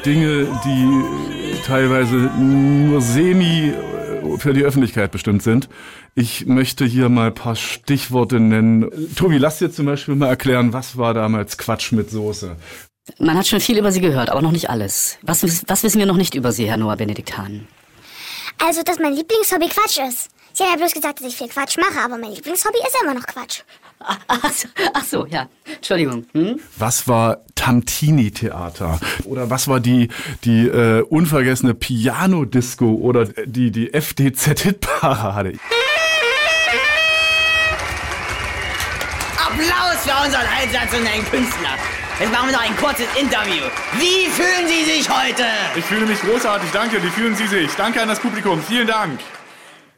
Dinge, 0.04 0.48
die 0.66 1.64
teilweise 1.66 2.16
nur 2.16 3.02
semi 3.02 3.74
für 4.38 4.54
die 4.54 4.64
Öffentlichkeit 4.64 5.12
bestimmt 5.12 5.44
sind. 5.44 5.70
Ich 6.16 6.46
möchte 6.46 6.86
hier 6.86 7.10
mal 7.10 7.28
ein 7.28 7.34
paar 7.34 7.56
Stichworte 7.56 8.40
nennen. 8.40 8.90
Tobi, 9.16 9.38
lass 9.38 9.60
dir 9.60 9.72
zum 9.72 9.86
Beispiel 9.86 10.16
mal 10.16 10.28
erklären, 10.28 10.74
was 10.74 10.98
war 10.98 11.14
damals 11.14 11.58
Quatsch 11.58 11.92
mit 11.92 12.10
Soße? 12.10 12.56
Man 13.20 13.38
hat 13.38 13.48
schon 13.48 13.60
viel 13.60 13.78
über 13.78 13.92
Sie 13.92 14.02
gehört, 14.02 14.30
aber 14.30 14.42
noch 14.42 14.52
nicht 14.52 14.70
alles. 14.70 15.18
Was, 15.22 15.44
was 15.68 15.84
wissen 15.84 16.00
wir 16.00 16.06
noch 16.06 16.18
nicht 16.18 16.36
über 16.36 16.52
Sie, 16.52 16.68
Herr 16.68 16.78
Noah 16.78 16.98
Benedikt 16.98 17.38
Hahn? 17.38 17.68
Also, 18.64 18.84
dass 18.84 19.00
mein 19.00 19.14
Lieblingshobby 19.14 19.70
Quatsch 19.70 20.00
ist. 20.08 20.30
Sie 20.54 20.64
haben 20.64 20.72
ja 20.72 20.78
bloß 20.78 20.94
gesagt, 20.94 21.20
dass 21.20 21.28
ich 21.28 21.38
viel 21.38 21.48
Quatsch 21.48 21.78
mache, 21.78 22.04
aber 22.04 22.18
mein 22.18 22.32
Lieblingshobby 22.32 22.80
ist 22.80 22.96
immer 23.04 23.14
noch 23.14 23.26
Quatsch. 23.26 23.62
Ach, 24.00 24.18
ach, 24.28 24.52
so, 24.52 24.68
ach 24.94 25.04
so, 25.04 25.26
ja. 25.28 25.48
Entschuldigung. 25.76 26.26
Hm? 26.34 26.60
Was 26.78 27.08
war 27.08 27.42
Tantini-Theater? 27.56 29.00
Oder 29.26 29.50
was 29.50 29.68
war 29.68 29.80
die, 29.80 30.10
die 30.44 30.68
äh, 30.68 31.02
unvergessene 31.02 31.74
Piano-Disco 31.74 32.86
oder 32.86 33.26
die, 33.26 33.72
die 33.72 33.94
FDZ-Hit-Parade? 33.94 35.54
Applaus 39.38 40.04
für 40.04 40.26
unseren 40.26 40.46
sensationellen 40.62 41.26
Künstler. 41.30 41.78
Jetzt 42.20 42.32
machen 42.32 42.48
wir 42.48 42.54
noch 42.54 42.64
ein 42.64 42.76
kurzes 42.78 43.06
Interview. 43.22 43.62
Wie 44.00 44.26
fühlen 44.32 44.68
Sie 44.68 44.92
sich 44.92 45.08
heute? 45.08 45.44
Ich 45.76 45.86
fühle 45.86 46.08
mich 46.08 46.20
großartig, 46.20 46.72
danke. 46.74 47.04
Wie 47.04 47.10
fühlen 47.10 47.36
Sie 47.36 47.46
sich? 47.46 47.70
Danke 47.76 48.02
an 48.02 48.08
das 48.08 48.20
Publikum, 48.20 48.60
vielen 48.60 48.88
Dank. 48.88 49.20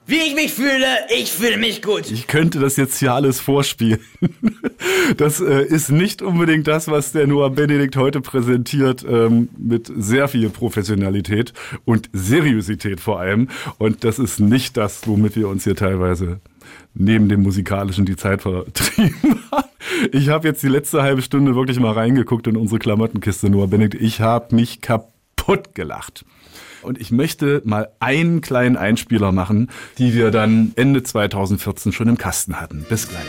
Wie 0.05 0.17
ich 0.17 0.35
mich 0.35 0.53
fühle, 0.53 0.85
ich 1.15 1.31
fühle 1.31 1.55
mich 1.55 1.81
gut. 1.81 2.11
Ich 2.11 2.27
könnte 2.27 2.59
das 2.59 2.75
jetzt 2.75 2.99
hier 2.99 3.13
alles 3.13 3.39
vorspielen. 3.39 4.01
Das 5.17 5.41
äh, 5.41 5.63
ist 5.65 5.89
nicht 5.91 6.21
unbedingt 6.21 6.67
das, 6.67 6.87
was 6.87 7.11
der 7.11 7.27
Noah 7.27 7.49
Benedikt 7.49 7.95
heute 7.97 8.21
präsentiert, 8.21 9.05
ähm, 9.07 9.49
mit 9.57 9.91
sehr 9.93 10.27
viel 10.27 10.49
Professionalität 10.49 11.53
und 11.83 12.09
Seriosität 12.13 12.99
vor 12.99 13.19
allem. 13.19 13.49
Und 13.77 14.03
das 14.03 14.19
ist 14.19 14.39
nicht 14.39 14.77
das, 14.77 15.07
womit 15.07 15.35
wir 15.35 15.47
uns 15.47 15.63
hier 15.63 15.75
teilweise 15.75 16.39
neben 16.93 17.29
dem 17.29 17.43
musikalischen 17.43 18.05
die 18.05 18.15
Zeit 18.15 18.41
vertrieben 18.41 19.39
haben. 19.51 19.69
Ich 20.11 20.29
habe 20.29 20.47
jetzt 20.47 20.63
die 20.63 20.67
letzte 20.67 21.01
halbe 21.01 21.21
Stunde 21.21 21.55
wirklich 21.55 21.79
mal 21.79 21.93
reingeguckt 21.93 22.47
in 22.47 22.57
unsere 22.57 22.79
Klamottenkiste, 22.79 23.49
Noah 23.49 23.67
Benedikt. 23.67 24.01
Ich 24.03 24.21
habe 24.21 24.55
mich 24.55 24.81
kaputt 24.81 25.75
gelacht. 25.75 26.25
Und 26.81 26.99
ich 26.99 27.11
möchte 27.11 27.61
mal 27.65 27.89
einen 27.99 28.41
kleinen 28.41 28.77
Einspieler 28.77 29.31
machen, 29.31 29.69
die 29.97 30.13
wir 30.13 30.31
dann 30.31 30.71
Ende 30.75 31.03
2014 31.03 31.91
schon 31.91 32.07
im 32.07 32.17
Kasten 32.17 32.59
hatten. 32.59 32.85
Bis 32.87 33.09
gleich. 33.09 33.25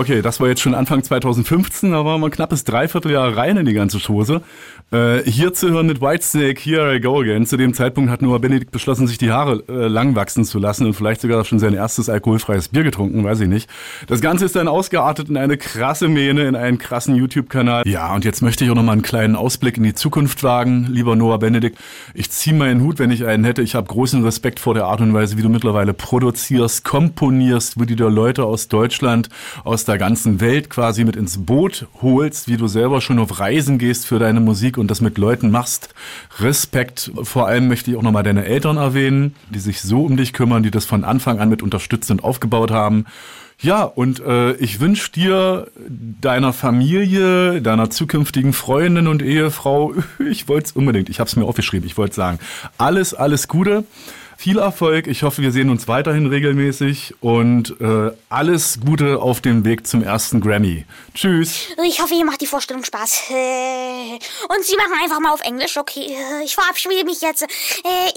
Okay, 0.00 0.22
das 0.22 0.40
war 0.40 0.48
jetzt 0.48 0.62
schon 0.62 0.74
Anfang 0.74 1.02
2015, 1.02 1.90
da 1.90 2.06
waren 2.06 2.22
wir 2.22 2.28
ein 2.28 2.30
knappes 2.30 2.64
Dreivierteljahr 2.64 3.36
rein 3.36 3.58
in 3.58 3.66
die 3.66 3.74
ganze 3.74 3.98
Chose. 4.00 4.40
Äh, 4.92 5.18
hier 5.30 5.52
zu 5.52 5.68
hören 5.68 5.86
mit 5.86 6.00
Whitesnake, 6.00 6.58
Here 6.58 6.96
I 6.96 7.00
Go 7.00 7.20
Again. 7.20 7.44
Zu 7.44 7.58
dem 7.58 7.74
Zeitpunkt 7.74 8.10
hat 8.10 8.22
Noah 8.22 8.40
Benedikt 8.40 8.70
beschlossen, 8.70 9.06
sich 9.06 9.18
die 9.18 9.30
Haare 9.30 9.62
äh, 9.68 9.88
lang 9.88 10.14
wachsen 10.14 10.46
zu 10.46 10.58
lassen 10.58 10.86
und 10.86 10.94
vielleicht 10.94 11.20
sogar 11.20 11.44
schon 11.44 11.58
sein 11.58 11.74
erstes 11.74 12.08
alkoholfreies 12.08 12.68
Bier 12.68 12.82
getrunken, 12.82 13.22
weiß 13.22 13.40
ich 13.40 13.48
nicht. 13.48 13.68
Das 14.06 14.22
Ganze 14.22 14.46
ist 14.46 14.56
dann 14.56 14.68
ausgeartet 14.68 15.28
in 15.28 15.36
eine 15.36 15.58
krasse 15.58 16.08
Mähne, 16.08 16.48
in 16.48 16.56
einen 16.56 16.78
krassen 16.78 17.14
YouTube-Kanal. 17.14 17.82
Ja, 17.86 18.14
und 18.14 18.24
jetzt 18.24 18.40
möchte 18.40 18.64
ich 18.64 18.70
auch 18.70 18.76
noch 18.76 18.82
mal 18.82 18.92
einen 18.92 19.02
kleinen 19.02 19.36
Ausblick 19.36 19.76
in 19.76 19.82
die 19.82 19.94
Zukunft 19.94 20.42
wagen, 20.42 20.86
lieber 20.88 21.14
Noah 21.14 21.38
Benedikt. 21.38 21.78
Ich 22.14 22.30
ziehe 22.30 22.56
meinen 22.56 22.80
Hut, 22.80 22.98
wenn 22.98 23.10
ich 23.10 23.26
einen 23.26 23.44
hätte. 23.44 23.60
Ich 23.60 23.74
habe 23.74 23.86
großen 23.86 24.24
Respekt 24.24 24.60
vor 24.60 24.72
der 24.72 24.86
Art 24.86 25.02
und 25.02 25.12
Weise, 25.12 25.36
wie 25.36 25.42
du 25.42 25.50
mittlerweile 25.50 25.92
produzierst, 25.92 26.84
komponierst, 26.84 27.78
wie 27.78 27.84
du 27.84 27.96
dir 27.96 28.08
Leute 28.08 28.44
aus 28.44 28.68
Deutschland, 28.68 29.28
aus 29.62 29.89
der 29.90 29.98
ganzen 29.98 30.40
Welt 30.40 30.70
quasi 30.70 31.04
mit 31.04 31.16
ins 31.16 31.44
Boot 31.44 31.88
holst, 32.00 32.46
wie 32.46 32.56
du 32.56 32.68
selber 32.68 33.00
schon 33.00 33.18
auf 33.18 33.40
Reisen 33.40 33.76
gehst 33.76 34.06
für 34.06 34.20
deine 34.20 34.38
Musik 34.38 34.78
und 34.78 34.88
das 34.88 35.00
mit 35.00 35.18
Leuten 35.18 35.50
machst. 35.50 35.92
Respekt. 36.38 37.10
Vor 37.24 37.48
allem 37.48 37.66
möchte 37.66 37.90
ich 37.90 37.96
auch 37.96 38.02
nochmal 38.02 38.22
deine 38.22 38.44
Eltern 38.44 38.76
erwähnen, 38.76 39.34
die 39.50 39.58
sich 39.58 39.80
so 39.80 40.04
um 40.04 40.16
dich 40.16 40.32
kümmern, 40.32 40.62
die 40.62 40.70
das 40.70 40.84
von 40.84 41.02
Anfang 41.02 41.40
an 41.40 41.48
mit 41.48 41.60
unterstützt 41.60 42.10
und 42.12 42.22
aufgebaut 42.22 42.70
haben. 42.70 43.04
Ja, 43.60 43.82
und 43.82 44.20
äh, 44.20 44.52
ich 44.52 44.78
wünsche 44.78 45.10
dir, 45.10 45.66
deiner 45.88 46.52
Familie, 46.52 47.60
deiner 47.60 47.90
zukünftigen 47.90 48.52
Freundin 48.52 49.08
und 49.08 49.22
Ehefrau, 49.22 49.94
ich 50.30 50.46
wollte 50.46 50.66
es 50.66 50.72
unbedingt, 50.72 51.08
ich 51.08 51.18
habe 51.18 51.28
es 51.28 51.34
mir 51.34 51.44
aufgeschrieben, 51.44 51.86
ich 51.86 51.98
wollte 51.98 52.14
sagen, 52.14 52.38
alles, 52.78 53.12
alles 53.12 53.48
Gute. 53.48 53.84
Viel 54.40 54.56
Erfolg. 54.58 55.06
Ich 55.06 55.22
hoffe, 55.22 55.42
wir 55.42 55.52
sehen 55.52 55.68
uns 55.68 55.86
weiterhin 55.86 56.24
regelmäßig 56.24 57.14
und 57.20 57.78
äh, 57.78 58.10
alles 58.30 58.80
Gute 58.80 59.20
auf 59.20 59.42
dem 59.42 59.66
Weg 59.66 59.86
zum 59.86 60.02
ersten 60.02 60.40
Grammy. 60.40 60.86
Tschüss. 61.14 61.66
Ich 61.84 62.00
hoffe, 62.00 62.14
ihr 62.14 62.24
macht 62.24 62.40
die 62.40 62.46
Vorstellung 62.46 62.82
Spaß. 62.82 63.24
Äh, 63.32 64.14
Und 64.48 64.64
Sie 64.64 64.76
machen 64.76 64.94
einfach 65.02 65.20
mal 65.20 65.32
auf 65.32 65.42
Englisch, 65.42 65.76
okay? 65.76 66.06
Äh, 66.16 66.44
Ich 66.44 66.54
verabschiede 66.54 67.04
mich 67.04 67.20
jetzt. 67.20 67.42
Äh, 67.42 67.46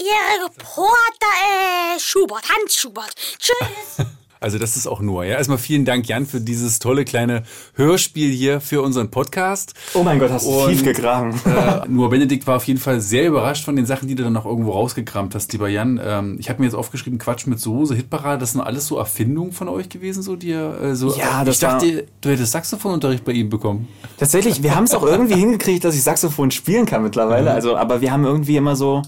Ihr 0.02 0.46
Reporter 0.46 1.94
äh, 1.94 2.00
Schubert, 2.00 2.44
Hans 2.48 2.74
Schubert. 2.74 3.12
Tschüss. 3.38 4.06
Also 4.44 4.58
das 4.58 4.76
ist 4.76 4.86
auch 4.86 5.00
nur. 5.00 5.24
Ja, 5.24 5.38
erstmal 5.38 5.56
vielen 5.56 5.86
Dank, 5.86 6.06
Jan, 6.06 6.26
für 6.26 6.38
dieses 6.38 6.78
tolle 6.78 7.06
kleine 7.06 7.44
Hörspiel 7.76 8.30
hier 8.30 8.60
für 8.60 8.82
unseren 8.82 9.10
Podcast. 9.10 9.72
Oh 9.94 10.02
mein 10.02 10.18
Gott, 10.18 10.30
hast 10.30 10.46
du 10.46 10.66
tief 10.68 10.84
gegraben. 10.84 11.32
Äh, 11.46 11.88
nur 11.88 12.10
Benedikt 12.10 12.46
war 12.46 12.56
auf 12.56 12.64
jeden 12.66 12.78
Fall 12.78 13.00
sehr 13.00 13.26
überrascht 13.26 13.64
von 13.64 13.74
den 13.74 13.86
Sachen, 13.86 14.06
die 14.06 14.14
du 14.14 14.22
dann 14.22 14.34
noch 14.34 14.44
irgendwo 14.44 14.72
rausgekramt 14.72 15.34
hast, 15.34 15.50
lieber 15.54 15.70
Jan. 15.70 15.98
Ähm, 16.04 16.36
ich 16.38 16.50
habe 16.50 16.58
mir 16.60 16.66
jetzt 16.66 16.74
aufgeschrieben, 16.74 17.18
Quatsch 17.18 17.46
mit 17.46 17.58
Soße, 17.58 17.94
Hitparade, 17.94 18.40
das 18.40 18.52
sind 18.52 18.60
alles 18.60 18.86
so 18.86 18.98
Erfindungen 18.98 19.52
von 19.52 19.70
euch 19.70 19.88
gewesen, 19.88 20.22
so 20.22 20.36
die 20.36 20.52
äh, 20.52 20.94
so. 20.94 21.14
Ja, 21.16 21.38
ich 21.40 21.46
das 21.46 21.62
war- 21.62 21.72
dachte, 21.78 22.04
du 22.20 22.28
hättest 22.28 22.52
Saxophonunterricht 22.52 23.24
bei 23.24 23.32
ihm 23.32 23.48
bekommen. 23.48 23.88
Tatsächlich, 24.18 24.62
wir 24.62 24.74
haben 24.76 24.84
es 24.84 24.92
auch 24.94 25.04
irgendwie 25.06 25.36
hingekriegt, 25.36 25.82
dass 25.84 25.94
ich 25.94 26.02
Saxophon 26.02 26.50
spielen 26.50 26.84
kann 26.84 27.02
mittlerweile. 27.02 27.48
Mhm. 27.48 27.56
Also, 27.56 27.76
aber 27.78 28.02
wir 28.02 28.12
haben 28.12 28.26
irgendwie 28.26 28.58
immer 28.58 28.76
so, 28.76 29.00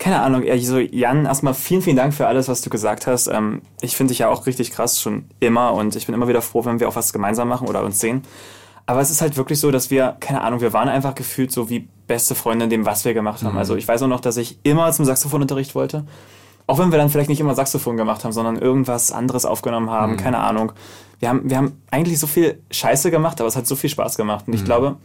keine 0.00 0.20
Ahnung, 0.22 0.42
ehrlich, 0.42 0.66
so 0.66 0.78
Jan, 0.78 1.26
erstmal 1.26 1.54
vielen, 1.54 1.82
vielen 1.82 1.96
Dank 1.96 2.12
für 2.14 2.26
alles, 2.26 2.48
was 2.48 2.62
du 2.62 2.70
gesagt 2.70 3.06
hast. 3.06 3.28
Ähm, 3.28 3.62
ich 3.82 3.94
finde 3.96 4.10
dich 4.10 4.18
ja 4.18 4.28
auch 4.28 4.46
richtig 4.46 4.72
krass 4.72 5.00
schon 5.00 5.26
immer 5.38 5.74
und 5.74 5.94
ich 5.94 6.06
bin 6.06 6.14
immer 6.16 6.26
wieder 6.26 6.42
froh, 6.42 6.64
wenn 6.64 6.80
wir 6.80 6.88
auch 6.88 6.96
was 6.96 7.12
gemeinsam 7.12 7.46
machen 7.48 7.68
oder 7.68 7.84
uns 7.84 8.00
sehen. 8.00 8.22
Aber 8.86 9.00
es 9.00 9.10
ist 9.10 9.20
halt 9.20 9.36
wirklich 9.36 9.60
so, 9.60 9.70
dass 9.70 9.90
wir, 9.90 10.16
keine 10.18 10.40
Ahnung, 10.40 10.60
wir 10.62 10.72
waren 10.72 10.88
einfach 10.88 11.14
gefühlt 11.14 11.52
so 11.52 11.68
wie 11.70 11.86
beste 12.08 12.34
Freunde 12.34 12.64
in 12.64 12.70
dem, 12.70 12.86
was 12.86 13.04
wir 13.04 13.14
gemacht 13.14 13.42
haben. 13.44 13.52
Mhm. 13.52 13.58
Also 13.58 13.76
ich 13.76 13.86
weiß 13.86 14.02
auch 14.02 14.08
noch, 14.08 14.20
dass 14.20 14.36
ich 14.36 14.58
immer 14.64 14.90
zum 14.90 15.04
Saxophonunterricht 15.04 15.74
wollte. 15.76 16.04
Auch 16.66 16.78
wenn 16.78 16.90
wir 16.90 16.98
dann 16.98 17.10
vielleicht 17.10 17.28
nicht 17.28 17.40
immer 17.40 17.54
Saxophon 17.54 17.96
gemacht 17.96 18.24
haben, 18.24 18.32
sondern 18.32 18.56
irgendwas 18.56 19.12
anderes 19.12 19.44
aufgenommen 19.44 19.90
haben, 19.90 20.12
Mhm. 20.12 20.16
keine 20.16 20.38
Ahnung. 20.38 20.72
Wir 21.20 21.28
haben, 21.28 21.48
wir 21.50 21.56
haben 21.58 21.80
eigentlich 21.90 22.18
so 22.18 22.26
viel 22.26 22.60
Scheiße 22.70 23.10
gemacht, 23.10 23.38
aber 23.40 23.48
es 23.48 23.54
hat 23.56 23.66
so 23.66 23.76
viel 23.76 23.90
Spaß 23.90 24.16
gemacht. 24.16 24.46
Und 24.48 24.54
ich 24.54 24.62
Mhm. 24.62 24.64
glaube 24.66 24.96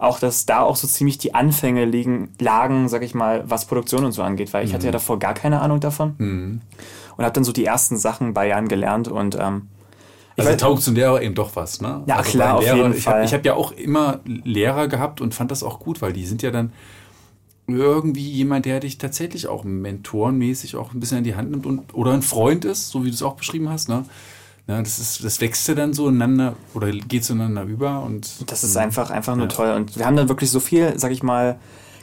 auch, 0.00 0.18
dass 0.18 0.46
da 0.46 0.60
auch 0.62 0.76
so 0.76 0.88
ziemlich 0.88 1.18
die 1.18 1.34
Anfänge 1.34 1.84
liegen, 1.84 2.30
lagen, 2.40 2.88
sag 2.88 3.02
ich 3.02 3.14
mal, 3.14 3.44
was 3.48 3.66
Produktion 3.66 4.04
und 4.04 4.12
so 4.12 4.22
angeht, 4.22 4.52
weil 4.52 4.64
ich 4.64 4.72
hatte 4.74 4.84
ja 4.86 4.90
Mhm. 4.90 4.94
davor 4.94 5.18
gar 5.18 5.34
keine 5.34 5.60
Ahnung 5.60 5.78
davon 5.80 6.14
Mhm. 6.18 6.60
und 7.16 7.24
habe 7.24 7.32
dann 7.34 7.44
so 7.44 7.52
die 7.52 7.64
ersten 7.64 7.96
Sachen 7.98 8.32
bei 8.34 8.48
Jan 8.48 8.66
gelernt 8.68 9.08
und 9.08 9.36
ähm, 9.38 9.68
Also 10.38 10.54
taugt 10.56 10.82
zum 10.82 10.94
Lehrer 10.94 11.20
eben 11.20 11.34
doch 11.34 11.54
was, 11.54 11.82
ne? 11.82 12.02
Ja, 12.06 12.16
also 12.16 12.30
klar, 12.30 12.56
auf 12.56 12.62
Lehrer, 12.64 12.76
jeden 12.76 12.94
ich 12.94 13.04
Fall. 13.04 13.18
Hab, 13.20 13.24
ich 13.26 13.34
habe 13.34 13.44
ja 13.44 13.54
auch 13.54 13.72
immer 13.72 14.20
Lehrer 14.24 14.88
gehabt 14.88 15.20
und 15.20 15.34
fand 15.34 15.50
das 15.50 15.62
auch 15.62 15.78
gut, 15.80 16.00
weil 16.00 16.14
die 16.14 16.24
sind 16.24 16.40
ja 16.40 16.50
dann 16.50 16.72
irgendwie 17.66 18.28
jemand, 18.28 18.64
der 18.64 18.80
dich 18.80 18.98
tatsächlich 18.98 19.46
auch 19.46 19.62
mentorenmäßig 19.64 20.76
auch 20.76 20.92
ein 20.92 20.98
bisschen 21.00 21.18
in 21.18 21.24
die 21.24 21.36
Hand 21.36 21.50
nimmt 21.50 21.66
und 21.66 21.94
oder 21.94 22.12
ein 22.12 22.22
Freund 22.22 22.64
ist, 22.64 22.88
so 22.88 23.04
wie 23.04 23.08
du 23.10 23.14
es 23.14 23.22
auch 23.22 23.34
beschrieben 23.36 23.68
hast, 23.68 23.88
ne? 23.88 24.04
Ne, 24.66 24.82
das, 24.82 24.98
ist, 24.98 25.24
das 25.24 25.40
wächst 25.40 25.66
ja 25.68 25.74
dann 25.74 25.92
so 25.94 26.08
ineinander 26.08 26.54
oder 26.74 26.90
geht 26.92 27.24
zueinander 27.24 27.62
über 27.64 28.02
und 28.02 28.50
Das 28.50 28.62
ist 28.62 28.76
einfach, 28.76 29.10
einfach 29.10 29.34
nur 29.36 29.48
toll. 29.48 29.70
Und 29.74 29.96
wir 29.98 30.06
haben 30.06 30.16
dann 30.16 30.28
wirklich 30.28 30.50
so 30.50 30.60
viel, 30.60 30.98
sag 30.98 31.10
ich 31.12 31.22
mal, 31.22 31.58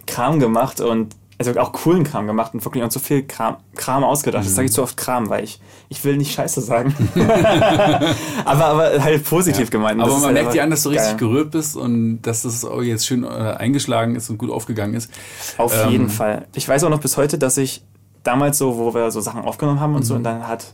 Kram 0.06 0.39
gemacht 0.39 0.82
und 0.82 1.15
also 1.39 1.52
auch 1.60 1.72
coolen 1.72 2.04
Kram 2.04 2.26
gemacht 2.26 2.56
und 2.56 2.65
wirklich 2.65 2.84
uns 2.84 2.96
so 2.96 3.00
viel 3.00 3.22
Kram, 3.24 3.58
Kram 3.76 4.04
ausgedacht. 4.04 4.43
Das 4.43 4.52
Mhm. 4.52 4.56
sage 4.56 4.65
ich 4.65 4.72
zu 4.72 4.82
oft 4.82 4.98
Kram, 4.98 5.30
weil 5.30 5.43
ich, 5.43 5.60
ich 5.88 6.04
will 6.04 6.17
nicht 6.17 6.34
Scheiße 6.34 6.62
sagen. 6.62 6.96
aber, 8.46 8.65
aber 8.65 9.04
halt 9.04 9.23
positiv 9.23 9.69
gemeint. 9.69 10.00
Aber 10.02 10.10
Das 10.10 10.17
ist 10.17 10.23
man 10.23 10.34
halt 10.34 10.44
merkt 10.44 10.54
dir 10.56 10.62
einfach 10.62 10.63
an, 10.63 10.69
dass 10.71 10.84
du 10.84 10.90
richtig 10.90 11.08
geil. 11.10 11.17
gerührt 11.17 11.52
bist 11.52 11.75
und 11.75 12.21
dass 12.23 12.42
das 12.42 12.65
jetzt 12.82 13.06
schön 13.06 13.23
äh, 13.23 13.27
eingeschlagen 13.27 14.15
ist 14.15 14.29
und 14.29 14.38
gut 14.38 14.50
aufgegangen 14.50 14.96
ist. 14.96 15.12
Auf 15.58 15.73
Ähm, 15.86 15.92
jeden 15.92 16.10
Fall. 16.10 16.48
Ich 16.56 16.67
weiß 16.67 16.84
auch 16.84 16.90
noch 16.90 17.00
bis 17.02 17.17
heute, 17.17 17.38
dass 17.38 17.58
ich 17.58 17.84
damals 18.23 18.58
so, 18.58 18.77
wo 18.77 18.94
wir 18.94 19.12
so 19.12 19.21
Sachen 19.21 19.42
aufgenommen 19.44 19.79
haben 19.79 19.96
und 19.96 20.04
so, 20.04 20.13
Mhm. 20.13 20.17
und 20.17 20.23
dann 20.23 20.48
hat, 20.48 20.73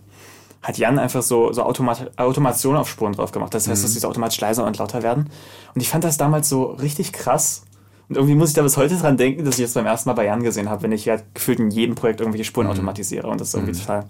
hat 0.64 0.78
Jan 0.78 0.98
einfach 0.98 1.22
so, 1.22 1.52
so 1.54 1.64
Automat 1.64 2.18
Automation 2.18 2.76
auf 2.76 2.90
Spuren 2.90 3.14
drauf 3.14 3.32
gemacht. 3.32 3.54
Das 3.54 3.68
heißt, 3.68 3.82
Mhm. 3.82 3.86
dass 3.86 3.94
diese 3.94 4.08
automatisch 4.08 4.40
leiser 4.42 4.66
und 4.66 4.78
lauter 4.78 5.04
werden. 5.04 5.30
Und 5.76 5.82
ich 5.82 5.90
fand 5.90 6.04
das 6.04 6.18
damals 6.18 6.50
so 6.50 6.64
richtig 6.64 7.12
krass. 7.14 7.64
Und 8.10 8.16
irgendwie 8.16 8.36
muss 8.36 8.50
ich 8.50 8.56
da 8.56 8.62
bis 8.62 8.78
heute 8.78 8.96
dran 8.98 9.18
denken, 9.18 9.46
dass 9.46 9.56
ich 9.56 9.62
jetzt 9.62 9.74
beim 9.76 9.86
ersten 9.86 10.10
Mal 10.10 10.14
bei 10.14 10.26
Jan 10.26 10.42
gesehen 10.44 10.70
habe, 10.70 10.84
wenn 10.84 10.92
ich 10.92 11.06
ja 11.06 11.18
gefühlt 11.34 11.60
in 11.60 11.70
jedem 11.72 11.96
Projekt 11.96 12.20
irgendwelche 12.22 12.46
Spuren 12.46 12.68
automatisiere. 12.68 13.28
Und 13.28 13.40
das 13.42 13.50
ist 13.50 13.54
irgendwie 13.56 13.74
Mhm. 13.74 13.80
total 13.82 14.06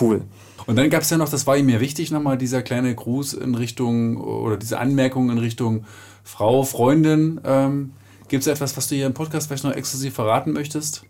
cool. 0.00 0.22
Und 0.66 0.76
dann 0.76 0.90
gab 0.90 1.02
es 1.02 1.10
ja 1.10 1.16
noch, 1.16 1.28
das 1.28 1.46
war 1.46 1.56
ihm 1.56 1.68
ja 1.68 1.80
wichtig, 1.80 2.10
nochmal 2.10 2.36
dieser 2.36 2.62
kleine 2.62 2.94
Gruß 2.94 3.32
in 3.34 3.54
Richtung 3.54 4.18
oder 4.18 4.56
diese 4.56 4.78
Anmerkung 4.78 5.30
in 5.30 5.38
Richtung 5.38 5.84
Frau, 6.24 6.62
Freundin. 6.64 7.40
Ähm, 7.44 7.92
Gibt 8.28 8.42
es 8.42 8.46
etwas, 8.46 8.76
was 8.76 8.88
du 8.88 8.94
hier 8.96 9.06
im 9.06 9.14
Podcast 9.14 9.46
vielleicht 9.46 9.64
noch 9.64 9.72
exklusiv 9.72 10.12
verraten 10.14 10.52
möchtest? 10.52 11.04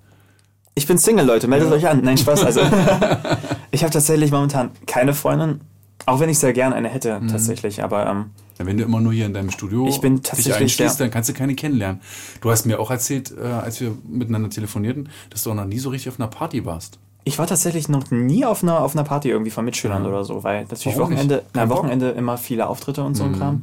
Ich 0.79 0.87
bin 0.87 0.97
Single, 0.97 1.27
Leute, 1.27 1.49
meldet 1.49 1.71
Ja. 1.71 1.75
euch 1.77 1.89
an. 1.89 2.03
Nein, 2.05 2.17
Spaß. 2.17 2.45
Also, 2.45 2.61
ich 3.73 3.83
habe 3.83 3.93
tatsächlich 3.93 4.31
momentan 4.31 4.71
keine 4.87 5.13
Freundin, 5.13 5.61
auch 6.07 6.21
wenn 6.21 6.29
ich 6.31 6.39
sehr 6.39 6.53
gern 6.53 6.73
eine 6.73 6.89
hätte, 6.89 7.19
Mhm. 7.19 7.27
tatsächlich. 7.29 7.83
Aber 7.83 8.07
ähm, 8.07 8.27
Ja, 8.61 8.67
wenn 8.67 8.77
du 8.77 8.85
immer 8.85 9.01
nur 9.01 9.13
hier 9.13 9.27
in 9.27 9.35
deinem 9.35 9.51
Studio 9.51 9.89
Ich 9.89 10.01
bin 10.01 10.17
dich 10.17 10.23
tatsächlich 10.31 10.55
einschließt, 10.55 11.01
der- 11.01 11.07
dann 11.07 11.13
kannst 11.13 11.29
du 11.31 11.33
keine 11.35 11.55
kennenlernen. 11.57 12.01
Du 12.41 12.51
hast 12.53 12.65
mir 12.65 12.79
auch 12.79 12.93
erzählt, 12.93 13.33
äh, 13.37 13.45
als 13.45 13.81
wir 13.81 13.93
miteinander 14.09 14.51
telefonierten, 14.51 15.09
dass 15.31 15.43
du 15.43 15.51
auch 15.51 15.55
noch 15.57 15.65
nie 15.65 15.79
so 15.81 15.91
richtig 15.91 16.11
auf 16.13 16.21
einer 16.21 16.29
Party 16.29 16.65
warst. 16.65 16.99
ich 17.25 17.39
war 17.39 17.47
tatsächlich 17.49 17.89
noch 17.91 18.11
nie 18.13 18.45
auf 18.47 18.63
einer, 18.63 18.81
auf 18.81 18.95
einer 18.95 19.05
Party 19.05 19.29
irgendwie 19.31 19.51
von 19.51 19.63
Mitschülern 19.65 20.07
oder 20.07 20.25
so, 20.25 20.45
weil 20.45 20.61
natürlich 20.63 20.87
Warum? 20.97 21.11
Wochenende, 21.11 21.43
na? 21.55 21.69
Wochenende 21.69 22.11
immer 22.11 22.39
viele 22.39 22.67
Auftritte 22.69 23.03
und 23.05 23.17
so 23.17 23.25
ein 23.25 23.33
Mhm. 23.33 23.37
Kram. 23.39 23.63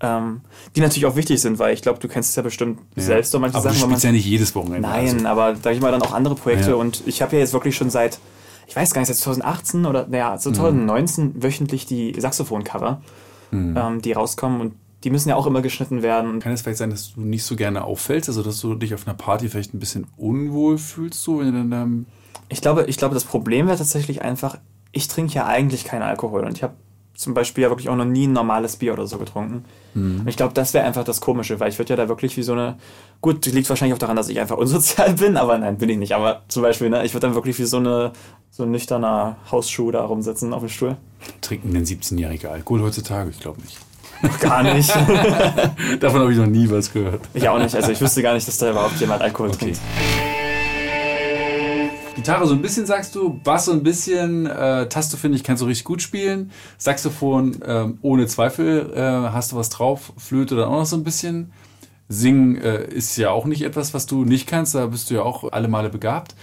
Ähm, 0.00 0.42
die 0.76 0.80
natürlich 0.80 1.06
auch 1.06 1.16
wichtig 1.16 1.40
sind, 1.40 1.58
weil 1.58 1.74
ich 1.74 1.82
glaube, 1.82 1.98
du 1.98 2.06
kennst 2.06 2.30
es 2.30 2.36
ja 2.36 2.42
bestimmt 2.42 2.78
Ja. 2.94 3.02
selbst 3.02 3.32
so 3.32 3.40
manche 3.40 3.56
aber 3.56 3.64
Sachen. 3.70 3.74
du 3.74 3.80
spielst 3.86 4.04
man- 4.04 4.12
ja 4.12 4.16
nicht 4.16 4.26
jedes 4.26 4.54
Wochenende. 4.54 4.82
Nein, 4.88 5.14
also. 5.14 5.26
aber 5.26 5.56
sag 5.56 5.74
ich 5.74 5.80
mal 5.80 5.90
dann 5.90 6.02
auch 6.02 6.12
andere 6.12 6.36
Projekte 6.36 6.70
Ja. 6.70 6.76
und 6.76 7.02
ich 7.06 7.20
habe 7.20 7.34
ja 7.34 7.40
jetzt 7.40 7.52
wirklich 7.52 7.74
schon 7.74 7.90
seit, 7.90 8.20
ich 8.68 8.76
weiß 8.76 8.94
gar 8.94 9.00
nicht, 9.00 9.08
seit 9.08 9.16
2018 9.16 9.86
oder 9.86 10.06
naja, 10.08 10.34
Mhm. 10.34 10.38
so 10.38 10.52
2019 10.52 11.42
wöchentlich 11.42 11.86
die 11.86 12.14
Saxophon-Cover, 12.16 13.02
Mhm. 13.50 13.76
ähm, 13.76 14.02
die 14.02 14.12
rauskommen 14.12 14.60
und 14.60 14.74
die 15.04 15.10
müssen 15.10 15.28
ja 15.30 15.36
auch 15.36 15.46
immer 15.48 15.62
geschnitten 15.62 16.02
werden. 16.02 16.38
Kann 16.40 16.52
es 16.52 16.62
vielleicht 16.62 16.78
sein, 16.78 16.90
dass 16.90 17.14
du 17.14 17.20
nicht 17.22 17.42
so 17.44 17.56
gerne 17.56 17.82
auffällst, 17.84 18.28
also 18.28 18.42
dass 18.44 18.60
du 18.60 18.74
dich 18.76 18.94
auf 18.94 19.04
einer 19.06 19.16
Party 19.16 19.48
vielleicht 19.48 19.74
ein 19.74 19.80
bisschen 19.80 20.06
unwohl 20.16 20.78
fühlst, 20.78 21.22
so 21.22 21.40
wenn 21.40 21.46
du 21.46 21.52
dann 21.52 21.72
ähm, 21.72 22.06
Ich 22.50 22.60
glaube, 22.60 22.84
ich 22.86 22.96
glaube, 22.98 23.14
das 23.14 23.24
Problem 23.24 23.66
wäre 23.66 23.76
tatsächlich 23.78 24.22
einfach, 24.22 24.58
ich 24.92 25.08
trinke 25.08 25.34
ja 25.34 25.46
eigentlich 25.46 25.84
keinen 25.84 26.02
Alkohol 26.02 26.44
und 26.44 26.56
ich 26.56 26.62
habe 26.62 26.74
zum 27.18 27.34
Beispiel 27.34 27.64
ja 27.64 27.68
wirklich 27.68 27.88
auch 27.88 27.96
noch 27.96 28.04
nie 28.04 28.28
ein 28.28 28.32
normales 28.32 28.76
Bier 28.76 28.92
oder 28.92 29.08
so 29.08 29.18
getrunken. 29.18 29.64
Mhm. 29.94 30.20
Und 30.20 30.28
ich 30.28 30.36
glaube, 30.36 30.54
das 30.54 30.72
wäre 30.72 30.86
einfach 30.86 31.02
das 31.02 31.20
Komische, 31.20 31.58
weil 31.58 31.68
ich 31.68 31.76
würde 31.76 31.90
ja 31.90 31.96
da 31.96 32.08
wirklich 32.08 32.36
wie 32.36 32.44
so 32.44 32.52
eine, 32.52 32.76
gut, 33.20 33.44
liegt 33.46 33.68
wahrscheinlich 33.68 33.94
auch 33.94 33.98
daran, 33.98 34.14
dass 34.14 34.28
ich 34.28 34.38
einfach 34.38 34.56
unsozial 34.56 35.14
bin, 35.18 35.36
aber 35.36 35.58
nein, 35.58 35.78
bin 35.78 35.88
ich 35.88 35.98
nicht. 35.98 36.14
Aber 36.14 36.42
zum 36.46 36.62
Beispiel, 36.62 36.90
ne, 36.90 37.04
ich 37.04 37.14
würde 37.14 37.26
dann 37.26 37.34
wirklich 37.34 37.58
wie 37.58 37.64
so 37.64 37.78
eine, 37.78 38.12
so 38.52 38.62
ein 38.62 38.70
nüchterner 38.70 39.36
Hausschuh 39.50 39.90
da 39.90 40.04
rumsitzen 40.04 40.54
auf 40.54 40.60
dem 40.60 40.68
Stuhl. 40.68 40.96
trinken 41.40 41.74
denn 41.74 41.84
17-jährige 41.84 42.52
Alkohol 42.52 42.82
heutzutage? 42.82 43.30
Ich 43.30 43.40
glaube 43.40 43.60
nicht. 43.62 43.78
Gar 44.40 44.62
nicht. 44.62 44.90
Davon 46.00 46.20
habe 46.20 46.32
ich 46.32 46.38
noch 46.38 46.46
nie 46.46 46.70
was 46.70 46.92
gehört. 46.92 47.22
Ich 47.34 47.48
auch 47.48 47.58
nicht. 47.58 47.74
Also 47.74 47.90
ich 47.90 48.00
wüsste 48.00 48.22
gar 48.22 48.34
nicht, 48.34 48.46
dass 48.46 48.58
da 48.58 48.70
überhaupt 48.70 48.98
jemand 49.00 49.22
Alkohol 49.22 49.50
trinkt. 49.50 49.80
Gitarre 52.18 52.48
so 52.48 52.54
ein 52.54 52.60
bisschen 52.62 52.84
sagst 52.84 53.14
du, 53.14 53.38
Bass 53.44 53.66
so 53.66 53.72
ein 53.72 53.84
bisschen, 53.84 54.46
äh, 54.46 54.88
Taste 54.88 55.16
finde 55.16 55.36
ich, 55.36 55.44
kannst 55.44 55.62
du 55.62 55.66
richtig 55.66 55.84
gut 55.84 56.02
spielen. 56.02 56.50
Saxophon 56.76 57.60
ähm, 57.64 57.98
ohne 58.02 58.26
Zweifel 58.26 58.92
äh, 58.92 59.30
hast 59.32 59.52
du 59.52 59.56
was 59.56 59.68
drauf, 59.70 60.12
Flöte 60.16 60.56
dann 60.56 60.64
auch 60.68 60.78
noch 60.80 60.86
so 60.86 60.96
ein 60.96 61.04
bisschen. 61.04 61.52
Singen 62.08 62.56
äh, 62.56 62.84
ist 62.88 63.16
ja 63.18 63.30
auch 63.30 63.44
nicht 63.44 63.62
etwas, 63.62 63.94
was 63.94 64.06
du 64.06 64.24
nicht 64.24 64.48
kannst, 64.48 64.74
da 64.74 64.86
bist 64.86 65.10
du 65.10 65.14
ja 65.14 65.22
auch 65.22 65.52
alle 65.52 65.68
Male 65.68 65.90
begabt. 65.90 66.34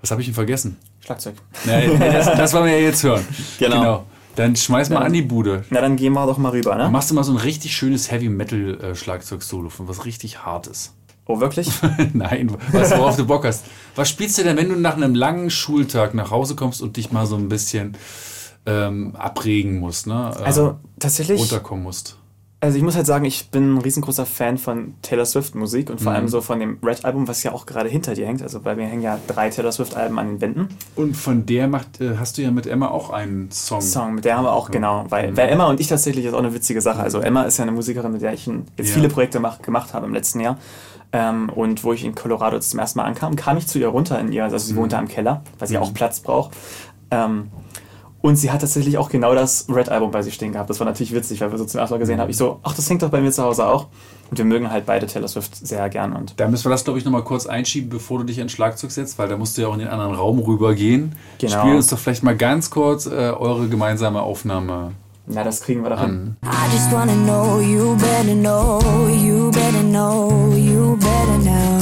Was 0.00 0.10
habe 0.10 0.20
ich 0.20 0.26
denn 0.26 0.34
vergessen? 0.34 0.78
Schlagzeug. 0.98 1.34
Nee, 1.64 1.96
das, 2.00 2.26
das 2.26 2.52
wollen 2.52 2.64
wir 2.64 2.72
ja 2.78 2.86
jetzt 2.86 3.04
hören. 3.04 3.24
Genau. 3.60 4.04
Dann 4.34 4.56
schmeiß 4.56 4.90
mal 4.90 5.00
Ja. 5.00 5.06
an 5.06 5.12
die 5.12 5.22
Bude. 5.22 5.64
Na, 5.70 5.80
dann 5.80 5.94
gehen 5.96 6.12
wir 6.14 6.26
doch 6.26 6.38
mal 6.38 6.48
rüber, 6.50 6.70
Dann 6.70 6.78
ne? 6.86 6.88
machst 6.90 7.10
du 7.10 7.14
mal 7.14 7.22
so 7.24 7.32
ein 7.32 7.38
richtig 7.38 7.76
schönes 7.76 8.10
Heavy 8.10 8.28
Metal 8.28 8.80
äh, 8.80 8.94
Schlagzeug-Solo 8.96 9.68
von 9.68 9.86
was 9.86 10.04
richtig 10.06 10.44
Hartes. 10.44 10.94
Oh, 11.30 11.40
wirklich? 11.40 11.70
Nein, 12.12 12.50
was 12.72 12.90
worauf 12.92 13.16
du 13.16 13.24
Bock 13.26 13.44
hast. 13.44 13.64
Was 13.94 14.08
spielst 14.08 14.38
du 14.38 14.42
denn, 14.42 14.56
wenn 14.56 14.68
du 14.68 14.76
nach 14.76 14.96
einem 14.96 15.14
langen 15.14 15.50
Schultag 15.50 16.14
nach 16.14 16.30
Hause 16.30 16.56
kommst 16.56 16.82
und 16.82 16.96
dich 16.96 17.12
mal 17.12 17.26
so 17.26 17.36
ein 17.36 17.48
bisschen 17.48 17.96
ähm, 18.66 19.14
abregen 19.16 19.78
musst, 19.78 20.06
ne? 20.06 20.32
Ähm, 20.38 20.44
Also, 20.44 20.76
tatsächlich- 20.98 21.40
runterkommen 21.40 21.84
musst. 21.84 22.16
Also 22.62 22.76
ich 22.76 22.82
muss 22.84 22.94
halt 22.94 23.06
sagen, 23.06 23.24
ich 23.24 23.48
bin 23.48 23.76
ein 23.76 23.78
riesengroßer 23.78 24.26
Fan 24.26 24.58
von 24.58 24.92
Taylor 25.00 25.24
Swift 25.24 25.54
Musik 25.54 25.88
und 25.88 25.98
vor 25.98 26.12
Mhm. 26.12 26.16
allem 26.18 26.28
so 26.28 26.42
von 26.42 26.60
dem 26.60 26.76
Red 26.84 27.06
Album, 27.06 27.26
was 27.26 27.42
ja 27.42 27.52
auch 27.52 27.64
gerade 27.64 27.88
hinter 27.88 28.12
dir 28.12 28.26
hängt. 28.26 28.42
Also 28.42 28.60
bei 28.60 28.74
mir 28.76 28.84
hängen 28.86 29.00
ja 29.00 29.18
drei 29.28 29.48
Taylor 29.48 29.72
Swift 29.72 29.96
Alben 29.96 30.18
an 30.18 30.26
den 30.26 30.40
Wänden. 30.42 30.68
Und 30.94 31.16
von 31.16 31.46
der 31.46 31.68
macht, 31.68 32.02
äh, 32.02 32.18
hast 32.18 32.36
du 32.36 32.42
ja 32.42 32.50
mit 32.50 32.66
Emma 32.66 32.88
auch 32.88 33.08
einen 33.08 33.50
Song. 33.50 33.80
Song, 33.80 34.14
mit 34.16 34.26
der 34.26 34.36
haben 34.36 34.44
wir 34.44 34.52
auch, 34.52 34.70
genau, 34.70 35.06
weil, 35.08 35.30
Mhm. 35.30 35.36
weil 35.38 35.48
Emma 35.48 35.68
und 35.70 35.80
ich 35.80 35.86
tatsächlich 35.86 36.26
ist 36.26 36.34
auch 36.34 36.38
eine 36.40 36.52
witzige 36.52 36.82
Sache. 36.82 37.00
Also 37.00 37.20
Emma 37.20 37.44
ist 37.44 37.56
ja 37.56 37.62
eine 37.62 37.72
Musikerin, 37.72 38.12
mit 38.12 38.20
der 38.20 38.34
ich 38.34 38.44
jetzt 38.44 38.88
Ja. 38.90 38.94
viele 38.94 39.08
Projekte 39.08 39.40
mach, 39.40 39.62
gemacht 39.62 39.94
habe 39.94 40.04
im 40.04 40.12
letzten 40.12 40.40
Jahr. 40.40 40.58
Ähm, 41.12 41.48
und 41.48 41.82
wo 41.82 41.92
ich 41.92 42.04
in 42.04 42.14
Colorado 42.14 42.58
zum 42.60 42.78
ersten 42.78 42.98
Mal 43.00 43.04
ankam, 43.04 43.34
kam 43.36 43.56
ich 43.56 43.66
zu 43.66 43.78
ihr 43.78 43.88
runter 43.88 44.18
in 44.20 44.30
ihr, 44.32 44.44
also 44.44 44.58
sie 44.58 44.74
Mhm. 44.74 44.76
wohnte 44.78 44.98
am 44.98 45.08
Keller, 45.08 45.42
weil 45.58 45.66
sie 45.68 45.76
Mhm. 45.76 45.82
auch 45.82 45.92
Platz 45.94 46.20
braucht. 46.20 46.52
Ähm, 47.10 47.50
und 48.22 48.36
sie 48.36 48.50
hat 48.50 48.60
tatsächlich 48.60 48.98
auch 48.98 49.08
genau 49.08 49.34
das 49.34 49.66
Red-Album 49.68 50.10
bei 50.10 50.22
sich 50.22 50.34
stehen 50.34 50.52
gehabt. 50.52 50.68
Das 50.70 50.78
war 50.78 50.86
natürlich 50.86 51.12
witzig, 51.14 51.40
weil 51.40 51.50
wir 51.50 51.58
so 51.58 51.64
zum 51.64 51.80
ersten 51.80 51.94
Mal 51.94 51.98
gesehen 51.98 52.16
Mhm. 52.16 52.20
haben. 52.20 52.30
Ich 52.30 52.36
so, 52.36 52.60
ach, 52.62 52.74
das 52.74 52.88
hängt 52.88 53.02
doch 53.02 53.08
bei 53.08 53.20
mir 53.20 53.32
zu 53.32 53.42
Hause 53.42 53.66
auch. 53.66 53.86
Und 54.30 54.38
wir 54.38 54.44
mögen 54.44 54.70
halt 54.70 54.86
beide 54.86 55.06
Taylor 55.06 55.26
Swift 55.26 55.56
sehr 55.66 55.88
gern. 55.88 56.12
Und 56.12 56.34
Da 56.38 56.46
müssen 56.46 56.66
wir 56.66 56.70
das, 56.70 56.84
glaube 56.84 57.00
ich, 57.00 57.04
nochmal 57.04 57.24
kurz 57.24 57.46
einschieben, 57.46 57.88
bevor 57.90 58.18
du 58.18 58.24
dich 58.24 58.38
ins 58.38 58.52
Schlagzeug 58.52 58.92
setzt, 58.92 59.18
weil 59.18 59.26
da 59.28 59.36
musst 59.36 59.56
du 59.58 59.62
ja 59.62 59.68
auch 59.68 59.72
in 59.72 59.80
den 59.80 59.88
anderen 59.88 60.14
Raum 60.14 60.38
rübergehen. 60.38 61.16
Genau. 61.38 61.60
Spiel 61.60 61.74
uns 61.74 61.88
doch 61.88 61.98
vielleicht 61.98 62.22
mal 62.22 62.36
ganz 62.36 62.70
kurz 62.70 63.06
äh, 63.06 63.10
eure 63.10 63.66
gemeinsame 63.68 64.22
Aufnahme 64.22 64.92
na, 65.34 65.44
das 65.44 65.60
kriegen 65.62 65.82
wir 65.82 65.90
doch 65.90 66.00
hin. 66.00 66.36
I 66.42 66.72
just 66.72 66.92
wanna 66.92 67.14
know 67.14 67.60
you 67.60 67.96
better 67.96 68.34
know, 68.34 68.80
you 69.08 69.50
better 69.50 69.82
know, 69.82 70.52
you 70.56 70.96
better 70.96 71.38
know. 71.38 71.78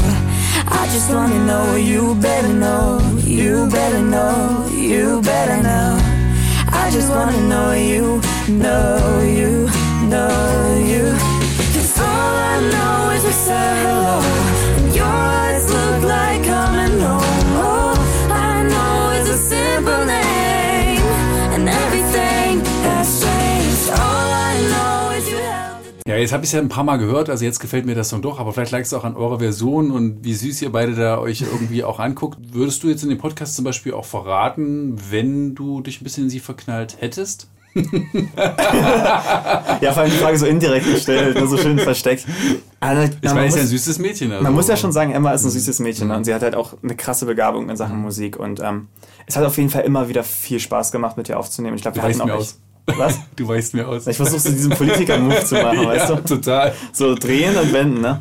I 0.71 0.87
just 0.93 1.11
wanna 1.13 1.39
know 1.47 1.77
you 1.77 2.15
better 2.17 2.53
know, 2.53 3.01
you 3.25 3.67
better 3.71 4.01
know, 4.01 4.67
you 4.71 5.21
better 5.23 5.63
know. 5.63 5.99
I 6.73 6.91
just 6.91 7.09
wanna 7.11 7.41
know 7.49 7.73
you, 7.73 8.21
know 8.49 9.21
you, 9.23 9.69
know 10.09 10.79
you. 10.85 11.17
Cause 11.75 11.99
all 11.99 12.07
I 12.07 12.61
know 12.73 13.11
is 13.17 13.25
we 13.25 13.33
said 13.33 13.77
hello, 13.85 14.21
Ja, 26.19 26.23
jetzt 26.23 26.33
habe 26.33 26.43
ich 26.43 26.49
es 26.49 26.53
ja 26.53 26.59
ein 26.59 26.69
paar 26.69 26.83
Mal 26.83 26.97
gehört, 26.97 27.31
also 27.31 27.45
jetzt 27.45 27.61
gefällt 27.61 27.87
mir 27.87 27.95
das 27.95 28.09
Song 28.09 28.23
doch, 28.23 28.41
aber 28.41 28.53
vielleicht 28.53 28.73
lag 28.73 28.81
es 28.81 28.93
auch 28.93 29.05
an 29.05 29.15
eurer 29.15 29.39
Version 29.39 29.93
und 29.93 30.25
wie 30.25 30.35
süß 30.35 30.63
ihr 30.63 30.73
beide 30.73 30.97
da 30.97 31.19
euch 31.19 31.43
irgendwie 31.43 31.85
auch 31.85 32.01
anguckt. 32.01 32.39
Würdest 32.51 32.83
du 32.83 32.89
jetzt 32.89 33.05
in 33.05 33.09
dem 33.09 33.19
Podcast 33.19 33.55
zum 33.55 33.65
Beispiel 33.65 33.93
auch 33.95 34.05
verraten, 34.05 34.99
wenn 35.11 35.55
du 35.55 35.81
dich 35.81 36.01
ein 36.01 36.05
bisschen 36.05 36.25
in 36.25 36.31
sie 36.31 36.41
verknallt 36.41 36.97
hättest? 36.99 37.47
Ja, 39.81 39.93
vor 39.93 40.03
allem 40.03 40.11
die 40.11 40.17
Frage 40.17 40.39
so 40.39 40.47
indirekt 40.47 40.87
gestellt, 40.87 41.39
nur 41.39 41.47
so 41.47 41.57
schön 41.57 41.79
versteckt. 41.79 42.27
Also, 42.81 43.03
Ich 43.03 43.11
na, 43.23 43.29
man 43.31 43.37
meine, 43.37 43.47
ist 43.49 43.55
ja 43.55 43.61
ein 43.61 43.69
süßes 43.69 44.01
Mädchen. 44.01 44.33
Also. 44.33 44.43
Man 44.43 44.55
muss 44.55 44.67
ja 44.67 44.77
schon 44.77 44.91
sagen, 44.91 45.13
Emma 45.13 45.31
ist 45.33 45.45
ein 45.45 45.51
süßes 45.51 45.79
Mädchen 45.79 46.09
ne? 46.09 46.17
und 46.17 46.25
sie 46.25 46.35
hat 46.35 46.43
halt 46.43 46.57
auch 46.57 46.75
eine 46.83 46.97
krasse 46.97 47.27
Begabung 47.27 47.71
in 47.71 47.77
Sachen 47.77 48.03
Musik 48.03 48.37
und 48.37 48.59
ähm, 48.59 48.89
es 49.27 49.37
hat 49.37 49.45
auf 49.45 49.57
jeden 49.57 49.71
Fall 49.71 49.83
immer 49.83 50.09
wieder 50.09 50.25
viel 50.25 50.59
Spaß 50.59 50.91
gemacht, 50.91 51.17
mit 51.17 51.29
ihr 51.29 51.39
aufzunehmen. 51.39 51.77
Ich 51.77 51.83
glaube, 51.83 51.99
wir 51.99 52.03
hatten 52.03 52.21
auch 52.23 52.41
echt- 52.41 52.57
Was? 52.97 53.19
Du 53.37 53.47
weißt 53.47 53.75
mir 53.75 53.87
aus. 53.87 54.07
Ich 54.07 54.17
versuche 54.17 54.41
so 54.41 54.51
diesen 54.51 54.71
Politiker-Move 54.73 55.45
zu 55.45 55.55
machen, 55.57 55.79
weißt 55.87 56.09
du? 56.11 56.15
Ja, 56.15 56.21
total. 56.21 56.75
So 56.93 57.15
drehen 57.15 57.57
und 57.57 57.73
wenden, 57.73 58.01
ne? 58.01 58.19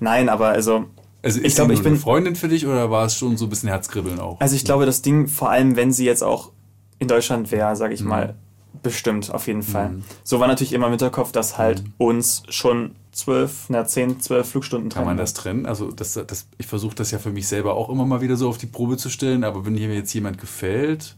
Nein, 0.00 0.28
aber 0.28 0.48
also. 0.48 0.84
Also 1.22 1.40
ich 1.40 1.46
ist 1.46 1.56
glaube, 1.56 1.72
ich 1.74 1.82
bin. 1.82 1.96
Freundin 1.96 2.36
für 2.36 2.48
dich 2.48 2.66
oder 2.66 2.90
war 2.90 3.06
es 3.06 3.16
schon 3.16 3.36
so 3.36 3.46
ein 3.46 3.48
bisschen 3.48 3.68
Herzkribbeln 3.70 4.20
auch? 4.20 4.40
Also 4.40 4.54
ich 4.56 4.64
glaube, 4.64 4.86
das 4.86 5.02
Ding, 5.02 5.26
vor 5.26 5.50
allem 5.50 5.74
wenn 5.76 5.92
sie 5.92 6.04
jetzt 6.04 6.22
auch 6.22 6.52
in 6.98 7.08
Deutschland 7.08 7.50
wäre, 7.50 7.74
sage 7.76 7.94
ich 7.94 8.02
Mhm. 8.02 8.08
mal, 8.08 8.34
bestimmt, 8.82 9.32
auf 9.32 9.46
jeden 9.46 9.62
Fall. 9.62 9.96
So 10.22 10.38
war 10.38 10.46
natürlich 10.46 10.72
immer 10.72 10.86
im 10.86 10.92
Hinterkopf, 10.92 11.32
dass 11.32 11.58
halt 11.58 11.82
Mhm. 11.82 11.92
uns 11.98 12.42
schon 12.50 12.90
zwölf, 13.12 13.64
na 13.68 13.84
zehn, 13.86 14.20
zwölf 14.20 14.48
Flugstunden 14.50 14.90
Kann 14.90 15.00
man 15.04 15.16
trennen. 15.16 15.18
das 15.18 15.34
trennen? 15.34 15.66
Also 15.66 15.90
das, 15.90 16.12
das, 16.14 16.46
ich 16.58 16.66
versuche 16.66 16.94
das 16.94 17.10
ja 17.10 17.18
für 17.18 17.30
mich 17.30 17.48
selber 17.48 17.74
auch 17.74 17.88
immer 17.88 18.04
mal 18.06 18.20
wieder 18.20 18.36
so 18.36 18.48
auf 18.48 18.58
die 18.58 18.66
Probe 18.66 18.96
zu 18.96 19.08
stellen, 19.10 19.42
aber 19.42 19.64
wenn 19.66 19.72
mir 19.74 19.92
jetzt 19.94 20.12
jemand 20.12 20.38
gefällt 20.38 21.16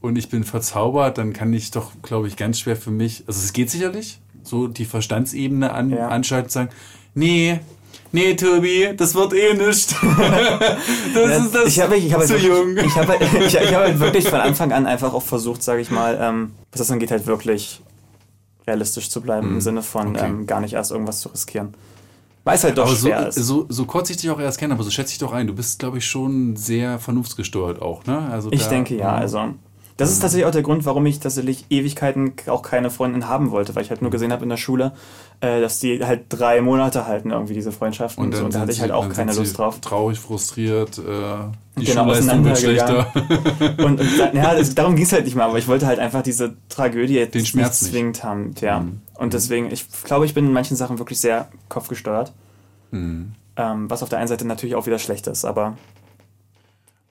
und 0.00 0.16
ich 0.16 0.28
bin 0.28 0.44
verzaubert, 0.44 1.18
dann 1.18 1.32
kann 1.32 1.52
ich 1.52 1.70
doch, 1.70 1.92
glaube 2.02 2.28
ich, 2.28 2.36
ganz 2.36 2.58
schwer 2.60 2.76
für 2.76 2.90
mich, 2.90 3.24
also 3.26 3.40
es 3.40 3.52
geht 3.52 3.70
sicherlich, 3.70 4.20
so 4.42 4.66
die 4.68 4.84
Verstandsebene 4.86 5.72
an, 5.72 5.92
anschalten 5.92 6.46
und 6.46 6.52
sagen, 6.52 6.70
nee, 7.14 7.60
nee, 8.12 8.34
Tobi, 8.34 8.94
das 8.96 9.14
wird 9.14 9.34
eh 9.34 9.54
nicht. 9.54 9.92
das 11.14 11.14
Ja, 11.14 11.44
ist 11.44 11.54
das 11.54 11.66
ich 11.68 11.80
habe 11.80 11.96
ich 11.96 12.12
hab 12.12 12.20
halt 12.20 12.28
zu 12.28 12.34
wirklich, 12.40 12.48
jung. 12.48 12.76
Ich 12.78 12.96
habe 12.96 13.16
ich, 13.46 13.54
ich 13.54 13.74
hab 13.74 13.82
halt 13.84 14.00
wirklich 14.00 14.28
von 14.28 14.40
Anfang 14.40 14.72
an 14.72 14.86
einfach 14.86 15.12
auch 15.12 15.22
versucht, 15.22 15.62
sage 15.62 15.80
ich 15.82 15.90
mal, 15.90 16.18
ähm, 16.20 16.52
was 16.72 16.78
das 16.80 16.90
angeht, 16.90 17.10
halt 17.10 17.26
wirklich 17.26 17.82
realistisch 18.66 19.10
zu 19.10 19.20
bleiben, 19.20 19.48
im 19.48 19.54
Mhm. 19.54 19.60
Sinne 19.60 19.82
von 19.82 20.08
Okay. 20.16 20.26
ähm, 20.26 20.46
gar 20.46 20.60
nicht 20.60 20.72
erst 20.74 20.90
irgendwas 20.92 21.20
zu 21.20 21.28
riskieren. 21.28 21.74
Weil 22.44 22.56
es 22.56 22.64
halt 22.64 22.78
doch 22.78 22.86
aber 22.86 22.96
schwer 22.96 23.22
so, 23.32 23.40
ist. 23.40 23.46
So, 23.46 23.66
so 23.68 23.84
kurz 23.84 24.08
ich 24.10 24.16
dich 24.16 24.30
auch 24.30 24.40
erst 24.40 24.58
kenne, 24.58 24.72
aber 24.74 24.82
so 24.82 24.90
schätze 24.90 25.12
ich 25.12 25.18
doch 25.18 25.32
ein. 25.32 25.46
Du 25.46 25.54
bist, 25.54 25.78
glaube 25.78 25.98
ich, 25.98 26.06
schon 26.06 26.56
sehr 26.56 26.98
vernunftsgesteuert 26.98 27.82
auch, 27.82 28.06
ne? 28.06 28.30
Also 28.32 28.50
Ich 28.50 28.62
da- 28.64 28.70
denke 28.70 28.96
ja, 28.96 29.12
also. 29.14 29.54
Das 30.00 30.10
ist 30.10 30.20
tatsächlich 30.20 30.46
auch 30.46 30.50
der 30.50 30.62
Grund, 30.62 30.84
warum 30.86 31.04
ich 31.06 31.20
tatsächlich 31.20 31.66
Ewigkeiten 31.70 32.32
auch 32.48 32.62
keine 32.62 32.90
Freundin 32.90 33.28
haben 33.28 33.50
wollte, 33.50 33.74
weil 33.74 33.82
ich 33.84 33.90
halt 33.90 34.02
nur 34.02 34.10
gesehen 34.10 34.32
habe 34.32 34.42
in 34.42 34.48
der 34.48 34.56
Schule, 34.56 34.92
äh, 35.40 35.60
dass 35.60 35.78
die 35.80 36.04
halt 36.04 36.24
drei 36.28 36.60
Monate 36.60 37.06
halten, 37.06 37.30
irgendwie 37.30 37.54
diese 37.54 37.70
Freundschaften 37.72 38.24
und, 38.24 38.34
so, 38.34 38.44
und 38.44 38.54
da 38.54 38.60
hatte 38.60 38.72
ich 38.72 38.80
halt 38.80 38.90
auch 38.92 39.08
keine 39.10 39.32
Lust 39.32 39.56
drauf. 39.58 39.80
Traurig, 39.80 40.18
frustriert. 40.18 40.98
Äh, 40.98 41.02
Die 41.80 41.84
genau, 41.84 42.04
Schulleistung 42.04 42.44
wird 42.44 42.58
schlechter. 42.58 43.12
und, 43.78 44.00
und 44.00 44.18
da- 44.18 44.32
ja, 44.32 44.54
das, 44.54 44.74
darum 44.74 44.96
ging 44.96 45.04
es 45.04 45.12
halt 45.12 45.24
nicht 45.24 45.36
mal, 45.36 45.44
aber 45.44 45.58
ich 45.58 45.68
wollte 45.68 45.86
halt 45.86 45.98
einfach 45.98 46.22
diese 46.22 46.56
Tragödie 46.68 47.14
jetzt 47.14 47.34
Den 47.34 47.46
Schmerz 47.46 47.82
nicht 47.82 47.92
nicht. 47.92 47.92
zwingend 47.92 48.24
haben. 48.24 48.54
Ja. 48.60 48.80
Mhm. 48.80 49.00
Und 49.18 49.32
deswegen, 49.34 49.70
ich 49.70 49.86
glaube, 50.04 50.24
ich 50.26 50.34
bin 50.34 50.46
in 50.46 50.52
manchen 50.52 50.76
Sachen 50.76 50.98
wirklich 50.98 51.20
sehr 51.20 51.48
kopfgesteuert. 51.68 52.32
Mhm. 52.90 53.32
Ähm, 53.56 53.90
was 53.90 54.02
auf 54.02 54.08
der 54.08 54.18
einen 54.18 54.28
Seite 54.28 54.46
natürlich 54.46 54.74
auch 54.74 54.86
wieder 54.86 54.98
schlecht 54.98 55.26
ist, 55.26 55.44
aber 55.44 55.76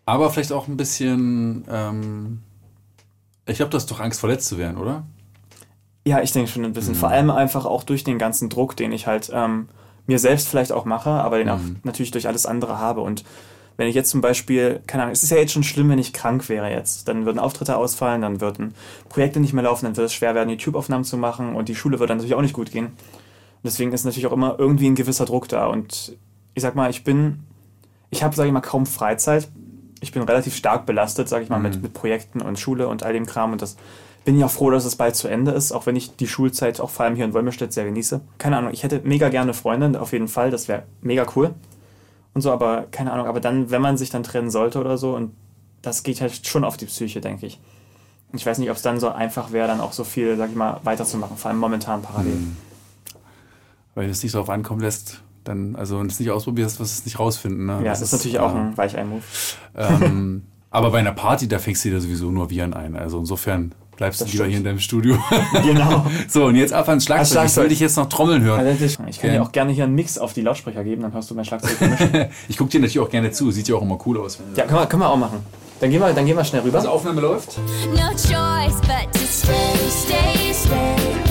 Aber 0.05 0.29
vielleicht 0.29 0.51
auch 0.51 0.67
ein 0.67 0.77
bisschen. 0.77 1.65
Ähm, 1.69 2.39
ich 3.51 3.57
glaube, 3.57 3.71
du 3.71 3.77
hast 3.77 3.89
doch 3.91 3.99
Angst, 3.99 4.19
verletzt 4.19 4.47
zu 4.47 4.57
werden, 4.57 4.77
oder? 4.77 5.03
Ja, 6.05 6.21
ich 6.21 6.31
denke 6.31 6.49
schon 6.49 6.65
ein 6.65 6.73
bisschen. 6.73 6.93
Mhm. 6.93 6.99
Vor 6.99 7.09
allem 7.09 7.29
einfach 7.29 7.65
auch 7.65 7.83
durch 7.83 8.03
den 8.03 8.17
ganzen 8.17 8.49
Druck, 8.49 8.75
den 8.75 8.91
ich 8.91 9.07
halt 9.07 9.29
ähm, 9.33 9.69
mir 10.07 10.19
selbst 10.19 10.47
vielleicht 10.47 10.71
auch 10.71 10.85
mache, 10.85 11.09
aber 11.09 11.37
den 11.37 11.49
auch 11.49 11.59
Mhm. 11.59 11.77
natürlich 11.83 12.11
durch 12.11 12.27
alles 12.27 12.45
andere 12.45 12.79
habe. 12.79 13.01
Und 13.01 13.23
wenn 13.77 13.87
ich 13.87 13.95
jetzt 13.95 14.09
zum 14.09 14.21
Beispiel, 14.21 14.81
keine 14.87 15.03
Ahnung, 15.03 15.13
es 15.13 15.23
ist 15.23 15.29
ja 15.29 15.37
jetzt 15.37 15.53
schon 15.53 15.63
schlimm, 15.63 15.89
wenn 15.89 15.99
ich 15.99 16.11
krank 16.13 16.49
wäre 16.49 16.69
jetzt. 16.69 17.07
Dann 17.07 17.25
würden 17.25 17.39
Auftritte 17.39 17.77
ausfallen, 17.77 18.21
dann 18.21 18.41
würden 18.41 18.73
Projekte 19.07 19.39
nicht 19.39 19.53
mehr 19.53 19.63
laufen, 19.63 19.85
dann 19.85 19.95
wird 19.95 20.07
es 20.07 20.13
schwer 20.13 20.35
werden, 20.35 20.49
YouTube-Aufnahmen 20.49 21.03
zu 21.03 21.15
machen 21.17 21.55
und 21.55 21.69
die 21.69 21.75
Schule 21.75 21.99
wird 21.99 22.09
dann 22.09 22.17
natürlich 22.17 22.35
auch 22.35 22.41
nicht 22.41 22.53
gut 22.53 22.71
gehen. 22.71 22.87
Und 22.87 23.65
deswegen 23.65 23.91
ist 23.93 24.03
natürlich 24.03 24.27
auch 24.27 24.33
immer 24.33 24.55
irgendwie 24.57 24.87
ein 24.87 24.95
gewisser 24.95 25.25
Druck 25.25 25.47
da. 25.47 25.67
Und 25.67 26.17
ich 26.55 26.61
sag 26.63 26.75
mal, 26.75 26.89
ich 26.89 27.03
bin, 27.03 27.39
ich 28.09 28.23
habe, 28.23 28.35
sage 28.35 28.47
ich 28.47 28.53
mal, 28.53 28.61
kaum 28.61 28.85
Freizeit. 28.85 29.47
Ich 30.01 30.11
bin 30.11 30.21
relativ 30.23 30.55
stark 30.55 30.85
belastet, 30.85 31.27
sage 31.27 31.43
ich 31.43 31.49
mal, 31.49 31.59
mit, 31.59 31.81
mit 31.81 31.93
Projekten 31.93 32.41
und 32.41 32.59
Schule 32.59 32.87
und 32.87 33.03
all 33.03 33.13
dem 33.13 33.25
Kram. 33.25 33.51
Und 33.51 33.61
das 33.61 33.75
bin 34.25 34.37
ich 34.37 34.43
auch 34.43 34.51
froh, 34.51 34.69
dass 34.69 34.85
es 34.85 34.95
bald 34.95 35.15
zu 35.15 35.27
Ende 35.27 35.51
ist, 35.51 35.71
auch 35.71 35.85
wenn 35.85 35.95
ich 35.95 36.15
die 36.15 36.27
Schulzeit 36.27 36.79
auch 36.79 36.89
vor 36.89 37.05
allem 37.05 37.15
hier 37.15 37.25
in 37.25 37.33
Wolmirstedt 37.33 37.73
sehr 37.73 37.85
genieße. 37.85 38.21
Keine 38.37 38.57
Ahnung, 38.57 38.71
ich 38.73 38.83
hätte 38.83 39.01
mega 39.03 39.29
gerne 39.29 39.53
Freundin, 39.53 39.95
auf 39.95 40.11
jeden 40.11 40.27
Fall, 40.27 40.51
das 40.51 40.67
wäre 40.67 40.83
mega 41.01 41.25
cool. 41.35 41.53
Und 42.33 42.41
so, 42.41 42.51
aber 42.51 42.85
keine 42.91 43.11
Ahnung, 43.11 43.27
aber 43.27 43.39
dann, 43.39 43.71
wenn 43.71 43.81
man 43.81 43.97
sich 43.97 44.09
dann 44.09 44.23
trennen 44.23 44.51
sollte 44.51 44.79
oder 44.79 44.97
so, 44.97 45.15
und 45.15 45.33
das 45.81 46.03
geht 46.03 46.21
halt 46.21 46.45
schon 46.45 46.63
auf 46.63 46.77
die 46.77 46.85
Psyche, 46.85 47.21
denke 47.21 47.45
ich. 47.45 47.59
Ich 48.33 48.45
weiß 48.45 48.59
nicht, 48.59 48.69
ob 48.69 48.75
es 48.75 48.83
dann 48.83 48.99
so 48.99 49.09
einfach 49.09 49.51
wäre, 49.51 49.67
dann 49.67 49.81
auch 49.81 49.93
so 49.93 50.03
viel, 50.03 50.37
sag 50.37 50.49
ich 50.49 50.55
mal, 50.55 50.79
weiterzumachen, 50.83 51.37
vor 51.37 51.49
allem 51.49 51.59
momentan 51.59 52.01
parallel. 52.01 52.35
Mhm. 52.35 52.57
Weil 53.95 54.09
es 54.09 54.21
nicht 54.21 54.35
darauf 54.35 54.49
ankommen 54.49 54.81
lässt, 54.81 55.23
dann, 55.49 55.75
also 55.75 55.99
wenn 55.99 56.07
du 56.07 56.13
es 56.13 56.19
nicht 56.19 56.29
ausprobierst, 56.31 56.79
wirst 56.79 56.95
du 56.95 56.99
es 56.99 57.05
nicht 57.05 57.19
rausfinden. 57.19 57.65
Ne? 57.65 57.79
Ja, 57.83 57.89
das 57.89 58.01
ist 58.01 58.11
natürlich 58.13 58.39
auch 58.39 58.53
ein 58.53 58.77
Weichei-Move. 58.77 59.21
Ähm, 59.75 60.43
aber 60.69 60.91
bei 60.91 60.99
einer 60.99 61.11
Party, 61.11 61.47
da 61.47 61.59
fängst 61.59 61.83
du 61.83 61.89
dir 61.89 61.99
sowieso 61.99 62.31
nur 62.31 62.49
Viren 62.49 62.73
ein. 62.73 62.95
Also 62.95 63.19
insofern 63.19 63.73
bleibst 63.97 64.21
Das 64.21 64.27
du 64.27 64.31
lieber 64.33 64.43
stimmt. 64.45 64.51
hier 64.51 64.57
in 64.59 64.63
deinem 64.63 64.79
Studio. 64.79 65.17
Genau. 65.63 66.05
So, 66.27 66.45
und 66.45 66.55
jetzt 66.55 66.71
ab 66.71 66.87
ans 66.87 67.05
Schlagzeug. 67.05 67.27
Schlagzeug. 67.31 67.45
Ich 67.47 67.53
soll 67.53 67.67
dich 67.69 67.79
jetzt 67.79 67.97
noch 67.97 68.07
Trommeln 68.07 68.43
hören. 68.43 68.59
Also 68.59 68.85
ich 68.85 69.19
kann 69.19 69.31
dir 69.31 69.41
auch 69.41 69.51
gerne 69.51 69.71
hier 69.71 69.85
einen 69.85 69.95
Mix 69.95 70.17
auf 70.17 70.33
die 70.33 70.41
Lautsprecher 70.41 70.83
geben, 70.83 71.01
dann 71.01 71.13
hörst 71.13 71.29
du 71.31 71.35
mein 71.35 71.45
Schlagzeug 71.45 72.29
ich 72.47 72.57
gucke 72.57 72.69
dir 72.69 72.79
natürlich 72.79 72.99
auch 72.99 73.09
gerne 73.09 73.31
zu. 73.31 73.51
Sieht 73.51 73.67
ja 73.67 73.75
auch 73.75 73.81
immer 73.81 73.97
cool 74.05 74.19
aus. 74.19 74.39
Ja, 74.55 74.65
können 74.65 74.79
wir, 74.79 74.85
können 74.85 75.01
wir 75.01 75.09
auch 75.09 75.17
machen. 75.17 75.39
Dann 75.79 75.89
gehen 75.89 75.99
wir, 76.01 76.13
dann 76.13 76.25
gehen 76.25 76.37
wir 76.37 76.43
schnell 76.43 76.61
rüber. 76.61 76.77
Also 76.77 76.89
Aufnahme 76.89 77.21
läuft. 77.21 77.57
No 77.57 78.09
choice 78.11 78.79
but 78.81 79.11
to 79.13 79.19
stay, 79.25 79.53
stay, 79.89 80.53
stay. 80.53 81.28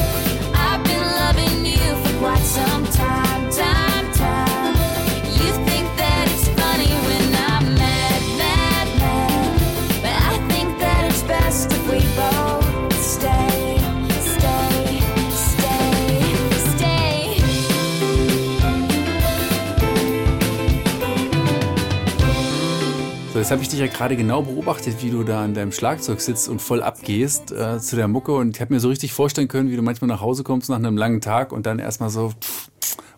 Jetzt 23.49 23.53
habe 23.53 23.63
ich 23.63 23.71
dich 23.71 23.81
ja 23.81 23.87
gerade 23.87 24.15
genau 24.15 24.43
beobachtet, 24.43 25.03
wie 25.03 25.09
du 25.09 25.25
da 25.25 25.43
an 25.43 25.55
deinem 25.55 25.73
Schlagzeug 25.73 26.21
sitzt 26.21 26.51
und 26.51 26.61
voll 26.61 26.83
abgehst 26.83 27.51
äh, 27.51 27.79
zu 27.79 27.97
der 27.97 28.07
Mucke. 28.07 28.35
Und 28.35 28.55
ich 28.55 28.61
habe 28.61 28.75
mir 28.75 28.79
so 28.79 28.91
richtig 28.91 29.15
vorstellen 29.15 29.49
können, 29.49 29.71
wie 29.71 29.77
du 29.77 29.81
manchmal 29.81 30.09
nach 30.09 30.21
Hause 30.21 30.45
kommst 30.45 30.69
nach 30.69 30.77
einem 30.77 30.99
langen 30.99 31.23
Tag 31.23 31.51
und 31.53 31.65
dann 31.65 31.79
erstmal 31.79 32.11
so 32.11 32.35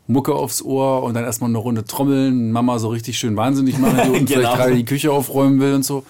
Mucke 0.07 0.33
aufs 0.33 0.62
Ohr 0.62 1.03
und 1.03 1.14
dann 1.14 1.24
erstmal 1.24 1.51
eine 1.51 1.59
Runde 1.59 1.83
trommeln, 1.83 2.53
Mama 2.53 2.78
so 2.78 2.91
richtig 2.91 3.18
schön 3.18 3.37
wahnsinnig 3.37 3.76
machen 3.78 3.99
und 3.99 4.26
Genau. 4.26 4.26
vielleicht 4.26 4.57
gerade 4.57 4.76
die 4.76 4.85
Küche 4.85 5.11
aufräumen 5.11 5.59
will 5.59 5.74
und 5.74 5.85
so. 5.85 6.05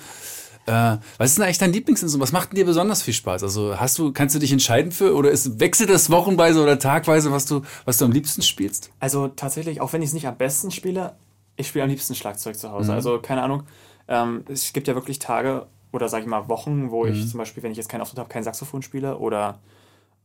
Äh, 0.66 0.98
was 1.16 1.30
ist 1.30 1.38
denn 1.38 1.46
eigentlich 1.46 1.56
dein 1.56 1.72
Lieblingsinstrument? 1.72 2.22
Was 2.22 2.32
macht 2.32 2.50
denn 2.50 2.56
dir 2.56 2.66
besonders 2.66 3.00
viel 3.00 3.14
Spaß? 3.14 3.42
Also 3.42 3.80
hast 3.80 3.98
du, 3.98 4.12
kannst 4.12 4.34
du 4.34 4.38
dich 4.38 4.52
entscheiden 4.52 4.92
für 4.92 5.14
oder 5.16 5.30
ist, 5.30 5.60
wechselt 5.60 5.88
das 5.88 6.10
wochenweise 6.10 6.62
oder 6.62 6.78
tagweise, 6.78 7.32
was 7.32 7.46
du, 7.46 7.62
was 7.86 7.96
du 7.96 8.04
am 8.04 8.12
liebsten 8.12 8.42
spielst? 8.42 8.90
Also 9.00 9.28
tatsächlich, 9.28 9.80
auch 9.80 9.94
wenn 9.94 10.02
ich 10.02 10.08
es 10.08 10.12
nicht 10.12 10.26
am 10.26 10.36
besten 10.36 10.70
spiele, 10.70 11.14
ich 11.56 11.68
spiele 11.68 11.84
am 11.84 11.90
liebsten 11.90 12.14
Schlagzeug 12.14 12.58
zu 12.58 12.70
Hause. 12.70 12.90
Mhm. 12.90 12.96
Also 12.96 13.18
keine 13.18 13.42
Ahnung, 13.42 13.62
ähm, 14.10 14.44
es 14.48 14.74
gibt 14.74 14.86
ja 14.88 14.94
wirklich 14.94 15.18
Tage 15.18 15.66
oder 15.92 16.08
sage 16.08 16.24
ich 16.24 16.28
mal 16.28 16.48
Wochen, 16.48 16.90
wo 16.90 17.04
Mhm. 17.04 17.12
ich 17.12 17.28
zum 17.30 17.38
Beispiel, 17.38 17.62
wenn 17.62 17.72
ich 17.72 17.78
jetzt 17.78 17.88
keinen 17.88 18.02
Auftritt 18.02 18.18
habe, 18.18 18.28
kein 18.28 18.42
Saxophon 18.44 18.82
spiele 18.82 19.16
oder 19.18 19.58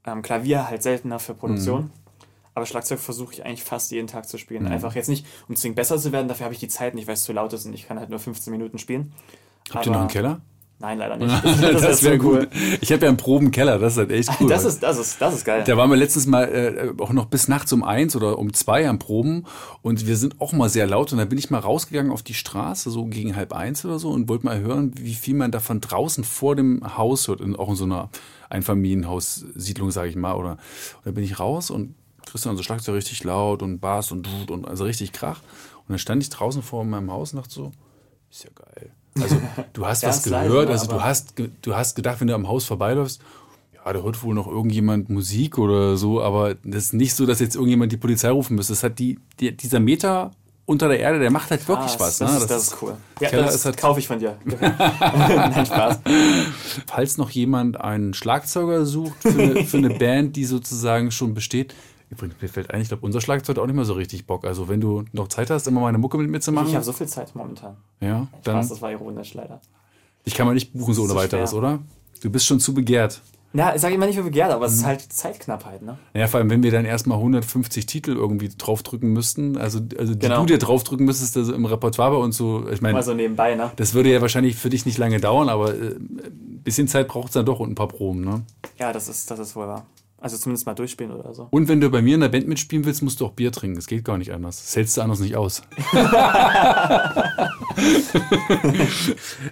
ähm, 0.05 0.21
Klavier 0.21 0.67
halt 0.67 0.83
seltener 0.83 1.19
für 1.19 1.33
Produktion. 1.33 1.83
Mhm. 1.85 1.91
Aber 2.53 2.65
Schlagzeug 2.65 2.99
versuche 2.99 3.33
ich 3.33 3.45
eigentlich 3.45 3.63
fast 3.63 3.91
jeden 3.91 4.07
Tag 4.07 4.27
zu 4.29 4.37
spielen. 4.37 4.63
Mhm. 4.63 4.71
Einfach 4.71 4.95
jetzt 4.95 5.09
nicht, 5.09 5.25
um 5.47 5.55
zwingend 5.55 5.75
besser 5.77 5.97
zu 5.97 6.11
werden, 6.11 6.27
dafür 6.27 6.45
habe 6.45 6.53
ich 6.53 6.59
die 6.59 6.67
Zeit 6.67 6.93
nicht, 6.95 7.07
weil 7.07 7.15
es 7.15 7.23
zu 7.23 7.33
laut 7.33 7.51
ist 7.53 7.65
und 7.65 7.73
ich 7.73 7.87
kann 7.87 7.99
halt 7.99 8.09
nur 8.09 8.19
15 8.19 8.51
Minuten 8.51 8.77
spielen. 8.77 9.13
Habt 9.73 9.85
ihr 9.85 9.91
noch 9.91 9.99
einen 10.01 10.09
Keller? 10.09 10.41
Nein, 10.79 10.97
leider 10.97 11.15
nicht. 11.17 11.33
Das, 11.43 11.83
ist 11.83 12.03
wäre 12.03 12.17
so 12.17 12.21
gut. 12.21 12.49
Ich 12.81 12.91
habe 12.91 13.03
ja 13.03 13.07
einen 13.07 13.17
Probenkeller, 13.17 13.79
das 13.79 13.93
ist 13.93 13.99
halt 13.99 14.11
echt 14.11 14.29
cool. 14.39 14.49
Das 14.49 14.65
ist, 14.65 14.83
das 14.83 14.97
ist, 14.97 15.21
das 15.21 15.35
ist 15.35 15.45
geil. 15.45 15.63
Da 15.65 15.77
waren 15.77 15.89
wir 15.89 15.95
letztens 15.95 16.27
mal 16.27 16.43
äh, 16.43 17.01
auch 17.01 17.13
noch 17.13 17.25
bis 17.25 17.47
nachts 17.47 17.71
um 17.71 17.83
eins 17.83 18.15
oder 18.15 18.37
um 18.37 18.53
zwei 18.53 18.87
am 18.87 18.99
Proben 18.99 19.45
und 19.81 20.05
wir 20.05 20.17
sind 20.17 20.41
auch 20.41 20.51
mal 20.51 20.67
sehr 20.69 20.85
laut 20.85 21.13
und 21.13 21.19
da 21.19 21.25
bin 21.25 21.37
ich 21.37 21.49
mal 21.49 21.59
rausgegangen 21.59 22.11
auf 22.11 22.23
die 22.23 22.33
Straße, 22.33 22.89
so 22.91 23.05
gegen 23.05 23.35
halb 23.37 23.53
eins 23.53 23.85
oder 23.85 23.99
so 23.99 24.09
und 24.09 24.27
wollte 24.27 24.45
mal 24.45 24.59
hören, 24.59 24.91
wie 24.99 25.13
viel 25.13 25.35
man 25.35 25.51
davon 25.51 25.79
draußen 25.79 26.25
vor 26.25 26.57
dem 26.57 26.97
Haus 26.97 27.29
hört, 27.29 27.39
in, 27.39 27.55
auch 27.55 27.69
in 27.69 27.75
so 27.75 27.85
einer 27.85 28.09
Einfamilienhaussiedlung, 28.49 29.91
sage 29.91 30.09
ich 30.09 30.17
mal. 30.17 30.35
Oder 30.35 30.51
und 30.51 31.05
da 31.05 31.11
bin 31.11 31.23
ich 31.23 31.39
raus 31.39 31.71
und 31.71 31.95
Christian 32.25 32.57
so 32.57 32.63
Schlagzeug 32.63 32.95
richtig 32.95 33.23
laut 33.23 33.63
und 33.63 33.79
Bass 33.79 34.11
und 34.11 34.27
und 34.51 34.67
also 34.67 34.83
richtig 34.83 35.13
Krach. 35.13 35.39
Und 35.87 35.93
dann 35.93 35.99
stand 35.99 36.21
ich 36.21 36.29
draußen 36.29 36.63
vor 36.63 36.83
meinem 36.83 37.11
Haus 37.11 37.33
und 37.33 37.37
dachte 37.37 37.53
so, 37.53 37.71
ist 38.35 38.43
ja 38.43 38.49
geil. 38.55 38.91
Also 39.21 39.41
du 39.73 39.85
hast 39.85 40.03
was 40.07 40.23
gehört, 40.23 40.67
ne, 40.67 40.71
also 40.71 40.87
du 40.87 41.01
hast, 41.01 41.33
du 41.61 41.75
hast 41.75 41.95
gedacht, 41.95 42.19
wenn 42.21 42.27
du 42.27 42.35
am 42.35 42.47
Haus 42.47 42.65
vorbeiläufst, 42.65 43.21
ja, 43.73 43.93
da 43.93 44.01
hört 44.01 44.21
wohl 44.23 44.33
noch 44.35 44.47
irgendjemand 44.47 45.09
Musik 45.09 45.57
oder 45.57 45.95
so, 45.95 46.21
aber 46.21 46.55
das 46.63 46.85
ist 46.85 46.93
nicht 46.93 47.13
so, 47.13 47.25
dass 47.25 47.39
jetzt 47.39 47.55
irgendjemand 47.55 47.91
die 47.91 47.97
Polizei 47.97 48.29
rufen 48.29 48.55
müsste. 48.55 48.73
Das 48.73 48.83
hat 48.83 48.99
die, 48.99 49.19
die 49.39 49.55
dieser 49.55 49.79
Meter 49.79 50.31
unter 50.67 50.87
der 50.87 50.99
Erde, 50.99 51.19
der 51.19 51.29
macht 51.29 51.51
halt 51.51 51.67
wirklich 51.67 51.91
Ah, 51.91 51.99
was. 51.99 52.17
das, 52.17 52.31
ne? 52.31 52.37
ist, 52.39 52.47
das 52.49 52.63
ist 52.63 52.77
cool. 52.81 52.97
Ja, 53.21 53.29
Keller 53.29 53.43
das 53.43 53.55
ist 53.55 53.65
halt, 53.65 53.77
kaufe 53.77 53.99
ich 53.99 54.07
von 54.07 54.17
dir. 54.17 54.35
Nein, 54.45 55.65
Spaß. 55.65 55.99
falls 56.87 57.17
noch 57.17 57.29
jemand 57.29 57.79
einen 57.79 58.15
Schlagzeuger 58.15 58.85
sucht 58.85 59.21
für 59.21 59.29
eine, 59.29 59.63
für 59.63 59.77
eine 59.77 59.91
Band, 59.91 60.35
die 60.35 60.45
sozusagen 60.45 61.11
schon 61.11 61.35
besteht. 61.35 61.75
Übrigens, 62.09 62.35
mir 62.41 62.47
fällt 62.49 62.71
ein, 62.71 62.81
ich 62.81 62.87
glaube, 62.89 63.05
unser 63.05 63.19
Schlagzeug 63.21 63.57
hat 63.57 63.61
auch 63.63 63.67
nicht 63.67 63.75
mehr 63.75 63.85
so 63.85 63.93
richtig 63.93 64.25
Bock. 64.27 64.45
Also, 64.45 64.67
wenn 64.69 64.79
du 64.81 65.05
noch 65.11 65.27
Zeit 65.27 65.49
hast, 65.49 65.67
immer 65.67 65.81
mal 65.81 65.87
eine 65.89 65.97
Mucke 65.97 66.17
mit 66.17 66.29
mir 66.29 66.39
zu 66.39 66.51
machen. 66.51 66.67
Ich 66.69 66.75
habe 66.75 66.85
so 66.85 66.93
viel 66.93 67.07
Zeit 67.07 67.35
momentan. 67.35 67.77
ja, 67.99 68.27
Spaß, 68.31 68.43
dann. 68.43 68.69
das 68.69 68.81
war 68.81 68.91
ironisch 68.91 69.33
leider. 69.33 69.59
Ich 70.23 70.33
kann 70.35 70.45
mal 70.47 70.53
nicht 70.53 70.73
buchen 70.73 70.93
so 70.93 71.03
ohne 71.03 71.15
weiteres, 71.15 71.49
schwer. 71.51 71.59
oder? 71.59 71.79
Du 72.21 72.29
bist 72.29 72.45
schon 72.45 72.59
zu 72.59 72.73
begehrt. 72.73 73.21
Ja, 73.53 73.73
ich 73.73 73.79
sage 73.81 73.95
immer 73.95 74.05
nicht 74.05 74.17
für 74.17 74.23
begehrt, 74.23 74.51
aber 74.51 74.65
es 74.65 74.73
Mhm. 74.73 74.79
ist 74.79 74.85
halt 74.85 75.01
Zeitknappheit, 75.13 75.81
ne? 75.81 75.97
Ja, 76.13 76.27
vor 76.27 76.39
allem, 76.41 76.49
wenn 76.49 76.61
wir 76.61 76.71
dann 76.71 76.83
erstmal 76.83 77.17
150 77.19 77.85
Titel 77.85 78.11
irgendwie 78.11 78.49
draufdrücken 78.49 79.13
müssten, 79.13 79.55
also, 79.57 79.79
also 79.97 80.13
die 80.13 80.19
Genau. 80.19 80.41
du 80.41 80.45
dir 80.47 80.57
draufdrücken 80.57 81.05
müsstest, 81.05 81.37
also 81.37 81.53
im 81.53 81.63
Repertoire 81.65 82.11
bei 82.11 82.17
uns 82.17 82.35
so, 82.35 82.67
ich 82.69 82.81
meine, 82.81 82.93
Mal 82.95 83.03
so 83.03 83.13
nebenbei, 83.13 83.55
ne? 83.55 83.71
das 83.77 83.93
würde 83.93 84.11
ja 84.11 84.19
wahrscheinlich 84.21 84.57
für 84.57 84.69
dich 84.69 84.85
nicht 84.85 84.97
lange 84.97 85.21
dauern, 85.21 85.47
aber 85.47 85.73
äh, 85.73 85.95
ein 85.95 86.61
bisschen 86.65 86.89
Zeit 86.89 87.07
braucht 87.07 87.27
es 87.27 87.33
dann 87.33 87.45
doch 87.45 87.59
und 87.61 87.69
ein 87.71 87.75
paar 87.75 87.87
Proben, 87.87 88.21
ne? 88.25 88.43
Ja, 88.77 88.91
das 88.91 89.07
ist, 89.07 89.31
das 89.31 89.39
ist 89.39 89.55
wohl 89.55 89.67
wahr. 89.67 89.85
Also 90.25 90.37
zumindest 90.39 90.65
mal 90.65 90.73
durchspielen 90.73 91.11
oder 91.11 91.35
so. 91.35 91.49
Und 91.51 91.67
wenn 91.67 91.79
du 91.79 91.87
bei 91.91 92.01
mir 92.01 92.15
in 92.15 92.21
der 92.21 92.29
Band 92.29 92.47
mitspielen 92.47 92.83
willst, 92.83 93.03
musst 93.03 93.21
du 93.21 93.27
auch 93.27 93.33
Bier 93.33 93.51
trinken. 93.51 93.75
Das 93.75 93.85
geht 93.85 94.03
gar 94.03 94.17
nicht 94.17 94.33
anders. 94.33 94.59
Das 94.59 94.75
hältst 94.75 94.97
du 94.97 95.01
anders 95.01 95.19
nicht 95.19 95.35
aus. 95.35 95.61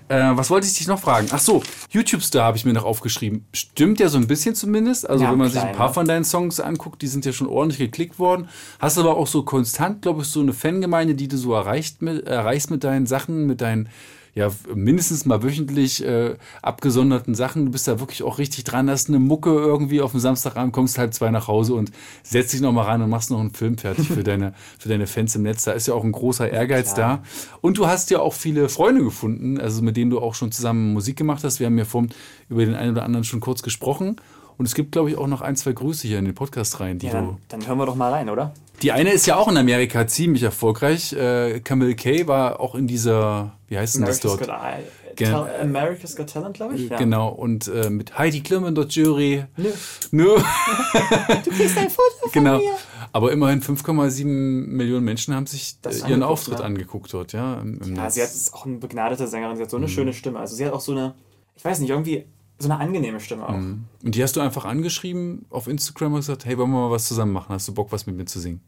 äh, 0.09 0.31
was 0.35 0.49
wollte 0.49 0.65
ich 0.65 0.73
dich 0.73 0.87
noch 0.87 0.99
fragen? 0.99 1.27
Ach 1.29 1.37
so, 1.37 1.61
YouTube-Star 1.91 2.45
habe 2.45 2.57
ich 2.57 2.65
mir 2.65 2.73
noch 2.73 2.85
aufgeschrieben. 2.85 3.45
Stimmt 3.53 3.99
ja 3.99 4.09
so 4.09 4.17
ein 4.17 4.25
bisschen 4.25 4.55
zumindest. 4.55 5.07
Also 5.07 5.25
Ja, 5.25 5.31
wenn 5.31 5.37
man 5.37 5.51
sich 5.51 5.61
ein 5.61 5.75
paar 5.75 5.93
von 5.93 6.07
deinen 6.07 6.25
Songs 6.25 6.59
anguckt, 6.59 7.03
die 7.03 7.07
sind 7.07 7.23
ja 7.23 7.33
schon 7.33 7.45
ordentlich 7.45 7.77
geklickt 7.77 8.17
worden. 8.17 8.49
Hast 8.79 8.97
aber 8.97 9.15
auch 9.15 9.27
so 9.27 9.43
konstant, 9.43 10.01
glaube 10.01 10.23
ich, 10.23 10.27
so 10.29 10.39
eine 10.39 10.53
Fangemeinde, 10.53 11.13
die 11.13 11.27
du 11.27 11.37
so 11.37 11.53
erreicht 11.53 12.01
mit, 12.01 12.25
erreichst 12.25 12.71
mit 12.71 12.83
deinen 12.83 13.05
Sachen, 13.05 13.45
mit 13.45 13.61
deinen 13.61 13.89
ja, 14.35 14.51
mindestens 14.73 15.25
mal 15.25 15.43
wöchentlich 15.43 16.03
äh, 16.03 16.35
abgesonderten 16.63 17.35
Sachen. 17.35 17.65
Du 17.65 17.71
bist 17.71 17.87
da 17.87 17.99
wirklich 17.99 18.23
auch 18.23 18.39
richtig 18.39 18.63
dran, 18.63 18.89
hast 18.89 19.09
eine 19.09 19.19
Mucke 19.19 19.51
irgendwie 19.51 20.01
auf 20.01 20.11
dem 20.11 20.19
Samstagabend, 20.19 20.73
kommst 20.73 20.97
halb 20.97 21.13
zwei 21.13 21.29
nach 21.29 21.47
Hause 21.47 21.75
und 21.75 21.91
setzt 22.23 22.53
dich 22.53 22.61
noch 22.61 22.71
mal 22.71 22.83
ran 22.83 23.01
und 23.03 23.09
machst 23.11 23.29
noch 23.29 23.39
einen 23.39 23.51
Film 23.51 23.77
fertig 23.77 24.07
für 24.07 24.23
deine, 24.23 24.53
für 24.79 24.89
deine 24.89 25.05
Fans 25.05 25.35
im 25.35 25.43
Netz. 25.43 25.65
Da 25.65 25.73
ist 25.73 25.87
ja 25.87 25.93
auch 25.93 26.03
ein 26.03 26.11
großer 26.11 26.49
Ehrgeiz 26.49 26.95
Klar. 26.95 27.17
da. 27.17 27.23
Und 27.61 27.77
du 27.77 27.85
hast 27.85 28.09
ja 28.09 28.19
auch 28.19 28.33
viele 28.33 28.69
Freunde 28.69 29.03
gefunden, 29.03 29.59
also 29.59 29.83
mit 29.83 29.97
denen 29.97 30.09
du 30.09 30.19
auch 30.19 30.33
schon 30.33 30.51
zusammen 30.51 30.93
Musik 30.93 31.15
gemacht 31.15 31.43
hast. 31.43 31.59
Wir 31.59 31.67
haben 31.67 31.77
ja 31.77 31.85
vorhin 31.85 32.11
über 32.49 32.65
den 32.65 32.73
einen 32.75 32.93
oder 32.93 33.03
anderen 33.03 33.23
schon 33.23 33.39
kurz 33.39 33.61
gesprochen. 33.61 34.15
Und 34.57 34.65
es 34.67 34.75
gibt, 34.75 34.91
glaube 34.91 35.09
ich, 35.09 35.17
auch 35.17 35.27
noch 35.27 35.41
ein, 35.41 35.55
zwei 35.55 35.73
Grüße 35.73 36.07
hier 36.07 36.19
in 36.19 36.25
den 36.25 36.35
Podcast 36.35 36.79
rein, 36.79 36.99
die 36.99 37.07
Ja, 37.07 37.13
du. 37.13 37.17
dann, 37.17 37.37
dann 37.49 37.67
hören 37.67 37.77
wir 37.79 37.85
doch 37.87 37.95
mal 37.95 38.11
rein, 38.11 38.29
oder? 38.29 38.53
Die 38.83 38.91
eine 38.91 39.11
ist 39.11 39.25
ja 39.25 39.35
auch 39.37 39.47
in 39.47 39.57
Amerika 39.57 40.05
ziemlich 40.07 40.43
erfolgreich. 40.43 41.13
Äh, 41.13 41.59
Camille 41.61 41.95
Kay 41.95 42.27
war 42.27 42.59
auch 42.59 42.75
in 42.75 42.85
dieser, 42.87 43.57
wie 43.67 43.77
heißt 43.77 43.95
denn 43.95 44.05
das 44.05 44.23
America's 44.23 44.47
dort? 44.47 44.61
Got, 44.61 44.79
I- 44.79 45.15
Gen- 45.15 45.35
America's 45.61 46.15
Got 46.15 46.27
Talent, 46.33 46.55
glaube 46.55 46.75
ich. 46.75 46.89
Ja. 46.89 46.97
Genau, 46.97 47.29
und 47.29 47.67
äh, 47.67 47.89
mit 47.89 48.17
Heidi 48.17 48.41
Klum 48.41 48.65
in 48.65 48.75
der 48.75 48.85
Jury. 48.85 49.45
Nö. 49.57 49.69
Nö. 50.11 50.35
Du 51.43 51.49
kriegst 51.51 51.77
ein 51.77 51.89
Foto 51.89 52.29
genau. 52.31 52.55
von 52.57 52.65
mir. 52.65 52.71
Aber 53.11 53.31
immerhin 53.31 53.61
5,7 53.61 54.25
Millionen 54.25 55.05
Menschen 55.05 55.35
haben 55.35 55.45
sich 55.45 55.79
Das 55.81 55.97
äh, 55.97 55.99
ihren 55.99 56.05
angeguckt, 56.23 56.31
Auftritt 56.31 56.57
ne? 56.59 56.63
angeguckt 56.65 57.13
dort, 57.13 57.33
ja. 57.33 57.61
Im, 57.61 57.79
im 57.81 57.95
Ja, 57.95 58.03
Netz. 58.03 58.15
sie 58.15 58.21
hat 58.23 58.29
ist 58.29 58.53
auch 58.53 58.65
eine 58.65 58.77
begnadete 58.77 59.27
Sängerin, 59.27 59.55
sie 59.55 59.61
hat 59.63 59.69
so 59.69 59.77
eine 59.77 59.85
Mhm. 59.85 59.91
schöne 59.91 60.13
Stimme. 60.13 60.39
Also 60.39 60.55
sie 60.55 60.65
hat 60.65 60.73
auch 60.73 60.81
so 60.81 60.91
eine, 60.93 61.13
ich 61.55 61.63
weiß 61.63 61.79
nicht, 61.79 61.91
irgendwie 61.91 62.25
so 62.57 62.69
eine 62.69 62.79
angenehme 62.79 63.19
Stimme 63.19 63.47
auch. 63.47 63.53
Mhm. 63.55 63.83
Und 64.03 64.15
die 64.15 64.23
hast 64.23 64.35
du 64.35 64.41
einfach 64.41 64.65
angeschrieben 64.65 65.45
auf 65.51 65.67
Instagram 65.67 66.13
und 66.13 66.19
gesagt, 66.21 66.45
hey, 66.45 66.57
wollen 66.57 66.71
wir 66.71 66.79
mal 66.87 66.91
was 66.91 67.07
zusammen 67.07 67.33
machen? 67.33 67.53
Hast 67.53 67.67
du 67.67 67.73
Bock, 67.73 67.91
was 67.91 68.07
mit 68.07 68.15
mir 68.17 68.25
zu 68.25 68.39
singen? 68.39 68.61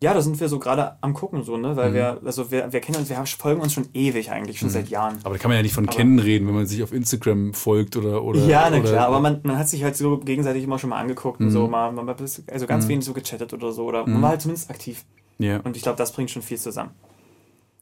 Ja, 0.00 0.14
da 0.14 0.20
sind 0.20 0.38
wir 0.38 0.48
so 0.48 0.60
gerade 0.60 0.96
am 1.00 1.12
gucken, 1.12 1.42
so, 1.42 1.56
ne? 1.56 1.74
Weil 1.74 1.90
Mhm. 1.90 1.94
wir, 1.94 2.20
also 2.24 2.52
wir, 2.52 2.72
wir 2.72 2.80
kennen 2.80 2.98
uns, 2.98 3.08
wir 3.08 3.16
haben- 3.16 3.26
folgen 3.26 3.60
uns 3.60 3.72
schon 3.72 3.88
ewig 3.94 4.30
eigentlich, 4.30 4.58
schon 4.60 4.68
Mhm. 4.68 4.72
seit 4.72 4.88
Jahren. 4.90 5.18
Aber 5.24 5.34
da 5.34 5.42
kann 5.42 5.48
man 5.48 5.56
ja 5.56 5.62
nicht 5.62 5.74
von 5.74 5.88
Aber- 5.88 5.96
kennen 5.96 6.20
reden, 6.20 6.46
wenn 6.46 6.54
man 6.54 6.66
sich 6.66 6.82
auf 6.84 6.92
Instagram 6.92 7.52
folgt 7.52 7.96
oder. 7.96 8.22
oder 8.22 8.38
ja, 8.44 8.68
na 8.70 8.78
oder, 8.78 8.88
klar, 8.90 9.06
aber 9.08 9.18
man, 9.18 9.40
man 9.42 9.58
hat 9.58 9.68
sich 9.68 9.82
halt 9.82 9.96
so 9.96 10.18
gegenseitig 10.18 10.62
immer 10.62 10.78
schon 10.78 10.90
mal 10.90 11.00
angeguckt 11.00 11.40
und 11.40 11.46
Mhm. 11.46 11.50
so, 11.50 11.66
mal, 11.66 11.90
mal, 11.90 12.14
also 12.46 12.66
ganz 12.68 12.84
Mhm. 12.84 12.88
wenig 12.90 13.04
so 13.06 13.12
gechattet 13.12 13.52
oder 13.52 13.72
so, 13.72 13.86
oder 13.86 14.06
Mhm. 14.06 14.12
man 14.14 14.22
war 14.22 14.28
halt 14.30 14.42
zumindest 14.42 14.70
aktiv. 14.70 15.04
Ja. 15.38 15.58
Und 15.64 15.76
ich 15.76 15.82
glaube, 15.82 15.98
das 15.98 16.12
bringt 16.12 16.30
schon 16.30 16.42
viel 16.42 16.58
zusammen. 16.58 16.90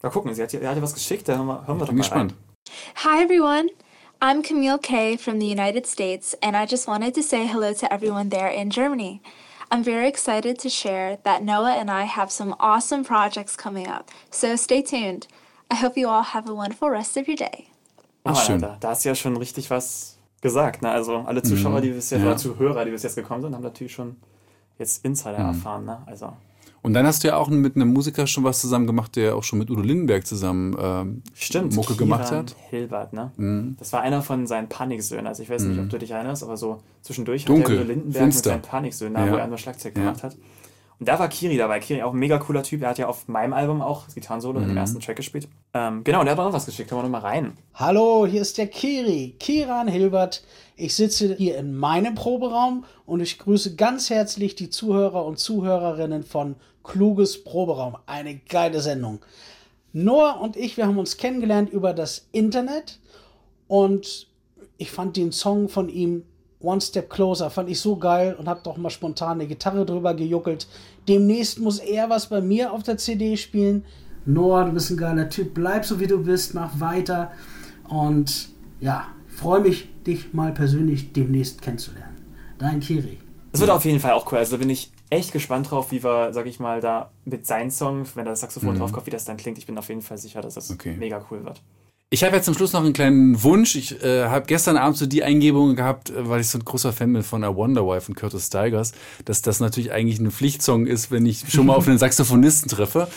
Mal 0.01 0.09
gucken, 0.09 0.33
sie 0.33 0.41
hat, 0.41 0.49
sie 0.51 0.57
hat 0.65 0.75
ja 0.75 0.81
was 0.81 0.95
geschickt, 0.95 1.27
da 1.29 1.35
hören 1.37 1.45
wir, 1.47 1.67
hören 1.67 1.77
wir 1.77 1.81
doch 1.81 1.87
bin 1.87 1.97
mal 1.97 2.01
gespannt. 2.03 2.33
Hi 3.03 3.23
everyone. 3.23 3.69
I'm 4.19 4.41
Camille 4.41 4.79
Kay 4.81 5.19
from 5.19 5.39
the 5.39 5.45
United 5.51 5.85
States, 5.85 6.35
and 6.41 6.55
I 6.55 6.65
just 6.67 6.87
wanted 6.87 7.13
to 7.13 7.21
say 7.21 7.47
hello 7.47 7.71
to 7.73 7.85
everyone 7.91 8.29
there 8.31 8.51
in 8.51 8.71
Germany. 8.71 9.21
I'm 9.69 9.83
very 9.83 10.07
excited 10.07 10.57
to 10.59 10.69
share 10.69 11.17
that 11.23 11.43
Noah 11.43 11.73
and 11.77 11.89
I 11.89 12.05
have 12.05 12.31
some 12.31 12.55
awesome 12.59 13.03
projects 13.03 13.57
coming 13.57 13.87
up, 13.87 14.09
so 14.31 14.55
stay 14.55 14.81
tuned. 14.81 15.27
I 15.69 15.75
hope 15.75 15.97
you 15.99 16.07
all 16.07 16.23
have 16.23 16.49
a 16.49 16.53
wonderful 16.53 16.89
rest 16.89 17.17
of 17.17 17.27
your 17.27 17.35
day. 17.35 17.67
Ah, 18.23 18.33
schön. 18.35 18.61
Da, 18.61 18.77
da 18.79 18.89
hast 18.89 19.03
du 19.03 19.09
ja 19.09 19.15
schon 19.15 19.35
richtig 19.37 19.69
was 19.69 20.17
gesagt. 20.41 20.81
Ne? 20.81 20.89
Also 20.91 21.17
alle 21.27 21.41
Zuschauer, 21.43 21.79
Mhm. 21.79 21.81
die 21.81 21.89
bis 21.91 22.09
jetzt, 22.09 22.21
Ja. 22.21 22.27
oder 22.27 22.37
Zuhörer, 22.37 22.85
die 22.85 22.91
bis 22.91 23.03
jetzt 23.03 23.15
gekommen 23.15 23.41
sind, 23.41 23.53
haben 23.55 23.63
natürlich 23.63 23.93
schon 23.93 24.15
jetzt 24.79 25.03
Insider 25.03 25.39
Mhm. 25.39 25.49
erfahren. 25.49 25.85
Ne? 25.85 26.01
Also 26.05 26.31
Und 26.83 26.93
dann 26.93 27.05
hast 27.05 27.23
du 27.23 27.27
ja 27.29 27.35
auch 27.37 27.49
mit 27.49 27.75
einem 27.75 27.91
Musiker 27.91 28.27
schon 28.27 28.43
was 28.43 28.61
zusammen 28.61 28.87
gemacht, 28.87 29.15
der 29.15 29.35
auch 29.35 29.43
schon 29.43 29.59
mit 29.59 29.69
Udo 29.69 29.81
Lindenberg 29.81 30.25
zusammen 30.25 30.75
ähm, 30.79 31.21
Stimmt, 31.33 31.73
Mucke 31.75 31.87
Kieran 31.93 31.97
gemacht 31.97 32.31
hat. 32.31 32.55
Hilbert, 32.69 33.13
ne? 33.13 33.31
Mhm. 33.35 33.75
Das 33.79 33.91
war 33.93 34.01
einer 34.01 34.21
von 34.21 34.47
seinen 34.47 34.69
Paniksöhnen. 34.69 35.27
Also 35.27 35.43
ich 35.43 35.49
weiß 35.49 35.63
nicht, 35.63 35.77
Mhm. 35.77 35.83
ob 35.83 35.89
du 35.89 35.97
dich 35.99 36.11
erinnerst, 36.11 36.43
aber 36.43 36.55
so 36.55 36.81
zwischendurch 37.01 37.45
Dunkel, 37.45 37.63
hat 37.63 37.69
der 37.71 37.79
Udo 37.81 37.87
Lindenberg 37.93 38.23
finster. 38.23 38.53
mit 38.53 38.63
seinen 38.65 38.69
Paniksöhnen, 38.71 39.25
Ja. 39.27 39.31
wo 39.33 39.35
er 39.37 39.47
nur 39.47 39.57
Schlagzeug 39.57 39.97
Ja. 39.97 40.03
gemacht 40.03 40.23
hat. 40.23 40.37
Und 40.99 41.07
da 41.07 41.19
war 41.19 41.27
Kiri 41.29 41.57
dabei. 41.57 41.79
Kiri 41.79 42.01
auch 42.01 42.13
ein 42.13 42.17
mega 42.19 42.39
cooler 42.39 42.63
Typ. 42.63 42.81
Er 42.81 42.89
hat 42.89 42.97
ja 42.97 43.07
auf 43.07 43.27
meinem 43.27 43.53
Album 43.53 43.81
auch 43.81 44.05
das 44.05 44.15
Gitarrensolo 44.15 44.59
in 44.59 44.65
dem 44.65 44.71
Mhm. 44.71 44.77
ersten 44.77 44.99
Track 44.99 45.17
gespielt. 45.17 45.47
Ähm, 45.75 46.03
genau, 46.03 46.21
und 46.21 46.27
er 46.27 46.31
hat 46.31 46.39
auch 46.39 46.45
noch 46.45 46.53
was 46.53 46.65
geschickt. 46.65 46.89
Hören 46.89 46.99
wir 46.99 47.03
noch 47.03 47.09
mal 47.11 47.19
rein. 47.27 47.53
Hallo, 47.75 48.25
hier 48.25 48.41
ist 48.41 48.57
der 48.57 48.67
Kiri, 48.67 49.35
Kiran 49.39 49.87
Hilbert. 49.87 50.43
Ich 50.75 50.95
sitze 50.95 51.35
hier 51.35 51.57
in 51.57 51.75
meinem 51.75 52.15
Proberaum 52.15 52.83
und 53.05 53.19
ich 53.19 53.37
grüße 53.37 53.75
ganz 53.75 54.09
herzlich 54.09 54.55
die 54.55 54.69
Zuhörer 54.71 55.23
und 55.25 55.37
Zuhörerinnen 55.37 56.23
von 56.23 56.55
Kluges 56.83 57.43
Proberaum. 57.43 57.97
Eine 58.07 58.35
geile 58.49 58.81
Sendung. 58.81 59.19
Noah 59.93 60.39
und 60.41 60.55
ich, 60.55 60.77
wir 60.77 60.87
haben 60.87 60.97
uns 60.97 61.17
kennengelernt 61.17 61.69
über 61.69 61.93
das 61.93 62.27
Internet 62.31 62.99
und 63.67 64.27
ich 64.77 64.91
fand 64.91 65.15
den 65.17 65.31
Song 65.31 65.69
von 65.69 65.89
ihm 65.89 66.23
One 66.59 66.81
Step 66.81 67.09
Closer 67.09 67.49
fand 67.49 67.69
ich 67.69 67.79
so 67.79 67.97
geil 67.97 68.35
und 68.37 68.47
habe 68.47 68.61
doch 68.63 68.77
mal 68.77 68.89
spontan 68.89 69.33
eine 69.39 69.47
Gitarre 69.47 69.85
drüber 69.85 70.13
gejuckelt. 70.15 70.67
Demnächst 71.07 71.59
muss 71.59 71.79
er 71.79 72.09
was 72.09 72.27
bei 72.27 72.41
mir 72.41 72.71
auf 72.73 72.83
der 72.83 72.97
CD 72.97 73.37
spielen. 73.37 73.85
Noah, 74.25 74.65
du 74.65 74.71
bist 74.71 74.89
ein 74.89 74.97
geiler 74.97 75.29
Typ, 75.29 75.53
bleib 75.53 75.85
so 75.85 75.99
wie 75.99 76.07
du 76.07 76.23
bist, 76.23 76.53
mach 76.53 76.79
weiter 76.79 77.31
und 77.87 78.49
ja, 78.81 79.07
freue 79.27 79.61
mich, 79.61 79.87
dich 80.03 80.33
mal 80.33 80.51
persönlich 80.51 81.13
demnächst 81.13 81.61
kennenzulernen. 81.61 82.17
Dein 82.57 82.79
Kiri. 82.79 83.19
Das 83.51 83.61
wird 83.61 83.69
auf 83.71 83.85
jeden 83.85 83.99
Fall 83.99 84.11
auch 84.11 84.29
cool. 84.31 84.39
Also 84.39 84.53
da 84.53 84.57
bin 84.57 84.69
ich 84.69 84.91
echt 85.09 85.31
gespannt 85.31 85.71
drauf, 85.71 85.91
wie 85.91 86.03
wir, 86.03 86.33
sag 86.33 86.45
ich 86.47 86.59
mal, 86.59 86.81
da 86.81 87.11
mit 87.23 87.45
seinem 87.47 87.69
Song, 87.71 88.05
wenn 88.15 88.25
da 88.25 88.31
das 88.31 88.41
Saxophon 88.41 88.73
Mhm. 88.75 88.79
draufkommt, 88.79 89.05
wie 89.07 89.11
das 89.11 89.25
dann 89.25 89.37
klingt. 89.37 89.57
Ich 89.57 89.65
bin 89.65 89.77
auf 89.77 89.87
jeden 89.89 90.01
Fall 90.01 90.17
sicher, 90.17 90.41
dass 90.41 90.55
das 90.55 90.69
Okay. 90.71 90.95
mega 90.97 91.23
cool 91.31 91.45
wird. 91.45 91.61
Ich 92.09 92.23
habe 92.23 92.37
jetzt 92.37 92.45
zum 92.45 92.53
Schluss 92.53 92.71
noch 92.71 92.85
einen 92.85 92.93
kleinen 92.93 93.43
Wunsch. 93.43 93.75
Ich 93.75 94.01
äh, 94.01 94.27
habe 94.27 94.45
gestern 94.45 94.77
Abend 94.77 94.97
so 94.97 95.05
die 95.05 95.23
Eingebung 95.23 95.75
gehabt, 95.75 96.09
äh, 96.09 96.29
weil 96.29 96.39
ich 96.39 96.47
so 96.47 96.57
ein 96.57 96.63
großer 96.63 96.93
Fan 96.93 97.11
bin 97.11 97.21
von 97.21 97.43
A 97.43 97.53
Wonder 97.53 97.85
Wife 97.85 98.09
und 98.09 98.15
Curtis 98.15 98.47
Stigers, 98.47 98.93
dass 99.25 99.41
das 99.41 99.59
natürlich 99.59 99.91
eigentlich 99.91 100.17
ein 100.19 100.31
Pflichtsong 100.31 100.87
ist, 100.87 101.11
wenn 101.11 101.25
ich 101.25 101.43
schon 101.51 101.65
mal 101.65 101.75
auf 101.75 101.85
einen 101.85 101.97
Saxophonisten 101.99 102.69
treffe. 102.69 103.09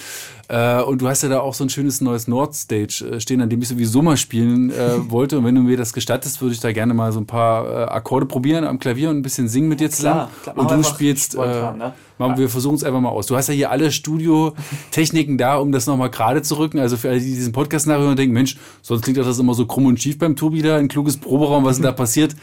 Äh, 0.51 0.83
und 0.83 1.01
du 1.01 1.09
hast 1.09 1.23
ja 1.23 1.29
da 1.29 1.41
auch 1.41 1.55
so 1.55 1.63
ein 1.63 1.71
schönes 1.71 2.01
neues 2.01 2.27
Nordstage 2.27 3.05
äh, 3.05 3.21
stehen, 3.21 3.41
an 3.41 3.49
dem 3.49 3.63
ich 3.63 3.69
sowieso 3.69 4.03
mal 4.03 4.17
spielen 4.17 4.71
äh, 4.71 4.95
wollte. 5.11 5.39
Und 5.39 5.45
wenn 5.45 5.55
du 5.55 5.61
mir 5.63 5.77
das 5.77 5.93
gestattest, 5.93 6.43
würde 6.43 6.55
ich 6.55 6.61
da 6.61 6.73
gerne 6.73 6.93
mal 6.93 7.13
so 7.13 7.21
ein 7.21 7.27
paar 7.27 7.67
äh, 7.67 7.85
Akkorde 7.85 8.27
probieren 8.27 8.65
am 8.65 8.81
Klavier 8.81 9.11
und 9.11 9.19
ein 9.19 9.23
bisschen 9.23 9.49
singen 9.49 9.69
mit 9.69 9.79
dir 9.79 9.91
zusammen. 9.91 10.29
klar. 10.43 10.57
und 10.59 10.65
Machen 10.65 10.79
wir 10.79 10.83
du 10.83 10.89
spielst, 10.89 11.33
spontan, 11.35 11.79
ne? 11.79 11.93
machen 12.19 12.37
wir 12.37 12.49
versuchen 12.49 12.75
es 12.75 12.83
einfach 12.83 13.01
mal 13.01 13.11
aus. 13.11 13.27
Du 13.27 13.37
hast 13.37 13.47
ja 13.47 13.55
hier 13.55 13.71
alle 13.71 13.93
Studiotechniken 13.93 15.39
da, 15.39 15.57
um 15.57 15.71
das 15.71 15.87
nochmal 15.87 16.11
gerade 16.11 16.43
zu 16.43 16.59
rücken. 16.59 16.81
Also 16.81 16.97
für 16.97 17.11
alle, 17.11 17.21
die 17.21 17.27
diesen 17.27 17.53
Podcast 17.53 17.87
nachhören 17.87 18.11
und 18.11 18.19
denken, 18.19 18.35
Mensch, 18.35 18.57
sonst 18.83 19.03
klingt 19.03 19.19
das 19.19 19.39
immer 19.39 19.55
so 19.55 19.67
krumm 19.67 19.87
und 19.87 20.01
schief 20.01 20.19
beim 20.19 20.35
Tobi 20.35 20.63
da, 20.63 20.79
ein 20.79 20.89
kluges 20.89 21.17
Proberaum, 21.17 21.65
was 21.65 21.77
ist 21.77 21.79
denn 21.79 21.85
da 21.85 21.93
passiert? 21.97 22.35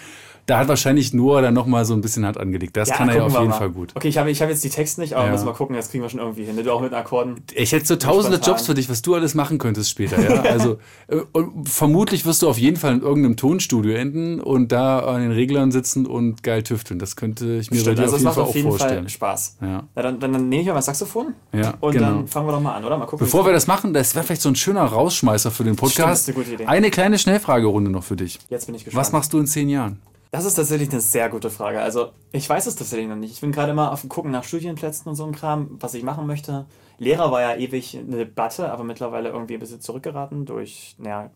Da 0.47 0.59
hat 0.59 0.67
wahrscheinlich 0.69 1.13
Noah 1.13 1.41
dann 1.41 1.53
nochmal 1.53 1.83
so 1.85 1.93
ein 1.93 1.99
bisschen 2.01 2.25
Hand 2.25 2.37
angelegt. 2.39 2.75
Das 2.77 2.87
Ja, 2.89 2.95
kann 2.95 3.09
er 3.09 3.17
ja 3.17 3.23
auf 3.25 3.33
jeden 3.33 3.49
mal. 3.49 3.57
Fall 3.57 3.69
gut. 3.69 3.91
Okay, 3.95 4.07
ich 4.07 4.17
habe 4.17 4.31
ich 4.31 4.41
hab 4.41 4.49
jetzt 4.49 4.63
die 4.63 4.69
Texte 4.69 5.01
nicht, 5.01 5.13
aber 5.13 5.25
Ja. 5.25 5.31
müssen 5.33 5.45
wir 5.45 5.53
gucken, 5.53 5.75
das 5.75 5.91
kriegen 5.91 6.03
wir 6.03 6.09
schon 6.09 6.21
irgendwie 6.21 6.45
hin. 6.45 6.55
Du 6.63 6.71
auch 6.73 6.81
mit 6.81 6.93
Akkorden. 6.93 7.41
Ich 7.53 7.73
hätte 7.73 7.85
so 7.85 7.97
tausende. 7.97 8.37
Jobs 8.37 8.65
für 8.65 8.73
dich, 8.73 8.89
was 8.89 9.01
du 9.01 9.13
alles 9.13 9.35
machen 9.35 9.57
könntest 9.57 9.89
später. 9.89 10.19
Ja? 10.21 10.43
Also 10.49 10.77
äh, 11.07 11.17
vermutlich 11.65 12.25
wirst 12.25 12.41
du 12.41 12.49
auf 12.49 12.57
jeden 12.57 12.77
Fall 12.77 12.93
in 12.93 13.01
irgendeinem 13.01 13.35
Tonstudio 13.35 13.91
enden 13.93 14.39
und 14.39 14.71
da 14.71 14.99
an 14.99 15.21
den 15.21 15.31
Reglern 15.31 15.71
sitzen 15.71 16.05
und 16.05 16.43
geil 16.43 16.63
tüfteln. 16.63 16.97
Das 16.97 17.15
könnte 17.17 17.57
ich 17.57 17.69
mir 17.69 17.79
Stimmt, 17.81 17.97
bei 17.97 18.03
dir 18.05 18.11
also 18.13 18.15
auf 18.15 18.21
das 18.21 18.21
jeden 18.21 18.23
macht 18.25 18.35
Fall 18.35 18.43
auf 18.43 18.49
auch 18.49 18.55
jeden 18.55 18.69
vorstellen. 18.69 19.03
Fall 19.03 19.09
Spaß. 19.09 19.57
Ja. 19.61 19.83
Na, 19.95 20.01
dann, 20.01 20.19
dann, 20.21 20.31
dann 20.33 20.47
nehme 20.49 20.61
ich 20.61 20.67
mal 20.69 20.75
das 20.75 20.85
Saxophon 20.85 21.33
Ja, 21.53 21.73
und 21.81 21.91
genau. 21.91 22.05
dann 22.07 22.27
fangen 22.27 22.47
wir 22.47 22.53
doch 22.53 22.61
mal 22.61 22.73
an, 22.75 22.85
oder? 22.85 22.97
Mal 22.97 23.05
gucken. 23.05 23.25
Bevor 23.25 23.45
wir 23.45 23.51
das 23.51 23.67
machen, 23.67 23.93
das 23.93 24.15
wäre 24.15 24.23
vielleicht 24.25 24.41
so 24.43 24.49
ein 24.49 24.55
schöner 24.55 24.85
Rausschmeißer 24.85 25.51
für 25.51 25.65
den 25.65 25.73
Stimmt, 25.73 25.79
Podcast. 25.93 26.09
das 26.09 26.19
ist 26.21 26.27
eine 26.29 26.35
gute 26.45 26.53
Idee. 26.55 26.65
Eine 26.67 26.89
kleine 26.89 27.19
Schnellfragerunde 27.19 27.91
noch 27.91 28.05
für 28.05 28.15
dich. 28.15 28.39
Jetzt 28.49 28.67
bin 28.67 28.75
ich 28.75 28.85
gespannt. 28.85 29.05
Was 29.05 29.11
machst 29.11 29.33
du 29.33 29.39
in 29.39 29.47
zehn 29.47 29.67
Jahren? 29.67 29.99
Das 30.31 30.45
ist 30.45 30.55
tatsächlich 30.55 30.89
eine 30.91 30.99
sehr 31.01 31.29
gute 31.29 31.49
Frage. 31.49 31.81
Also, 31.81 32.11
ich 32.31 32.47
weiß 32.49 32.65
es 32.67 32.75
tatsächlich 32.75 33.07
noch 33.07 33.15
nicht. 33.15 33.31
Ich 33.33 33.41
bin 33.41 33.51
gerade 33.51 33.71
immer 33.71 33.91
auf 33.91 34.01
dem 34.01 34.09
Gucken 34.09 34.31
nach 34.31 34.43
Studienplätzen 34.43 35.07
und 35.09 35.15
so 35.15 35.25
ein 35.25 35.31
Kram, 35.33 35.77
was 35.79 35.93
ich 35.93 36.03
machen 36.03 36.27
möchte. 36.27 36.65
Lehrer 36.99 37.31
war 37.31 37.41
ja 37.41 37.55
ewig 37.55 37.97
eine 37.97 38.17
Debatte, 38.17 38.71
aber 38.71 38.83
mittlerweile 38.83 39.29
irgendwie 39.29 39.53
ein 39.53 39.59
bisschen 39.59 39.79
zurückgeraten 39.81 40.45
durch, 40.45 40.95
naja, 40.97 41.29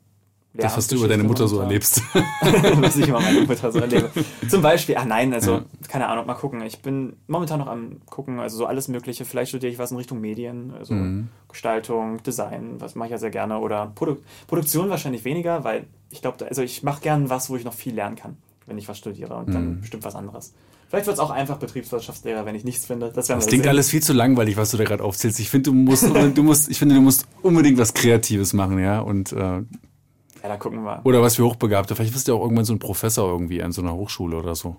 Das, 0.54 0.76
was 0.76 0.88
du 0.88 0.98
über 0.98 1.08
deine 1.08 1.24
Mutter 1.24 1.48
so 1.48 1.60
erlebst. 1.62 2.02
was 2.14 2.98
ich 2.98 3.08
über 3.08 3.22
meine 3.22 3.42
Mutter 3.42 3.72
so 3.72 3.80
erlebe. 3.80 4.10
Zum 4.50 4.62
Beispiel, 4.62 4.98
ach 4.98 5.06
nein, 5.06 5.34
also, 5.34 5.54
Ja. 5.58 5.64
keine 5.88 6.08
Ahnung, 6.08 6.26
mal 6.26 6.34
gucken. 6.34 6.62
Ich 6.64 6.82
bin 6.82 7.14
momentan 7.28 7.60
noch 7.60 7.68
am 7.68 8.02
gucken, 8.08 8.40
also 8.42 8.58
so 8.58 8.66
alles 8.66 8.90
Mögliche. 8.90 9.24
Vielleicht 9.24 9.50
studiere 9.50 9.72
ich 9.72 9.80
was 9.80 9.92
in 9.92 9.98
Richtung 9.98 10.20
Medien, 10.20 10.74
also 10.78 10.94
Mhm. 10.96 11.30
Gestaltung, 11.48 12.22
Design, 12.24 12.76
was 12.80 12.96
mache 12.96 13.08
ich 13.08 13.12
ja 13.12 13.18
sehr 13.20 13.30
gerne. 13.30 13.60
Oder 13.60 13.92
Produ 13.96 14.18
Produktion 14.48 14.90
wahrscheinlich 14.90 15.24
weniger, 15.24 15.64
weil 15.64 15.86
ich 16.10 16.22
glaube, 16.22 16.46
also 16.48 16.62
ich 16.62 16.84
mache 16.84 17.02
gern 17.02 17.30
was, 17.30 17.50
wo 17.50 17.56
ich 17.56 17.64
noch 17.64 17.74
viel 17.74 17.94
lernen 17.96 18.16
kann, 18.18 18.36
wenn 18.72 18.78
ich 18.78 18.88
was 18.88 18.98
studiere 18.98 19.36
und 19.36 19.54
dann 19.54 19.76
Mhm. 19.76 19.82
bestimmt 19.82 20.04
was 20.06 20.16
anderes. 20.16 20.54
Vielleicht 20.90 21.06
wird 21.06 21.16
es 21.16 21.20
auch 21.20 21.30
einfach 21.30 21.58
Betriebswirtschaftslehrer, 21.58 22.46
wenn 22.46 22.56
ich 22.56 22.64
nichts 22.64 22.86
finde. 22.86 23.12
Das, 23.14 23.28
Das 23.28 23.48
klingt 23.48 23.64
sehen. 23.64 23.70
alles 23.70 23.90
viel 23.90 24.02
zu 24.02 24.14
langweilig, 24.14 24.58
was 24.58 24.72
du 24.72 24.78
da 24.78 24.84
gerade 24.86 25.04
aufzählst. 25.04 25.40
Ich 25.40 25.50
finde, 25.50 25.70
du 25.70 25.74
musst, 25.76 26.04
du 26.04 26.44
musst, 26.44 26.70
ich 26.70 26.80
finde, 26.80 26.96
du 26.96 27.02
musst 27.02 27.26
unbedingt 27.42 27.78
was 27.78 27.94
Kreatives 27.94 28.54
machen, 28.54 28.80
ja. 28.80 29.00
Und 29.00 29.32
äh, 29.34 29.38
Ja, 29.38 29.64
da 30.44 30.58
gucken 30.58 30.80
wir 30.80 30.84
mal. 30.84 31.02
oder 31.04 31.22
was 31.22 31.36
für 31.36 31.44
Hochbegabte. 31.46 31.96
Vielleicht 31.96 32.14
wirst 32.16 32.28
du 32.28 32.32
ja 32.34 32.38
auch 32.38 32.42
irgendwann 32.44 32.66
so 32.66 32.74
ein 32.74 32.80
Professor 32.80 33.30
irgendwie 33.30 33.62
an 33.62 33.72
so 33.72 33.82
einer 33.82 33.94
Hochschule 33.94 34.36
oder 34.38 34.56
so. 34.56 34.76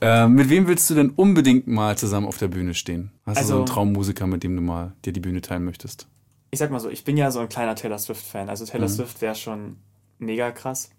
äh, 0.00 0.26
mit 0.28 0.48
wem 0.48 0.66
willst 0.66 0.88
du 0.90 0.94
denn 0.94 1.10
unbedingt 1.10 1.66
mal 1.66 1.96
zusammen 1.98 2.26
auf 2.26 2.38
der 2.38 2.48
Bühne 2.48 2.74
stehen? 2.74 3.10
Hast 3.26 3.40
du 3.42 3.44
so 3.46 3.52
einen 3.54 3.62
Also- 3.62 3.72
Traummusiker, 3.74 4.26
mit 4.26 4.42
dem 4.42 4.56
du 4.56 4.62
mal 4.62 4.92
dir 5.04 5.12
die 5.12 5.20
Bühne 5.20 5.40
teilen 5.40 5.64
möchtest? 5.64 6.08
Ich 6.50 6.58
sag 6.58 6.70
mal 6.70 6.80
so, 6.80 6.88
ich 6.88 7.04
bin 7.04 7.16
ja 7.16 7.30
so 7.30 7.40
ein 7.40 7.48
kleiner 7.48 7.74
Taylor 7.74 7.98
Swift-Fan. 7.98 8.48
Also 8.48 8.64
Taylor 8.64 8.88
Mhm. 8.88 8.92
Swift 8.92 9.20
wäre 9.20 9.34
schon 9.34 9.76
mega 10.18 10.50
krass. 10.52 10.90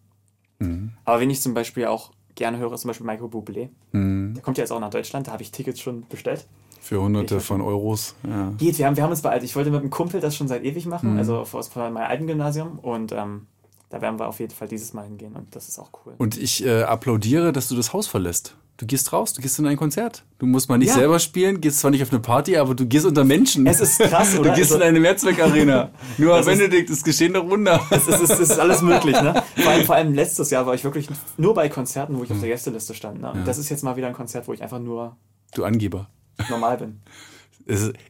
Mhm. 0.60 0.91
Aber 1.06 1.20
wenn 1.20 1.30
ich 1.30 1.41
zum 1.41 1.53
Beispiel 1.53 1.86
auch 1.86 2.12
gerne 2.36 2.58
höre, 2.58 2.76
zum 2.78 2.89
Beispiel 2.89 3.06
Michael 3.06 3.28
Bublé. 3.30 3.70
Mhm. 3.91 4.34
Der 4.36 4.43
kommt 4.43 4.58
ja 4.58 4.64
jetzt 4.64 4.72
auch 4.72 4.80
nach 4.80 4.89
Deutschland, 4.89 5.28
da 5.28 5.32
habe 5.32 5.43
ich 5.43 5.51
Tickets 5.51 5.80
schon 5.80 6.06
bestellt. 6.08 6.45
Für 6.82 7.01
hunderte 7.01 7.39
von 7.39 7.62
Euros. 7.62 8.16
Ja. 8.28 8.51
Geht, 8.58 8.78
wir 8.78 8.86
haben, 8.86 8.95
wir 8.95 9.03
haben 9.03 9.10
uns 9.10 9.22
beeilt. 9.22 9.41
Ich 9.43 9.56
wollte 9.56 9.72
mit 9.72 9.80
einem 9.82 9.89
Kumpel 9.89 10.20
das 10.22 10.36
schon 10.36 10.47
seit 10.47 10.64
ewig 10.64 10.86
machen, 10.86 11.14
Mhm. 11.14 11.18
also 11.18 11.38
aus 11.38 11.76
meinem 11.76 11.97
alten 11.97 12.28
Gymnasium. 12.28 12.78
Und 12.80 13.12
ähm, 13.12 13.47
da 13.89 14.01
werden 14.01 14.20
wir 14.20 14.28
auf 14.28 14.39
jeden 14.39 14.53
Fall 14.53 14.68
dieses 14.68 14.93
Mal 14.93 15.03
hingehen 15.06 15.34
und 15.36 15.56
das 15.56 15.68
ist 15.68 15.80
auch 15.80 15.89
cool. 16.06 16.14
Und 16.18 16.38
ich 16.38 16.64
äh, 16.66 16.84
applaudiere, 16.84 17.51
dass 17.53 17.70
du 17.70 17.76
das 17.76 17.93
Haus 17.93 18.08
verlässt. 18.08 18.56
Du 18.78 18.86
gehst 18.86 19.14
raus, 19.14 19.32
du 19.32 19.42
gehst 19.42 19.58
in 19.58 19.66
ein 19.68 19.78
Konzert. 19.78 20.26
Du 20.38 20.46
musst 20.46 20.68
mal 20.68 20.78
nicht 20.78 20.90
Ja. 20.90 20.96
selber 20.96 21.20
spielen, 21.20 21.62
gehst 21.62 21.80
zwar 21.80 21.92
nicht 21.92 22.04
auf 22.04 22.12
eine 22.12 22.20
Party, 22.20 22.58
aber 22.58 22.76
du 22.76 22.86
gehst 22.86 23.06
unter 23.06 23.24
Menschen. 23.24 23.66
Es 23.68 23.80
ist 23.80 24.00
krass, 24.00 24.38
oder? 24.38 24.50
Du 24.50 24.56
gehst 24.58 24.72
Also- 24.74 24.76
in 24.76 24.90
eine 24.90 25.00
Mehrzweckarena. 25.00 25.92
Nur 26.18 26.38
ist- 26.40 26.46
Benedikt, 26.46 26.90
es 26.90 27.02
geschehen 27.02 27.34
doch 27.34 27.50
Wunder. 27.50 27.82
Es 27.90 28.06
ist, 28.06 28.20
es 28.30 28.38
ist 28.38 28.60
alles 28.60 28.82
möglich, 28.82 29.16
ne? 29.22 29.42
Vor 29.56 29.72
allem, 29.72 29.86
vor 29.86 29.96
allem 29.96 30.14
letztes 30.14 30.50
Jahr 30.50 30.66
war 30.66 30.74
ich 30.74 30.84
wirklich 30.84 31.08
nur 31.38 31.54
bei 31.54 31.70
Konzerten, 31.70 32.18
wo 32.20 32.24
ich 32.26 32.32
auf 32.32 32.40
der 32.42 32.50
Gästeliste 32.50 32.94
stand. 32.94 33.22
Ne? 33.22 33.32
Und 33.32 33.40
Ja. 33.40 33.44
das 33.46 33.58
ist 33.58 33.70
jetzt 33.70 33.84
mal 33.84 33.96
wieder 33.96 34.08
ein 34.08 34.14
Konzert, 34.14 34.46
wo 34.50 34.54
ich 34.54 34.62
einfach 34.62 34.80
nur 34.80 35.16
Du 35.54 35.64
Angeber. 35.64 36.10
normal 36.50 36.78
bin. 36.78 37.00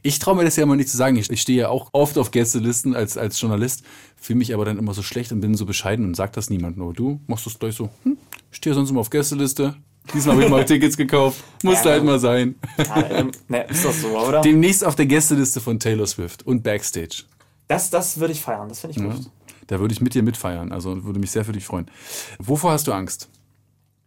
Ich 0.02 0.18
traue 0.18 0.36
mir 0.36 0.44
das 0.44 0.56
ja 0.56 0.64
immer 0.64 0.76
nicht 0.76 0.90
zu 0.90 0.98
sagen. 0.98 1.16
Ich, 1.16 1.40
stehe 1.40 1.58
ja 1.62 1.68
auch 1.70 1.88
oft 1.92 2.18
auf 2.18 2.30
Gästelisten 2.30 2.94
als, 2.94 3.16
als 3.16 3.40
Journalist, 3.40 3.84
fühle 4.16 4.36
mich 4.38 4.52
aber 4.52 4.66
dann 4.66 4.76
immer 4.78 4.92
so 4.92 5.00
schlecht 5.02 5.32
und 5.32 5.40
bin 5.40 5.54
so 5.54 5.64
bescheiden 5.64 6.04
und 6.04 6.14
sag 6.14 6.34
das 6.34 6.50
niemandem. 6.50 6.82
Aber 6.82 6.92
du 6.92 7.20
machst 7.26 7.46
das 7.46 7.58
gleich 7.58 7.74
so, 7.74 7.88
hm, 8.02 8.18
ich 8.50 8.58
stehe 8.58 8.74
sonst 8.74 8.90
immer 8.90 9.00
auf 9.00 9.08
Gästeliste. 9.08 9.74
Diesmal 10.14 10.36
habe 10.36 10.44
ich 10.44 10.50
mal 10.50 10.64
Tickets 10.66 10.96
gekauft. 10.96 11.42
Musste 11.62 11.88
Ja, 11.88 11.94
halt 11.94 12.04
mal 12.04 12.18
sein. 12.18 12.54
Ja, 12.78 13.10
ähm, 13.10 13.32
ne, 13.48 13.64
ist 13.64 13.84
doch 13.84 13.92
so, 13.92 14.08
oder? 14.18 14.40
Demnächst 14.40 14.84
auf 14.84 14.94
der 14.96 15.06
Gästeliste 15.06 15.60
von 15.60 15.78
Taylor 15.80 16.06
Swift 16.06 16.46
und 16.46 16.62
Backstage. 16.62 17.24
Das, 17.68 17.90
das 17.90 18.18
würde 18.20 18.32
ich 18.32 18.40
feiern, 18.40 18.68
das 18.68 18.80
finde 18.80 18.96
ich 18.96 19.02
Ja. 19.02 19.08
gut. 19.14 19.30
Da 19.66 19.80
würde 19.80 19.92
ich 19.92 20.00
mit 20.00 20.14
dir 20.14 20.22
mitfeiern. 20.22 20.70
Also 20.70 21.04
würde 21.04 21.18
mich 21.18 21.32
sehr 21.32 21.44
für 21.44 21.52
dich 21.52 21.64
freuen. 21.64 21.90
Wovor 22.38 22.70
hast 22.72 22.86
du 22.86 22.92
Angst? 22.92 23.28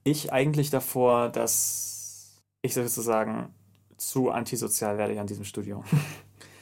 Ich 0.06 0.32
eigentlich 0.32 0.70
davor, 0.70 1.28
dass 1.30 2.42
ich 2.62 2.74
sozusagen 2.74 3.50
zu 3.98 4.32
antisozial 4.32 4.98
werde 4.98 5.12
hier 5.14 5.22
an 5.22 5.28
diesem 5.28 5.44
Studio. 5.44 5.84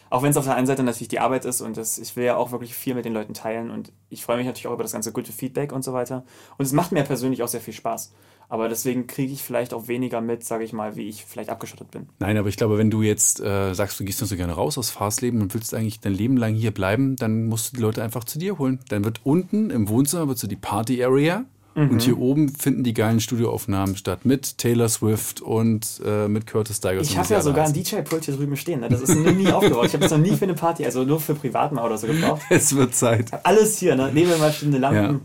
Auch 0.09 0.23
wenn 0.23 0.31
es 0.31 0.37
auf 0.37 0.45
der 0.45 0.55
einen 0.55 0.67
Seite 0.67 0.83
natürlich 0.83 1.07
die 1.07 1.19
Arbeit 1.19 1.45
ist 1.45 1.61
und 1.61 1.77
das, 1.77 1.97
ich 1.97 2.15
will 2.15 2.25
ja 2.25 2.37
auch 2.37 2.51
wirklich 2.51 2.73
viel 2.73 2.95
mit 2.95 3.05
den 3.05 3.13
Leuten 3.13 3.33
teilen 3.33 3.71
und 3.71 3.91
ich 4.09 4.23
freue 4.23 4.37
mich 4.37 4.45
natürlich 4.45 4.67
auch 4.67 4.73
über 4.73 4.83
das 4.83 4.93
ganze 4.93 5.11
gute 5.11 5.31
Feedback 5.31 5.71
und 5.71 5.83
so 5.83 5.93
weiter. 5.93 6.23
Und 6.57 6.65
es 6.65 6.73
macht 6.73 6.91
mir 6.91 7.03
persönlich 7.03 7.43
auch 7.43 7.47
sehr 7.47 7.61
viel 7.61 7.73
Spaß. 7.73 8.13
Aber 8.49 8.69
deswegen 8.69 9.07
kriege 9.07 9.33
ich 9.33 9.43
vielleicht 9.43 9.73
auch 9.73 9.89
weniger 9.89 10.21
mit, 10.21 10.45
sage 10.45 10.63
ich 10.63 10.71
mal, 10.71 10.95
wie 10.95 11.09
ich 11.09 11.25
vielleicht 11.25 11.49
abgeschottet 11.49 11.91
bin. 11.91 12.07
Nein, 12.19 12.37
aber 12.37 12.47
ich 12.47 12.55
glaube, 12.55 12.77
wenn 12.77 12.89
du 12.89 13.01
jetzt 13.01 13.41
äh, 13.41 13.73
sagst, 13.73 13.99
du 13.99 14.05
gehst 14.05 14.21
nicht 14.21 14.29
so 14.29 14.37
gerne 14.37 14.53
raus 14.53 14.77
aus 14.77 14.89
Farsleben 14.89 15.41
und 15.41 15.53
willst 15.53 15.73
eigentlich 15.73 15.99
dein 15.99 16.13
Leben 16.13 16.37
lang 16.37 16.53
hier 16.53 16.71
bleiben, 16.71 17.17
dann 17.17 17.47
musst 17.47 17.73
du 17.73 17.77
die 17.77 17.81
Leute 17.81 18.03
einfach 18.03 18.23
zu 18.23 18.39
dir 18.39 18.57
holen. 18.57 18.79
Dann 18.87 19.03
wird 19.03 19.19
unten 19.25 19.69
im 19.69 19.89
Wohnzimmer 19.89 20.29
wird 20.29 20.37
so 20.37 20.47
die 20.47 20.55
Party 20.55 21.03
Area 21.03 21.43
Mhm. 21.77 21.91
und 21.91 22.01
hier 22.01 22.17
oben 22.17 22.49
finden 22.49 22.83
die 22.83 22.95
geilen 22.95 23.19
Studioaufnahmen 23.19 23.95
statt 23.95 24.25
mit 24.25 24.57
Taylor 24.57 24.89
Swift 24.89 25.41
und 25.41 26.01
äh, 26.03 26.27
mit 26.27 26.47
Curtis 26.47 26.77
Stigers. 26.77 27.07
Ich 27.07 27.17
habe 27.19 27.31
ja 27.31 27.39
sogar 27.39 27.67
ein. 27.67 27.73
DJ-Pult 27.73 28.25
hier 28.25 28.35
drüben 28.35 28.57
stehen. 28.57 28.79
Ne? 28.79 28.89
Das 28.89 29.01
ist 29.01 29.13
mir 29.13 29.31
nie 29.31 29.51
aufgebaut. 29.51 29.85
Ich 29.85 29.93
habe 29.93 30.01
das 30.01 30.11
noch 30.11 30.17
nie 30.17 30.35
für 30.35 30.45
eine 30.45 30.55
Party, 30.55 30.83
also 30.85 31.03
nur 31.03 31.19
für 31.19 31.35
privat 31.35 31.71
mal 31.71 31.85
oder 31.85 31.99
so 31.99 32.07
gebraucht. 32.07 32.41
Es 32.49 32.75
wird 32.75 32.95
Zeit. 32.95 33.31
Alles 33.45 33.77
hier, 33.77 33.95
ne? 33.95 34.11
Stehende 34.51 34.79
Lampen. 34.79 35.03
Ja. 35.03 35.19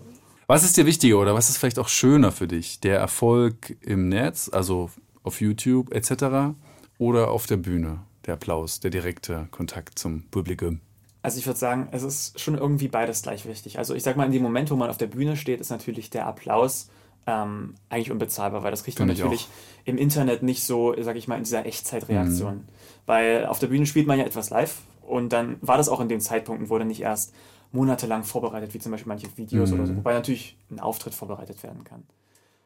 Was 0.46 0.64
ist 0.64 0.76
dir 0.76 0.84
wichtiger 0.84 1.18
oder 1.18 1.34
was 1.34 1.48
ist 1.48 1.56
vielleicht 1.56 1.78
auch 1.78 1.88
schöner 1.88 2.32
für 2.32 2.46
dich? 2.46 2.80
Der 2.80 2.98
Erfolg 2.98 3.74
im 3.80 4.10
Netz, 4.10 4.50
also 4.52 4.90
auf 5.22 5.40
YouTube 5.40 5.94
etc. 5.94 6.54
oder 6.98 7.30
auf 7.30 7.46
der 7.46 7.56
Bühne? 7.56 8.00
Der 8.26 8.34
Applaus, 8.34 8.80
der 8.80 8.90
direkte 8.90 9.48
Kontakt 9.50 9.98
zum 9.98 10.24
Publikum. 10.30 10.80
Also 11.22 11.38
ich 11.38 11.46
würde 11.46 11.58
sagen, 11.58 11.88
es 11.92 12.02
ist 12.02 12.40
schon 12.40 12.56
irgendwie 12.58 12.88
beides 12.88 13.22
gleich 13.22 13.46
wichtig. 13.46 13.78
Also 13.78 13.94
ich 13.94 14.02
sag 14.02 14.16
mal, 14.16 14.26
in 14.26 14.32
dem 14.32 14.42
Moment, 14.42 14.70
wo 14.70 14.76
man 14.76 14.90
auf 14.90 14.98
der 14.98 15.06
Bühne 15.06 15.36
steht, 15.36 15.60
ist 15.60 15.70
natürlich 15.70 16.10
der 16.10 16.26
Applaus 16.26 16.88
ähm, 17.26 17.74
eigentlich 17.88 18.10
unbezahlbar, 18.10 18.64
weil 18.64 18.72
das 18.72 18.82
kriegt 18.82 18.98
man 18.98 19.06
natürlich 19.08 19.48
im 19.84 19.96
Internet 19.98 20.42
nicht 20.42 20.64
so, 20.64 20.94
sag 21.00 21.14
ich 21.16 21.28
mal, 21.28 21.36
in 21.36 21.44
dieser 21.44 21.64
Echtzeitreaktion. 21.64 22.64
Weil 23.06 23.46
auf 23.46 23.60
der 23.60 23.68
Bühne 23.68 23.86
spielt 23.86 24.08
man 24.08 24.18
ja 24.18 24.24
etwas 24.24 24.50
live 24.50 24.78
und 25.02 25.32
dann 25.32 25.56
war 25.60 25.76
das 25.76 25.88
auch 25.88 26.00
in 26.00 26.08
den 26.08 26.20
Zeitpunkten, 26.20 26.68
wurde 26.68 26.84
nicht 26.84 27.00
erst 27.02 27.32
monatelang 27.70 28.24
vorbereitet, 28.24 28.74
wie 28.74 28.78
zum 28.80 28.90
Beispiel 28.92 29.08
manche 29.08 29.28
Videos 29.36 29.70
Mhm. 29.70 29.76
oder 29.78 29.86
so, 29.86 29.96
wobei 29.96 30.12
natürlich 30.14 30.56
ein 30.70 30.80
Auftritt 30.80 31.14
vorbereitet 31.14 31.62
werden 31.62 31.84
kann. 31.84 32.02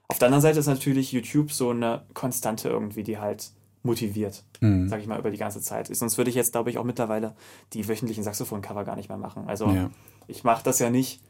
Auf 0.08 0.18
der 0.18 0.26
anderen 0.26 0.42
Seite 0.42 0.58
ist 0.60 0.66
natürlich 0.66 1.12
YouTube 1.12 1.52
so 1.52 1.70
eine 1.70 2.02
Konstante 2.14 2.68
irgendwie, 2.70 3.02
die 3.02 3.18
halt 3.18 3.50
motiviert, 3.86 4.44
Mhm. 4.60 4.88
sag 4.88 5.00
ich 5.00 5.06
mal, 5.06 5.18
über 5.18 5.30
die 5.30 5.38
ganze 5.38 5.60
Zeit. 5.62 5.88
Sonst 5.94 6.18
würde 6.18 6.28
ich 6.30 6.36
jetzt, 6.36 6.52
glaube 6.52 6.68
ich, 6.70 6.78
auch 6.78 6.84
mittlerweile 6.84 7.34
die 7.72 7.88
wöchentlichen 7.88 8.22
Saxophon-Cover 8.24 8.84
gar 8.84 8.96
nicht 8.96 9.08
mehr 9.08 9.18
machen. 9.18 9.44
Also 9.46 9.68
Ja. 9.70 9.90
ich 10.26 10.44
mache 10.44 10.62
das 10.64 10.78
ja 10.78 10.90
nicht 10.90 11.22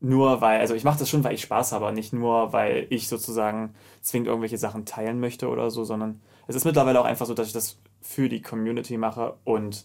nur, 0.00 0.40
weil, 0.40 0.60
also 0.60 0.74
ich 0.74 0.84
mache 0.84 0.98
das 0.98 1.10
schon, 1.10 1.24
weil 1.24 1.34
ich 1.34 1.42
Spaß 1.42 1.72
habe, 1.72 1.92
nicht 1.92 2.12
nur, 2.12 2.52
weil 2.52 2.86
ich 2.90 3.08
sozusagen 3.08 3.74
zwingend 4.00 4.28
irgendwelche 4.28 4.56
Sachen 4.58 4.84
teilen 4.84 5.18
möchte 5.20 5.48
oder 5.48 5.70
so, 5.70 5.84
sondern 5.84 6.20
es 6.46 6.54
ist 6.54 6.64
mittlerweile 6.64 7.00
auch 7.00 7.04
einfach 7.04 7.26
so, 7.26 7.34
dass 7.34 7.48
ich 7.48 7.52
das 7.52 7.78
für 8.00 8.28
die 8.28 8.40
Community 8.40 8.96
mache 8.96 9.34
und 9.44 9.84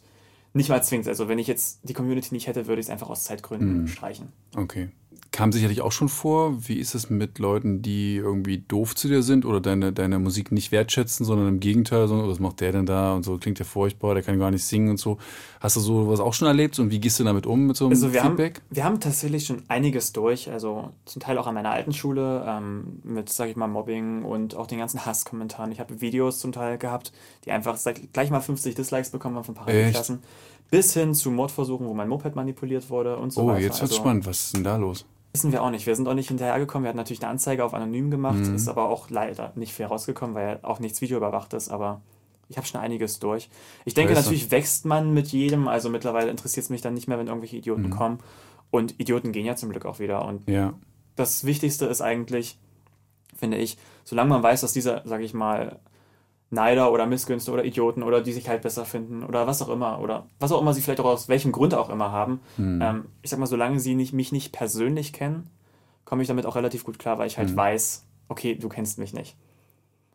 nicht 0.53 0.69
mal 0.69 0.83
zwingend. 0.83 1.07
Also 1.07 1.27
wenn 1.27 1.39
ich 1.39 1.47
jetzt 1.47 1.79
die 1.81 1.93
Community 1.93 2.31
nicht 2.31 2.45
hätte, 2.45 2.67
würde 2.67 2.79
ich 2.79 2.85
es 2.85 2.91
einfach 2.91 3.09
aus 3.09 3.23
Zeitgründen 3.23 3.81
Mhm. 3.81 3.87
streichen. 3.87 4.27
Okay. 4.55 4.89
Kam 5.33 5.51
sicherlich 5.51 5.81
auch 5.81 5.91
schon 5.91 6.09
vor. 6.09 6.67
Wie 6.67 6.75
ist 6.77 6.93
es 6.93 7.09
mit 7.09 7.39
Leuten, 7.39 7.81
die 7.81 8.17
irgendwie 8.17 8.59
doof 8.59 8.93
zu 8.95 9.07
dir 9.07 9.23
sind 9.23 9.45
oder 9.45 9.59
deine, 9.61 9.91
deine 9.91 10.19
Musik 10.19 10.51
nicht 10.51 10.71
wertschätzen, 10.71 11.25
sondern 11.25 11.47
im 11.47 11.59
Gegenteil, 11.59 12.07
so, 12.07 12.27
was 12.29 12.39
macht 12.39 12.61
der 12.61 12.71
denn 12.71 12.85
da 12.85 13.15
und 13.15 13.23
so, 13.23 13.39
klingt 13.39 13.57
ja 13.57 13.65
furchtbar, 13.65 14.13
der 14.13 14.21
kann 14.21 14.37
gar 14.37 14.51
nicht 14.51 14.63
singen 14.63 14.91
und 14.91 14.97
so. 14.97 15.17
Hast 15.59 15.75
du 15.75 15.79
sowas 15.79 16.19
auch 16.19 16.35
schon 16.35 16.47
erlebt 16.47 16.77
und 16.77 16.91
wie 16.91 16.99
gehst 16.99 17.19
du 17.19 17.23
damit 17.23 17.47
um 17.47 17.65
mit 17.65 17.75
so 17.75 17.85
einem 17.85 17.93
Also 17.93 18.13
wir 18.13 18.21
Feedback? 18.21 18.57
haben, 18.59 18.75
wir 18.75 18.83
haben 18.83 18.99
tatsächlich 18.99 19.47
schon 19.47 19.63
einiges 19.69 20.13
durch, 20.13 20.51
also 20.51 20.91
zum 21.05 21.19
Teil 21.19 21.39
auch 21.39 21.47
an 21.47 21.55
meiner 21.55 21.71
alten 21.71 21.93
Schule 21.93 22.45
ähm, 22.47 22.99
mit, 23.03 23.29
sag 23.29 23.49
ich 23.49 23.55
mal, 23.55 23.67
Mobbing 23.67 24.23
und 24.25 24.55
auch 24.55 24.67
den 24.67 24.77
ganzen 24.77 25.03
Hasskommentaren. 25.03 25.71
Ich 25.71 25.79
habe 25.79 25.99
Videos 25.99 26.37
zum 26.37 26.51
Teil 26.51 26.77
gehabt, 26.77 27.11
die 27.45 27.51
einfach 27.51 27.75
gleich 28.13 28.29
mal 28.29 28.39
50 28.39 28.75
Dislikes 28.75 29.09
bekommen 29.09 29.35
haben 29.35 29.45
von 29.45 29.55
Parallelklassen. 29.55 30.19
Bis 30.69 30.93
hin 30.93 31.15
zu 31.15 31.31
Mordversuchen, 31.31 31.87
wo 31.87 31.95
mein 31.95 32.07
Moped 32.07 32.35
manipuliert 32.35 32.91
wurde 32.91 33.17
und 33.17 33.33
so 33.33 33.41
oh, 33.41 33.47
weiter. 33.47 33.61
jetzt 33.61 33.81
wird's 33.81 33.93
Also, 33.93 33.95
spannend. 33.95 34.27
Was 34.27 34.43
ist 34.45 34.55
denn 34.55 34.63
da 34.63 34.75
los? 34.75 35.05
Wissen 35.33 35.51
wir 35.51 35.63
auch 35.63 35.71
nicht. 35.71 35.87
Wir 35.87 35.95
sind 35.95 36.07
auch 36.07 36.13
nicht 36.13 36.27
hinterhergekommen. 36.27 36.83
Wir 36.83 36.89
hatten 36.89 36.97
natürlich 36.97 37.23
eine 37.23 37.31
Anzeige 37.31 37.65
auf 37.65 37.73
anonym 37.73 38.11
gemacht, 38.11 38.37
Mhm. 38.39 38.55
ist 38.55 38.67
aber 38.67 38.87
auch 38.89 39.09
leider 39.09 39.51
nicht 39.55 39.73
fair 39.73 39.87
rausgekommen, 39.87 40.35
weil 40.35 40.59
auch 40.61 40.79
nichts 40.79 41.01
videoüberwacht 41.01 41.53
ist, 41.53 41.69
aber 41.69 42.01
ich 42.49 42.57
habe 42.57 42.67
schon 42.67 42.79
einiges 42.79 43.17
durch. 43.19 43.49
Ich 43.83 43.95
denke, 43.95 44.13
Scheiße. 44.13 44.25
natürlich 44.27 44.51
wächst 44.51 44.85
man 44.85 45.11
mit 45.11 45.29
jedem, 45.29 45.67
also 45.67 45.89
mittlerweile 45.89 46.29
interessiert 46.29 46.65
es 46.65 46.69
mich 46.69 46.81
dann 46.81 46.93
nicht 46.93 47.07
mehr, 47.07 47.17
wenn 47.17 47.27
irgendwelche 47.27 47.57
Idioten 47.57 47.87
Mhm. 47.87 47.89
kommen. 47.89 48.19
Und 48.69 48.99
Idioten 48.99 49.31
gehen 49.31 49.45
ja 49.45 49.55
zum 49.55 49.69
Glück 49.71 49.85
auch 49.85 49.97
wieder. 49.97 50.23
Und 50.25 50.47
Ja. 50.47 50.73
das 51.15 51.45
Wichtigste 51.45 51.85
ist 51.87 52.01
eigentlich, 52.01 52.59
finde 53.35 53.57
ich, 53.57 53.77
solange 54.03 54.29
man 54.29 54.43
weiß, 54.43 54.61
dass 54.61 54.73
diese, 54.73 55.01
sage 55.05 55.23
ich 55.23 55.33
mal, 55.33 55.79
Neider 56.53 56.91
oder 56.91 57.05
Missgünste 57.05 57.51
oder 57.51 57.65
Idioten 57.65 58.03
oder 58.03 58.21
die 58.21 58.33
sich 58.33 58.47
halt 58.47 58.61
besser 58.61 58.85
finden 58.85 59.23
oder 59.23 59.47
was 59.47 59.61
auch 59.61 59.69
immer 59.69 59.99
oder 59.99 60.27
was 60.39 60.51
auch 60.51 60.61
immer 60.61 60.73
sie 60.73 60.81
vielleicht 60.81 60.99
auch 60.99 61.05
aus 61.05 61.27
welchem 61.27 61.51
Grund 61.51 61.73
auch 61.73 61.89
immer 61.89 62.11
haben. 62.11 62.39
Hm. 62.55 62.79
Ähm, 62.81 63.05
ich 63.21 63.29
sag 63.29 63.39
mal, 63.39 63.47
solange 63.47 63.79
sie 63.79 63.95
nicht, 63.95 64.13
mich 64.13 64.31
nicht 64.31 64.51
persönlich 64.53 65.13
kennen, 65.13 65.49
komme 66.05 66.21
ich 66.21 66.27
damit 66.27 66.45
auch 66.45 66.55
relativ 66.55 66.83
gut 66.83 66.99
klar, 66.99 67.17
weil 67.17 67.27
ich 67.27 67.37
halt 67.37 67.49
Hm. 67.49 67.57
weiß, 67.57 68.05
okay, 68.29 68.55
du 68.55 68.69
kennst 68.69 68.97
mich 68.99 69.13
nicht. 69.13 69.35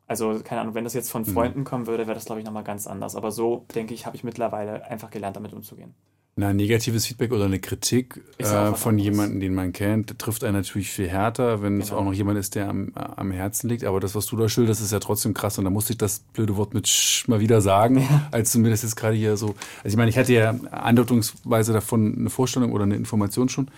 Also, 0.07 0.41
keine 0.43 0.63
Ahnung, 0.63 0.75
wenn 0.75 0.85
das 0.85 0.95
jetzt 0.95 1.11
von 1.11 1.25
Hm. 1.27 1.33
Freunden 1.35 1.65
kommen 1.65 1.87
würde, 1.87 2.07
wäre 2.07 2.15
das, 2.15 2.25
glaube 2.25 2.41
ich, 2.41 2.47
nochmal 2.47 2.65
ganz 2.65 2.87
anders. 2.87 3.15
Aber 3.15 3.31
so, 3.31 3.67
denke 3.75 3.93
ich, 3.93 4.07
habe 4.07 4.17
ich 4.17 4.25
mittlerweile 4.25 4.85
einfach 4.87 5.11
gelernt, 5.11 5.37
damit 5.37 5.53
umzugehen. 5.53 5.95
Na, 6.41 6.53
negatives 6.53 7.05
Feedback 7.05 7.33
oder 7.33 7.47
eine 7.47 7.59
Kritik 7.59 8.21
ja 8.41 8.71
äh, 8.71 8.75
von 8.77 8.97
jemandem, 8.97 9.41
den 9.41 9.55
man 9.57 9.73
kennt, 9.73 10.17
trifft 10.21 10.45
einen 10.45 10.55
natürlich 10.55 10.89
viel 10.89 11.09
härter, 11.09 11.63
wenn 11.63 11.81
es 11.81 11.89
Genau. 11.89 12.01
auch 12.01 12.05
noch 12.05 12.13
jemand 12.13 12.39
ist, 12.39 12.55
der 12.55 12.69
am, 12.69 12.93
am 12.95 13.33
Herzen 13.33 13.69
liegt. 13.69 13.83
Aber 13.83 13.99
das, 13.99 14.15
was 14.15 14.27
du 14.27 14.37
da 14.37 14.49
schilderst, 14.49 14.81
ist 14.81 14.93
ja 14.93 15.01
trotzdem 15.01 15.35
krass. 15.35 15.59
Und 15.59 15.65
da 15.65 15.71
musste 15.71 15.95
ich 15.95 15.99
das 15.99 16.21
blöde 16.33 16.57
Wort 16.57 16.75
mit 16.75 16.87
Sch 16.87 17.27
mal 17.27 17.41
wieder 17.41 17.61
sagen, 17.61 18.09
als 18.31 18.53
du 18.53 18.61
mir 18.61 18.71
das 18.71 18.83
jetzt 18.83 18.95
gerade 18.95 19.17
hier 19.17 19.37
so. 19.37 19.57
Also 19.83 19.89
ich 19.89 19.97
meine, 19.97 20.11
ich 20.11 20.17
hatte 20.17 20.33
ja 20.33 20.55
andeutungsweise 20.71 21.73
davon 21.73 22.17
eine 22.17 22.31
Vorstellung 22.31 22.71
oder 22.71 22.85
eine 22.85 22.95
Information 22.95 23.49
schon. 23.49 23.69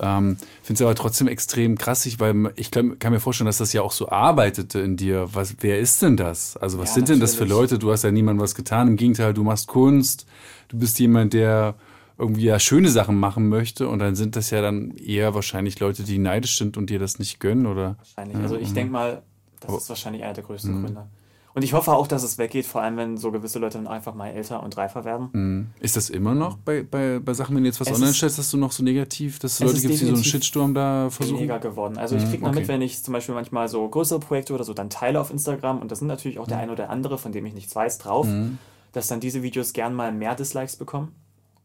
Ähm, 0.00 0.36
Finde 0.62 0.74
es 0.74 0.82
aber 0.82 0.94
trotzdem 0.94 1.26
extrem 1.26 1.76
krassig, 1.76 2.20
weil 2.20 2.52
ich 2.54 2.70
kann, 2.70 3.00
kann 3.00 3.12
mir 3.12 3.18
vorstellen, 3.18 3.46
dass 3.46 3.58
das 3.58 3.72
ja 3.72 3.82
auch 3.82 3.90
so 3.90 4.08
arbeitete 4.08 4.78
in 4.78 4.96
dir. 4.96 5.30
Was, 5.32 5.56
wer 5.60 5.80
ist 5.80 6.00
denn 6.02 6.16
das? 6.16 6.56
Also 6.56 6.78
was 6.78 6.90
Ja, 6.90 6.94
sind 6.94 7.08
denn 7.08 7.18
das 7.18 7.34
für 7.34 7.42
natürlich. 7.42 7.60
Leute? 7.72 7.78
Du 7.80 7.90
hast 7.90 8.04
ja 8.04 8.12
niemandem 8.12 8.40
was 8.44 8.54
getan. 8.54 8.86
Im 8.86 8.96
Gegenteil, 8.96 9.34
du 9.34 9.42
machst 9.42 9.66
Kunst. 9.66 10.26
Du 10.68 10.78
bist 10.78 11.00
jemand, 11.00 11.32
der 11.32 11.74
irgendwie 12.18 12.44
ja 12.44 12.58
schöne 12.58 12.88
Sachen 12.90 13.18
machen 13.18 13.48
möchte 13.48 13.88
und 13.88 14.00
dann 14.00 14.14
sind 14.16 14.34
das 14.36 14.50
ja 14.50 14.60
dann 14.60 14.90
eher 14.96 15.34
wahrscheinlich 15.34 15.78
Leute, 15.78 16.02
die 16.02 16.18
neidisch 16.18 16.58
sind 16.58 16.76
und 16.76 16.90
dir 16.90 16.98
das 16.98 17.18
nicht 17.18 17.38
gönnen 17.40 17.66
oder 17.66 17.96
Wahrscheinlich. 17.98 18.36
Also 18.38 18.56
ich 18.56 18.68
Ja, 18.68 18.74
denke 18.74 18.92
mal, 18.92 19.22
das 19.60 19.72
ist 19.72 19.88
wahrscheinlich 19.88 20.24
einer 20.24 20.34
der 20.34 20.44
größten 20.44 20.74
Mhm. 20.74 20.84
Gründe. 20.84 21.06
Und 21.54 21.62
ich 21.62 21.72
hoffe 21.72 21.92
auch, 21.92 22.06
dass 22.06 22.22
es 22.22 22.38
weggeht, 22.38 22.66
vor 22.66 22.82
allem 22.82 22.96
wenn 22.96 23.16
so 23.16 23.32
gewisse 23.32 23.58
Leute 23.58 23.78
dann 23.78 23.88
einfach 23.88 24.14
mal 24.14 24.28
älter 24.28 24.62
und 24.62 24.76
reifer 24.76 25.04
werden. 25.04 25.30
Mhm. 25.32 25.66
Ist 25.80 25.96
das 25.96 26.10
immer 26.10 26.34
noch 26.34 26.56
bei, 26.58 26.82
bei, 26.82 27.18
bei 27.18 27.34
Sachen, 27.34 27.56
wenn 27.56 27.62
du 27.64 27.68
jetzt 27.68 27.80
was 27.80 27.88
Es 27.88 27.94
online 27.94 28.12
stellst, 28.14 28.38
dass 28.38 28.50
du 28.50 28.56
noch 28.58 28.70
so 28.70 28.84
negativ, 28.84 29.38
dass 29.38 29.54
es 29.54 29.60
Leute 29.60 29.80
gibt, 29.80 29.94
die 29.94 30.06
so 30.06 30.14
einen 30.14 30.22
Shitstorm 30.24 30.74
da 30.74 31.10
versuchen? 31.10 31.38
weniger 31.38 31.58
geworden. 31.58 31.98
Also 31.98 32.14
ich 32.16 32.24
Mhm, 32.24 32.28
kriege 32.30 32.44
noch 32.44 32.50
okay. 32.50 32.60
mit, 32.60 32.68
wenn 32.68 32.82
ich 32.82 33.02
zum 33.02 33.12
Beispiel 33.12 33.34
manchmal 33.34 33.68
so 33.68 33.88
größere 33.88 34.20
Projekte 34.20 34.54
oder 34.54 34.64
so 34.64 34.74
dann 34.74 34.90
teile 34.90 35.20
auf 35.20 35.30
Instagram 35.30 35.80
und 35.80 35.90
da 35.90 35.96
sind 35.96 36.06
natürlich 36.06 36.38
auch 36.38 36.46
der 36.46 36.58
ein 36.58 36.70
oder 36.70 36.90
andere, 36.90 37.18
von 37.18 37.32
dem 37.32 37.44
ich 37.46 37.54
nichts 37.54 37.74
weiß, 37.74 37.98
drauf, 37.98 38.26
Mhm. 38.26 38.58
dass 38.92 39.08
dann 39.08 39.18
diese 39.20 39.42
Videos 39.42 39.72
gern 39.72 39.94
mal 39.94 40.12
mehr 40.12 40.34
Dislikes 40.34 40.76
bekommen 40.76 41.14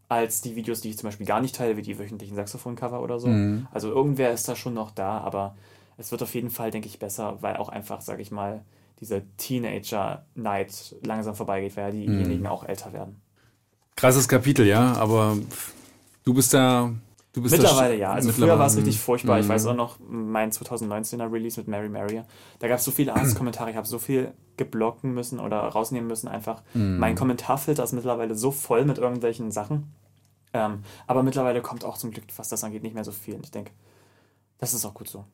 als 0.10 0.42
die 0.42 0.56
Videos, 0.56 0.82
die 0.82 0.90
ich 0.90 0.98
zum 0.98 1.08
Beispiel 1.08 1.26
gar 1.26 1.42
nicht 1.42 1.56
teile, 1.56 1.78
wie 1.78 1.82
die 1.82 1.98
wöchentlichen 1.98 2.36
Saxophon-Cover 2.36 3.02
oder 3.02 3.20
so. 3.20 3.28
Mhm. 3.28 3.68
Also 3.72 3.90
irgendwer 3.90 4.32
ist 4.32 4.48
da 4.48 4.56
schon 4.56 4.74
noch 4.74 4.92
da, 4.92 5.20
aber 5.20 5.56
es 5.98 6.12
wird 6.12 6.22
auf 6.24 6.34
jeden 6.36 6.50
Fall, 6.50 6.72
denke 6.72 6.88
ich, 6.88 7.00
besser, 7.00 7.38
weil 7.42 7.58
auch 7.58 7.70
einfach, 7.70 8.02
sage 8.02 8.22
ich 8.22 8.32
mal, 8.32 8.62
dieser 9.00 9.22
Teenager-Night 9.38 10.96
langsam 11.04 11.36
vorbeigeht, 11.36 11.76
weil 11.76 11.86
ja 11.86 11.92
diejenigen 11.92 12.42
Mhm. 12.42 12.48
auch 12.48 12.64
älter 12.64 12.94
werden. 12.94 13.22
Krasses 13.96 14.28
Kapitel, 14.28 14.66
ja, 14.66 14.94
aber 14.94 15.38
du 16.24 16.34
bist 16.34 16.54
da 16.54 16.92
Mittlerweile 17.36 17.94
das- 17.94 18.00
ja. 18.00 18.14
Also 18.14 18.28
mittlerweile- 18.28 18.52
früher 18.52 18.60
war 18.60 18.68
es 18.68 18.78
richtig 18.78 19.00
furchtbar. 19.00 19.40
Ich 19.40 19.46
Mhm. 19.46 19.50
weiß 19.50 19.66
auch 19.68 19.76
noch, 19.76 19.98
mein 20.08 20.52
2019er 20.52 21.32
Release 21.32 21.60
mit 21.60 21.68
Mary 21.68 21.90
Mary. 21.90 22.22
Da 22.60 22.68
gab 22.68 22.78
es 22.80 22.86
so 22.86 22.92
viele 22.92 23.14
Hasskommentare. 23.16 23.72
Ich 23.72 23.76
habe 23.76 23.88
so 23.88 23.98
viel 24.00 24.34
geblocken 24.58 25.14
müssen 25.14 25.40
oder 25.40 25.58
rausnehmen 25.60 26.08
müssen 26.08 26.28
einfach. 26.28 26.62
Mhm. 26.74 27.00
Mein 27.00 27.16
Kommentarfilter 27.16 27.84
ist 27.84 27.94
mittlerweile 27.94 28.36
so 28.36 28.52
voll 28.52 28.86
mit 28.86 28.98
irgendwelchen 29.00 29.52
Sachen. 29.52 29.92
Ähm, 30.54 30.84
aber 31.08 31.24
mittlerweile 31.24 31.62
kommt 31.64 31.84
auch 31.84 31.98
zum 31.98 32.12
Glück, 32.12 32.26
was 32.38 32.50
das 32.50 32.64
angeht, 32.64 32.84
nicht 32.84 32.94
mehr 32.94 33.04
so 33.04 33.12
viel. 33.12 33.34
Und 33.34 33.46
ich 33.46 33.52
denke, 33.52 33.72
das 34.60 34.74
ist 34.76 34.86
auch 34.86 34.94
gut 34.94 35.10
so. 35.10 35.26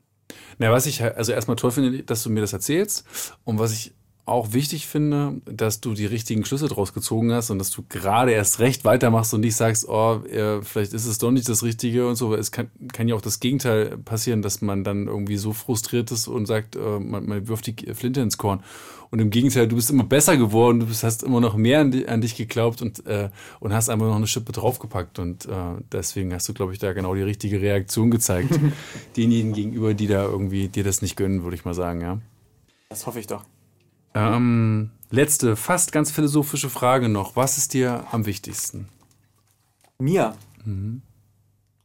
Na, 0.57 0.71
was 0.71 0.85
ich 0.85 1.03
also 1.03 1.31
erstmal 1.33 1.57
toll 1.57 1.71
finde, 1.71 2.03
dass 2.03 2.23
du 2.23 2.29
mir 2.29 2.39
das 2.41 2.53
erzählst 2.53 3.05
und 3.43 3.59
was 3.59 3.73
ich 3.73 3.93
auch 4.29 4.53
wichtig 4.53 4.87
finde, 4.87 5.41
dass 5.45 5.81
du 5.81 5.93
die 5.93 6.05
richtigen 6.05 6.45
Schlüsse 6.45 6.67
draus 6.67 6.93
gezogen 6.93 7.31
hast 7.33 7.49
und 7.49 7.59
dass 7.59 7.71
du 7.71 7.83
gerade 7.89 8.31
erst 8.31 8.59
recht 8.59 8.85
weitermachst 8.85 9.33
und 9.33 9.41
nicht 9.41 9.55
sagst, 9.55 9.87
oh, 9.89 10.21
äh, 10.25 10.61
vielleicht 10.61 10.93
ist 10.93 11.05
es 11.05 11.17
doch 11.17 11.31
nicht 11.31 11.49
das 11.49 11.63
Richtige 11.63 12.07
und 12.07 12.15
so. 12.15 12.33
Es 12.35 12.51
kann, 12.51 12.69
kann 12.93 13.07
ja 13.07 13.15
auch 13.15 13.21
das 13.21 13.39
Gegenteil 13.39 13.97
passieren, 13.97 14.41
dass 14.41 14.61
man 14.61 14.83
dann 14.83 15.07
irgendwie 15.07 15.37
so 15.37 15.53
frustriert 15.53 16.11
ist 16.11 16.27
und 16.27 16.45
sagt, 16.45 16.75
äh, 16.75 16.99
man, 16.99 17.25
man 17.25 17.47
wirft 17.47 17.67
die 17.67 17.93
Flinte 17.93 18.21
ins 18.21 18.37
Korn. 18.37 18.63
Und 19.11 19.17
im 19.19 19.31
Gegenteil, 19.31 19.67
du 19.67 19.75
bist 19.75 19.89
immer 19.89 20.03
besser 20.03 20.37
geworden, 20.37 20.81
du 20.81 20.85
bist, 20.85 21.01
hast 21.03 21.23
immer 21.23 21.41
noch 21.41 21.55
mehr 21.55 21.79
an, 21.79 21.89
di- 21.89 22.05
an 22.05 22.21
dich 22.21 22.35
geglaubt 22.35 22.83
und, 22.83 23.07
äh, 23.07 23.29
und 23.59 23.73
hast 23.73 23.89
einfach 23.89 24.05
noch 24.05 24.15
eine 24.15 24.27
Schippe 24.27 24.51
draufgepackt. 24.51 25.17
Und 25.17 25.47
äh, 25.47 25.51
deswegen 25.91 26.31
hast 26.31 26.47
du, 26.47 26.53
glaube 26.53 26.73
ich, 26.73 26.79
da 26.79 26.93
genau 26.93 27.15
die 27.15 27.23
richtige 27.23 27.59
Reaktion 27.59 28.11
gezeigt. 28.11 28.51
denjenigen 29.17 29.53
gegenüber, 29.53 29.95
die 29.95 30.05
da 30.05 30.23
irgendwie 30.25 30.67
dir 30.67 30.83
das 30.83 31.01
nicht 31.01 31.15
gönnen, 31.15 31.41
würde 31.43 31.55
ich 31.55 31.65
mal 31.65 31.73
sagen, 31.73 32.01
ja. 32.01 32.19
Das 32.89 33.07
hoffe 33.07 33.19
ich 33.19 33.25
doch. 33.25 33.43
Ähm, 34.35 34.91
letzte, 35.11 35.55
fast 35.55 35.91
ganz 35.91 36.11
philosophische 36.11 36.69
Frage 36.69 37.09
noch. 37.09 37.35
Was 37.35 37.57
ist 37.57 37.73
dir 37.73 38.05
am 38.11 38.25
wichtigsten? 38.25 38.87
Mir? 39.99 40.35
Mhm. 40.65 41.01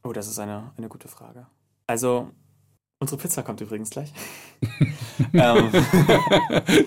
Oh, 0.03 0.13
das 0.13 0.27
ist 0.27 0.39
eine, 0.39 0.71
eine 0.77 0.87
gute 0.87 1.07
Frage. 1.07 1.47
Also, 1.87 2.29
unsere 2.99 3.19
Pizza 3.19 3.43
kommt 3.43 3.61
übrigens 3.61 3.89
gleich. 3.89 4.11
ähm, 5.33 5.69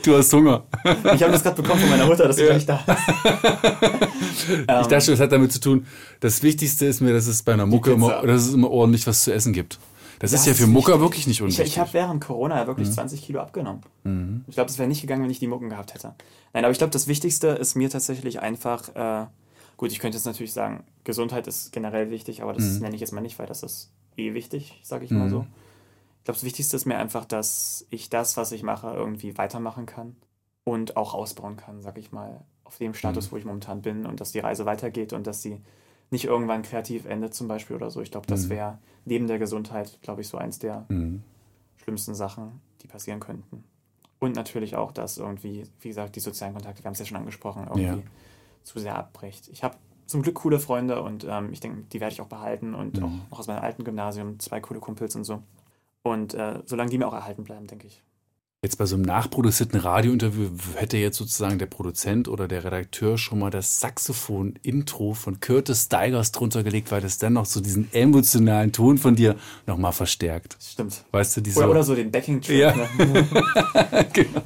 Du 0.03 0.17
hast 0.17 0.33
Hunger. 0.33 0.65
ich 0.85 1.23
habe 1.23 1.33
das 1.33 1.43
gerade 1.43 1.61
bekommen 1.61 1.81
von 1.81 1.91
meiner 1.91 2.07
Mutter, 2.07 2.27
dass 2.27 2.37
sie 2.37 2.45
Ja. 2.45 2.51
gleich 2.57 2.67
da 2.67 2.77
ist. 2.87 2.89
ich 4.51 4.67
dachte 4.67 5.01
schon, 5.03 5.15
es 5.15 5.21
hat 5.21 5.33
damit 5.33 5.53
zu 5.53 5.61
tun, 5.61 5.87
das 6.21 6.43
Wichtigste 6.43 6.87
ist 6.87 7.01
mir, 7.01 7.13
dass 7.13 7.27
es 7.27 7.43
bei 7.43 7.53
einer 7.53 7.67
Mucke 7.67 7.93
immer, 7.93 8.23
dass 8.23 8.43
es 8.47 8.55
immer 8.55 8.71
ordentlich 8.71 9.07
was 9.07 9.25
zu 9.25 9.33
essen 9.33 9.53
gibt. 9.53 9.79
Das, 10.21 10.33
ist 10.33 10.47
ja 10.47 10.55
für 10.55 10.67
Mucker 10.67 11.01
wirklich 11.01 11.27
nicht 11.27 11.37
Ich, 11.39 11.43
unwichtig. 11.43 11.67
ich 11.67 11.79
habe 11.79 11.93
während 11.93 12.25
Corona 12.25 12.57
ja 12.59 12.67
wirklich 12.67 12.89
Mhm. 12.89 12.93
20 12.93 13.23
Kilo 13.23 13.41
abgenommen. 13.41 13.83
Mhm. 14.05 14.45
Ich 14.49 14.55
glaube, 14.55 14.69
das 14.69 14.79
wäre 14.79 14.89
nicht 14.89 15.01
gegangen, 15.01 15.23
wenn 15.23 15.31
ich 15.31 15.39
die 15.39 15.47
Mucken 15.47 15.69
gehabt 15.69 15.95
hätte. 15.95 16.15
Nein, 16.53 16.65
aber 16.65 16.73
ich 16.73 16.79
glaube, 16.79 16.91
das 16.93 17.07
Wichtigste 17.07 17.49
ist 17.49 17.75
mir 17.77 17.89
tatsächlich 17.91 18.41
einfach, 18.41 18.89
äh, 18.97 19.27
gut, 19.77 19.93
ich 19.93 19.99
könnte 20.01 20.17
jetzt 20.17 20.25
natürlich 20.25 20.53
sagen, 20.53 20.83
Gesundheit 21.05 21.47
ist 21.47 21.73
generell 21.73 22.11
wichtig, 22.11 22.43
aber 22.43 22.53
das 22.53 22.65
Mhm. 22.65 22.79
nenne 22.81 22.95
ich 22.97 23.01
jetzt 23.01 23.13
mal 23.13 23.21
nicht, 23.21 23.39
weil 23.39 23.47
das 23.47 23.63
ist 23.63 23.91
eh 24.17 24.35
wichtig, 24.35 24.81
sage 24.83 25.05
ich 25.05 25.11
mal 25.11 25.27
Mhm. 25.27 25.31
so. 25.31 25.41
Ich 26.19 26.25
glaube, 26.25 26.37
das 26.39 26.45
Wichtigste 26.45 26.77
ist 26.77 26.85
mir 26.85 26.99
einfach, 26.99 27.25
dass 27.25 27.87
ich 27.91 28.11
das, 28.11 28.37
was 28.37 28.53
ich 28.53 28.63
mache, 28.63 28.89
irgendwie 28.89 29.39
weitermachen 29.39 29.87
kann 29.87 30.17
und 30.65 30.97
auch 30.97 31.15
ausbauen 31.15 31.57
kann, 31.57 31.81
sage 31.81 32.01
ich 32.01 32.13
mal, 32.13 32.41
auf 32.65 32.77
dem 32.79 32.93
Status, 32.93 33.27
Mhm. 33.29 33.33
wo 33.33 33.37
ich 33.39 33.45
momentan 33.47 33.81
bin 33.83 34.05
und 34.05 34.21
dass 34.21 34.33
die 34.33 34.41
Reise 34.41 34.67
weitergeht 34.67 35.13
und 35.15 35.27
dass 35.27 35.41
sie 35.41 35.61
nicht 36.11 36.25
irgendwann 36.25 36.63
kreativ 36.63 37.05
endet 37.07 37.35
zum 37.35 37.49
Beispiel 37.49 37.77
oder 37.77 37.91
so. 37.91 38.01
Ich 38.01 38.11
glaube, 38.11 38.27
das 38.27 38.47
Mhm. 38.47 38.51
wäre 38.51 38.79
neben 39.05 39.27
der 39.27 39.39
Gesundheit, 39.39 39.99
glaube 40.03 40.21
ich, 40.23 40.29
so 40.29 40.39
eins 40.39 40.59
der 40.59 40.87
Mhm. 40.89 41.23
schlimmsten 41.77 42.15
Sachen, 42.15 42.61
die 42.83 42.87
passieren 42.89 43.21
könnten. 43.21 43.65
Und 44.19 44.35
natürlich 44.35 44.75
auch, 44.77 44.91
dass 44.93 45.17
irgendwie, 45.19 45.65
wie 45.81 45.89
gesagt, 45.89 46.17
die 46.17 46.21
sozialen 46.21 46.55
Kontakte, 46.55 46.83
wir 46.83 46.87
haben 46.87 46.95
es 46.95 46.99
ja 46.99 47.05
schon 47.07 47.17
angesprochen, 47.19 47.65
irgendwie 47.69 47.83
Ja. 48.01 48.03
zu 48.65 48.79
sehr 48.81 48.97
abbricht. 48.97 49.49
Ich 49.49 49.63
habe 49.63 49.77
zum 50.07 50.23
Glück 50.23 50.37
coole 50.37 50.59
Freunde 50.59 51.03
und 51.03 51.25
ähm, 51.29 51.53
ich 51.53 51.61
denke, 51.61 51.83
die 51.93 52.01
werde 52.01 52.15
ich 52.15 52.21
auch 52.21 52.27
behalten 52.27 52.75
und 52.75 52.99
Mhm. 52.99 53.05
auch 53.05 53.31
noch 53.31 53.39
aus 53.41 53.47
meinem 53.47 53.63
alten 53.63 53.85
Gymnasium 53.85 54.39
zwei 54.41 54.61
coole 54.61 54.81
Kumpels 54.81 55.15
und 55.15 55.25
so. 55.25 55.43
Und 56.03 56.35
äh, 56.35 56.61
solange 56.65 56.91
die 56.91 56.99
mir 56.99 57.07
auch 57.07 57.13
erhalten 57.15 57.45
bleiben, 57.45 57.67
denke 57.67 57.87
ich. 57.87 58.03
Jetzt 58.65 58.77
bei 58.77 58.87
so 58.87 58.97
einem 58.97 59.05
nachproduzierten 59.05 59.79
Radiointerview 59.79 60.49
hätte 60.75 60.97
jetzt 60.97 61.17
sozusagen 61.17 61.61
der 61.61 61.67
Produzent 61.67 62.27
oder 62.27 62.49
der 62.49 62.65
Redakteur 62.65 63.17
schon 63.17 63.39
mal 63.39 63.51
das 63.51 63.79
Saxophon-Intro 63.79 65.15
von 65.15 65.39
Curtis 65.39 65.85
Stigers 65.85 66.33
drunter 66.33 66.65
gelegt, 66.65 66.91
weil 66.91 67.01
das 67.01 67.19
dann 67.19 67.35
noch 67.35 67.47
so 67.47 67.61
diesen 67.61 67.89
emotionalen 67.93 68.73
Ton 68.73 68.99
von 68.99 69.15
dir 69.15 69.37
nochmal 69.69 69.93
verstärkt. 69.93 70.57
Stimmt. 70.61 71.05
Weißt 71.13 71.37
du, 71.37 71.41
diese. 71.41 71.61
Oder, 71.61 71.71
oder 71.71 71.83
so 71.85 71.95
den 71.95 72.11
Backing-Track. 72.11 72.57
Ja. 72.57 72.75
Ne? 72.75 73.29
genau. 74.13 74.43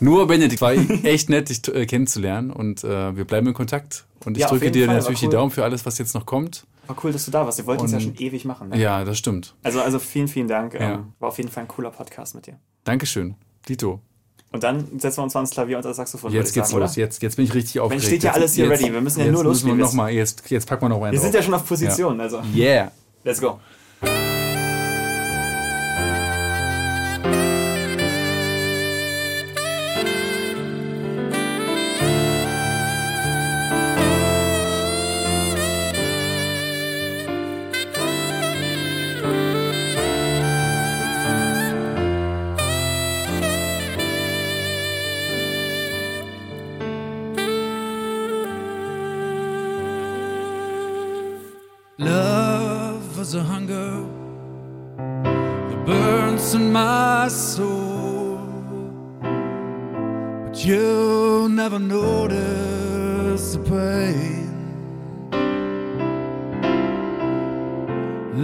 Nur 0.00 0.26
Benedikt, 0.26 0.62
war 0.62 0.72
echt 0.72 1.28
nett, 1.28 1.50
dich 1.50 1.68
äh, 1.68 1.84
kennenzulernen 1.84 2.50
und 2.50 2.84
äh, 2.84 3.14
wir 3.18 3.26
bleiben 3.26 3.48
in 3.48 3.52
Kontakt. 3.52 4.06
Und 4.24 4.38
ich 4.38 4.44
Ja, 4.44 4.48
drücke 4.48 4.70
dir 4.70 4.86
Fall, 4.86 4.96
natürlich 4.96 5.22
cool. 5.22 5.28
die 5.28 5.36
Daumen 5.36 5.50
für 5.50 5.62
alles, 5.62 5.84
was 5.84 5.98
jetzt 5.98 6.14
noch 6.14 6.24
kommt. 6.24 6.66
War 6.86 6.96
cool, 7.04 7.12
dass 7.12 7.26
du 7.26 7.30
da 7.30 7.44
warst. 7.44 7.58
Wir 7.58 7.66
wollten 7.66 7.84
es 7.84 7.92
ja 7.92 8.00
schon 8.00 8.16
ewig 8.16 8.46
machen. 8.46 8.70
Ne? 8.70 8.80
Ja, 8.80 9.04
das 9.04 9.18
stimmt. 9.18 9.54
Also, 9.62 9.82
also 9.82 9.98
vielen, 9.98 10.28
vielen 10.28 10.48
Dank. 10.48 10.72
Ja. 10.72 10.94
Ähm, 10.94 11.12
war 11.18 11.28
auf 11.28 11.36
jeden 11.36 11.50
Fall 11.50 11.64
ein 11.64 11.68
cooler 11.68 11.90
Podcast 11.90 12.34
mit 12.34 12.46
dir. 12.46 12.58
Dankeschön. 12.86 13.34
Dito. 13.68 14.00
Und 14.52 14.62
dann 14.62 14.98
setzen 14.98 15.18
wir 15.18 15.24
uns 15.24 15.34
mal 15.34 15.40
ans 15.40 15.50
Klavier 15.50 15.76
und 15.76 15.84
das 15.84 15.96
Saxophon. 15.98 16.32
Jetzt 16.32 16.54
geht's 16.54 16.70
sagen, 16.70 16.80
los. 16.80 16.92
oder? 16.92 17.00
Jetzt, 17.00 17.20
jetzt 17.22 17.36
bin 17.36 17.44
ich 17.44 17.52
richtig 17.52 17.80
aufgeregt. 17.80 18.06
steht 18.06 18.22
ja 18.22 18.32
alles 18.32 18.54
hier 18.54 18.66
jetzt, 18.66 18.80
ready. 18.80 18.92
Wir 18.92 19.00
müssen 19.02 19.18
ja 19.18 19.26
jetzt 19.26 19.34
nur 19.34 19.44
müssen 19.44 19.66
wir 19.66 19.74
losspielen. 19.74 19.78
noch 19.78 19.92
mal, 19.92 20.10
jetzt, 20.12 20.48
jetzt 20.50 20.66
packen 20.66 20.82
wir 20.84 20.88
noch 20.88 21.02
einen 21.02 21.12
Wir 21.12 21.20
sind 21.20 21.34
ja 21.34 21.40
drauf. 21.40 21.44
schon 21.44 21.54
auf 21.54 21.66
Position, 21.66 22.16
Ja. 22.16 22.22
also. 22.22 22.42
Yeah. 22.54 22.92
Let's 23.24 23.40
go. 23.40 23.58
But 60.66 60.72
you 60.72 61.48
never 61.48 61.78
notice 61.78 63.54
the 63.54 63.62
pain. 63.70 64.50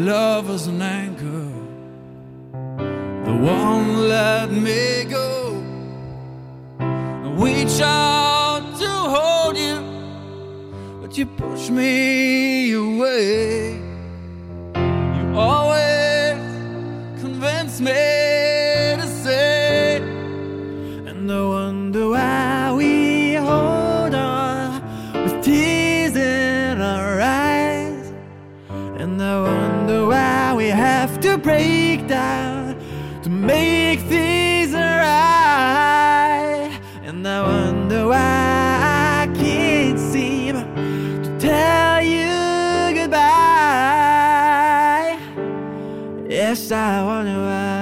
Love 0.05 0.51
is 0.51 0.67
an 0.69 0.83
anchor 0.83 1.49
that 3.25 3.41
won't 3.41 3.97
let 4.09 4.51
me 4.53 5.05
go. 5.05 5.63
Reach 7.43 7.81
out 7.81 8.63
to 8.79 8.89
hold 8.89 9.57
you 9.57 9.81
but 11.01 11.19
you 11.19 11.27
push 11.27 11.71
me 11.71 12.73
away. 12.73 13.62
Yes, 46.63 46.71
I 46.71 47.03
wonder 47.03 47.43
why. 47.43 47.82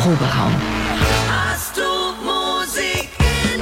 Proberaum. 0.00 0.54
Hast 1.28 1.76
du 1.76 1.82
Musik 2.24 3.10
in 3.52 3.60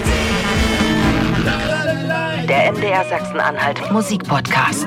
dir? 1.43 2.47
Der 2.47 2.71
MDR 2.73 3.05
Sachsen-Anhalt 3.07 3.91
Musikpodcast. 3.91 4.87